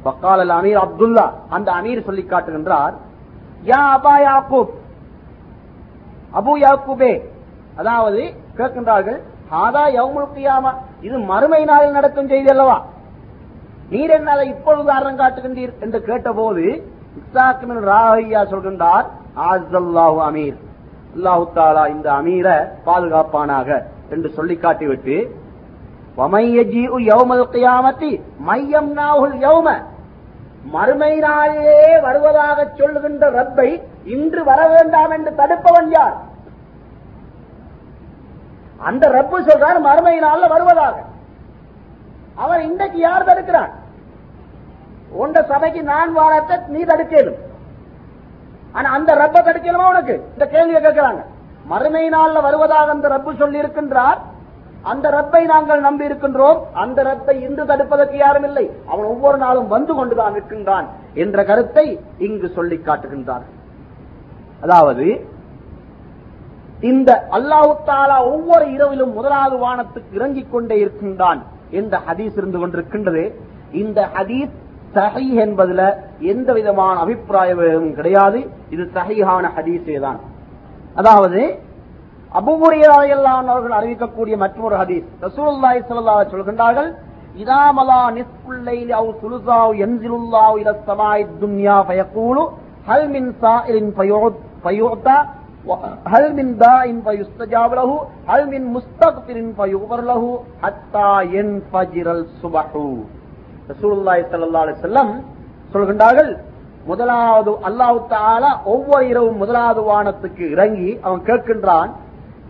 [0.06, 1.26] வக்கால் அமீர் அப்துல்லா
[1.56, 2.96] அந்த அமீர் சொல்லி காட்டுகின்றார்
[3.72, 4.72] யா அபா யாக்கூப்.
[6.40, 7.14] அபு யாக்கூபே
[7.82, 8.22] அதாவது
[8.58, 9.20] கேட்கின்றார்கள்
[9.52, 10.72] ஆதா யவுமுல் கியாமா.
[11.02, 12.78] இது மறுமை நாளில் நடக்கும் செய்தி அல்லவா?
[13.90, 16.64] நீர் என்னால இப்பொழுது உதாரணம் காட்டுகின்றீர் என்று கேட்டபோது
[17.20, 19.08] இஸ்ஸாக்கின் ராஹையா சொல்கின்றார்
[19.50, 20.58] ஆசல்லாஹு அமீர்.
[21.16, 23.70] அல்லாஹு தாலா இந்த அமீரை பாதுகாப்பானாக
[24.10, 25.18] என்று சொல்லி காட்டிவிட்டு
[28.48, 29.68] மையம் நாகுல் யௌம.
[30.74, 33.70] மறுமை நாளிலே வருவதாக சொல்லுகின்ற ரப்பை
[34.16, 36.16] இன்று வர வேண்டாம் என்று தடுப்பவன் யார்?
[38.90, 40.98] அந்த ரப்பு சொல்றார் மறுமை நாள்ல வருவதாக.
[42.44, 43.72] அவன் இன்றைக்கு யார் தடுக்கிறான்
[45.22, 47.40] உண்ட சபைக்கு நான் வாரத்தை நீ தடுக்கலும்.
[48.78, 50.16] ஆனா அந்த ரப்ப தடுக்கலுமா உனக்கு?
[50.34, 51.22] இந்த கேள்வியை கேட்கிறாங்க.
[51.72, 54.20] மறுமை நாள்ல வருவதாக அந்த ரப்பு சொல்லி இருக்கின்றார்
[54.92, 56.60] அந்த ரப்பை நாங்கள் நம்பி இருக்கின்றோம்.
[56.84, 58.66] அந்த ரப்பை இன்று தடுப்பதற்கு யாரும் இல்லை.
[58.92, 60.88] அவன் ஒவ்வொரு நாளும் வந்து கொண்டுதான் இருக்கின்றான்
[61.24, 61.86] என்ற கருத்தை
[62.28, 63.46] இங்கு சொல்லி காட்டுகின்றார்
[64.66, 65.06] அதாவது
[66.90, 71.42] இந்த அல்லாஹு தாலா ஒவ்வொரு இரவிலும் முதலாவது வானத்துக்கு இறங்கிக் கொண்டே இருக்கின்றான்
[71.80, 73.24] என்ற ஹதீஸ் இருந்து கொண்டிருக்கின்றது.
[73.82, 74.54] இந்த ஹதீஸ்
[74.96, 75.82] சஹி என்பதுல
[76.32, 78.40] எந்த விதமான அபிப்பிராயமும் கிடையாது.
[78.74, 80.20] இது சஹிஹான ஹதீஸே தான்.
[81.00, 81.42] அதாவது
[82.40, 85.08] அபுபுரியெல்லாம் அவர்கள் அறிவிக்கக்கூடிய மற்றொரு ஹதீஸ்.
[85.26, 86.90] ரசூலுல்லாஹி ஸல்லல்லாஹு சொல்கின்றார்கள்
[87.44, 92.44] இதாமலா நிஸ்ஃபுல் லைலி அவ் சுலுசாவ் யன்சிலுல்லாஹு இலா சமாய் துன்யா ஃபயகூலு
[92.90, 93.92] ஹல் மின் சாயிரின்
[94.64, 95.18] ஃபயுத்தா
[96.07, 97.91] هل من داء فيستجاب له
[98.27, 100.23] هل من مستغفر فيغفر له
[100.63, 102.69] حتى ينفجر الصبح
[103.71, 105.11] ரசூலுல்லாஹி ஸல்லல்லாஹு அலைஹி வஸல்லம்
[105.73, 106.31] சொல்கின்றார்கள்
[106.87, 111.91] முதலாவது அல்லாஹ் தஆலா ஒவ்வொரு இரவும் முதலாவது வானத்துக்கு இறங்கி அவன் கேட்கின்றான்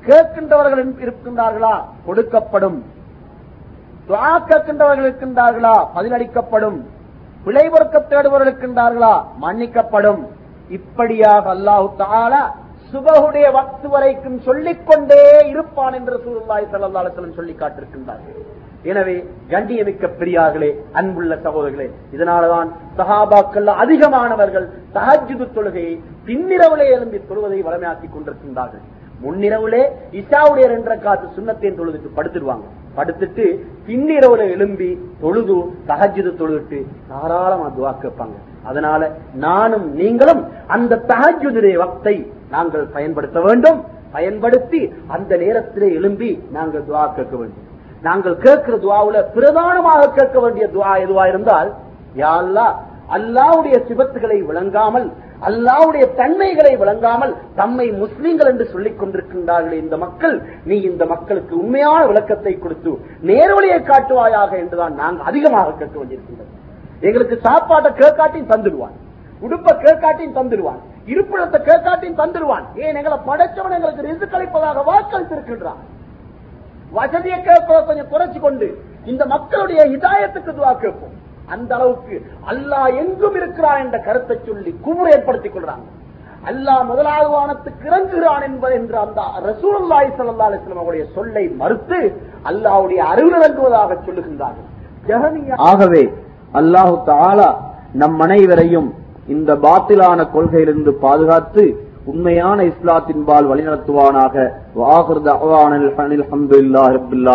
[0.05, 1.75] கேட்கின்றவர்கள் இருக்கின்றார்களா
[2.07, 2.79] கொடுக்கப்படும்
[4.09, 6.79] துஆ கேட்கின்றவர்கள் இருக்கின்றார்களா பதிலளிக்கப்படும்
[7.47, 9.15] பிழை பொறுக்க தேடுபவர்கள் இருக்கின்றார்களா
[9.45, 10.23] மன்னிக்கப்படும்
[10.71, 12.45] இப்படியாக அல்லாஹு தஆலா
[12.94, 17.04] சுபகுடைய வக்து வரைக்கும் சொல்லிக் கொண்டே இருப்பான் என்று சூழ்நாய் சல்லா
[17.36, 18.40] சொல்லி காட்டிருக்கின்றார்கள்
[18.84, 19.16] எனவே
[19.50, 20.70] கண்டியமிக்க பெரியார்களே
[21.00, 25.94] அன்புள்ள சகோதரர்களே இதனாலதான் சகாபாக்கள் அதிகமானவர்கள் தஹஜுது தொழுகையை
[26.28, 28.84] பின்னிரவுலே எழும்பி தொழுவதை வளமையாக்கிக் கொண்டிருக்கின்றார்கள்.
[29.22, 29.82] முன்னிரவுலே
[30.12, 32.66] இசாவுடைய ரெண்டரை காத்து சுண்ணத்தையும் தொழுதுட்டு படுத்துடுவாங்க.
[32.96, 33.46] படுத்துட்டு
[33.88, 34.90] பின்னிரவுல எழும்பி
[35.22, 35.58] தொழுது
[35.88, 38.38] தஹஜுது தொழுதுட்டு தாராளமா துவா வைப்பாங்க
[38.70, 39.02] அதனால
[39.46, 40.42] நானும் நீங்களும்
[40.76, 42.16] அந்த தகஜுதிரே வக்தை
[42.56, 43.80] நாங்கள் பயன்படுத்த வேண்டும்.
[44.16, 44.82] பயன்படுத்தி
[45.16, 47.66] அந்த நேரத்திலே எழும்பி நாங்கள் துவா கேட்க வேண்டும்.
[48.08, 51.70] நாங்கள் கேட்கிற துவாவுல பிரதானமாக கேட்க வேண்டிய துவா எதுவா இருந்தால்
[52.22, 52.68] யாழ்லா
[53.16, 55.08] அல்லாவுடைய சிபத்துகளை விளங்காமல்
[55.48, 60.36] அல்லாவுடைய தன்மைகளை விளங்காமல் தம்மை முஸ்லீம்கள் என்று சொல்லிக் கொண்டிருக்கின்றார்கள் இந்த மக்கள்
[60.70, 62.92] நீ இந்த மக்களுக்கு உண்மையான விளக்கத்தை கொடுத்து
[63.30, 66.52] நேர்வழியை காட்டுவாயாக என்றுதான் நாங்கள் அதிகமாக கேட்க வேண்டியிருக்கின்றது.
[67.08, 68.96] எங்களுக்கு சாப்பாட்டை கேட்காட்டியும் தந்துடுவான்.
[69.46, 70.82] உடுப்ப கேட்காட்டியும் தந்துடுவான்.
[71.12, 72.66] இருப்பிடத்தை கேட்காட்டியும் தந்துடுவான்.
[72.84, 74.26] ஏன் எங்களை படைச்சவன் எங்களுக்கு ரிசு
[74.92, 75.82] வாக்களித்திருக்கின்றான்
[76.98, 78.68] வசதியை கேட்பதை கொஞ்சம் குறைச்சு கொண்டு
[79.12, 81.16] இந்த மக்களுடைய இதாயத்துக்கு துவா கேட்போம்.
[81.54, 82.16] அந்த அளவுக்கு
[82.52, 85.88] அல்லாஹ் எங்கும் இருக்கிறான் என்ற கருத்தை சொல்லி குமுறை ஏற்படுத்திக் கொள்றாங்க.
[86.50, 92.00] அல்லாஹ் முதலாவது வானத்துக்கு இறங்குகிறான் என்பது என்ற அந்த ரசூல்லாய் சல்லா அலைஹி அவருடைய சொல்லை மறுத்து
[92.52, 94.68] அல்லாஹ்வுடைய அறிவு இறங்குவதாக சொல்லுகின்றார்கள்.
[95.70, 96.04] ஆகவே
[96.54, 97.50] அல்லாஹு தாலா
[97.94, 98.90] நம் அனைவரையும்
[99.28, 101.64] இந்த பாத்திலான கொள்கையிலிருந்து பாதுகாத்து
[102.06, 104.36] உண்மையான இஸ்லாத்தின்பால் வழிநடத்துவானாக.
[104.76, 105.86] வாஹர் தஅவானல்
[106.18, 107.28] அல்ஹம்துலில்லாஹி ரப்பில்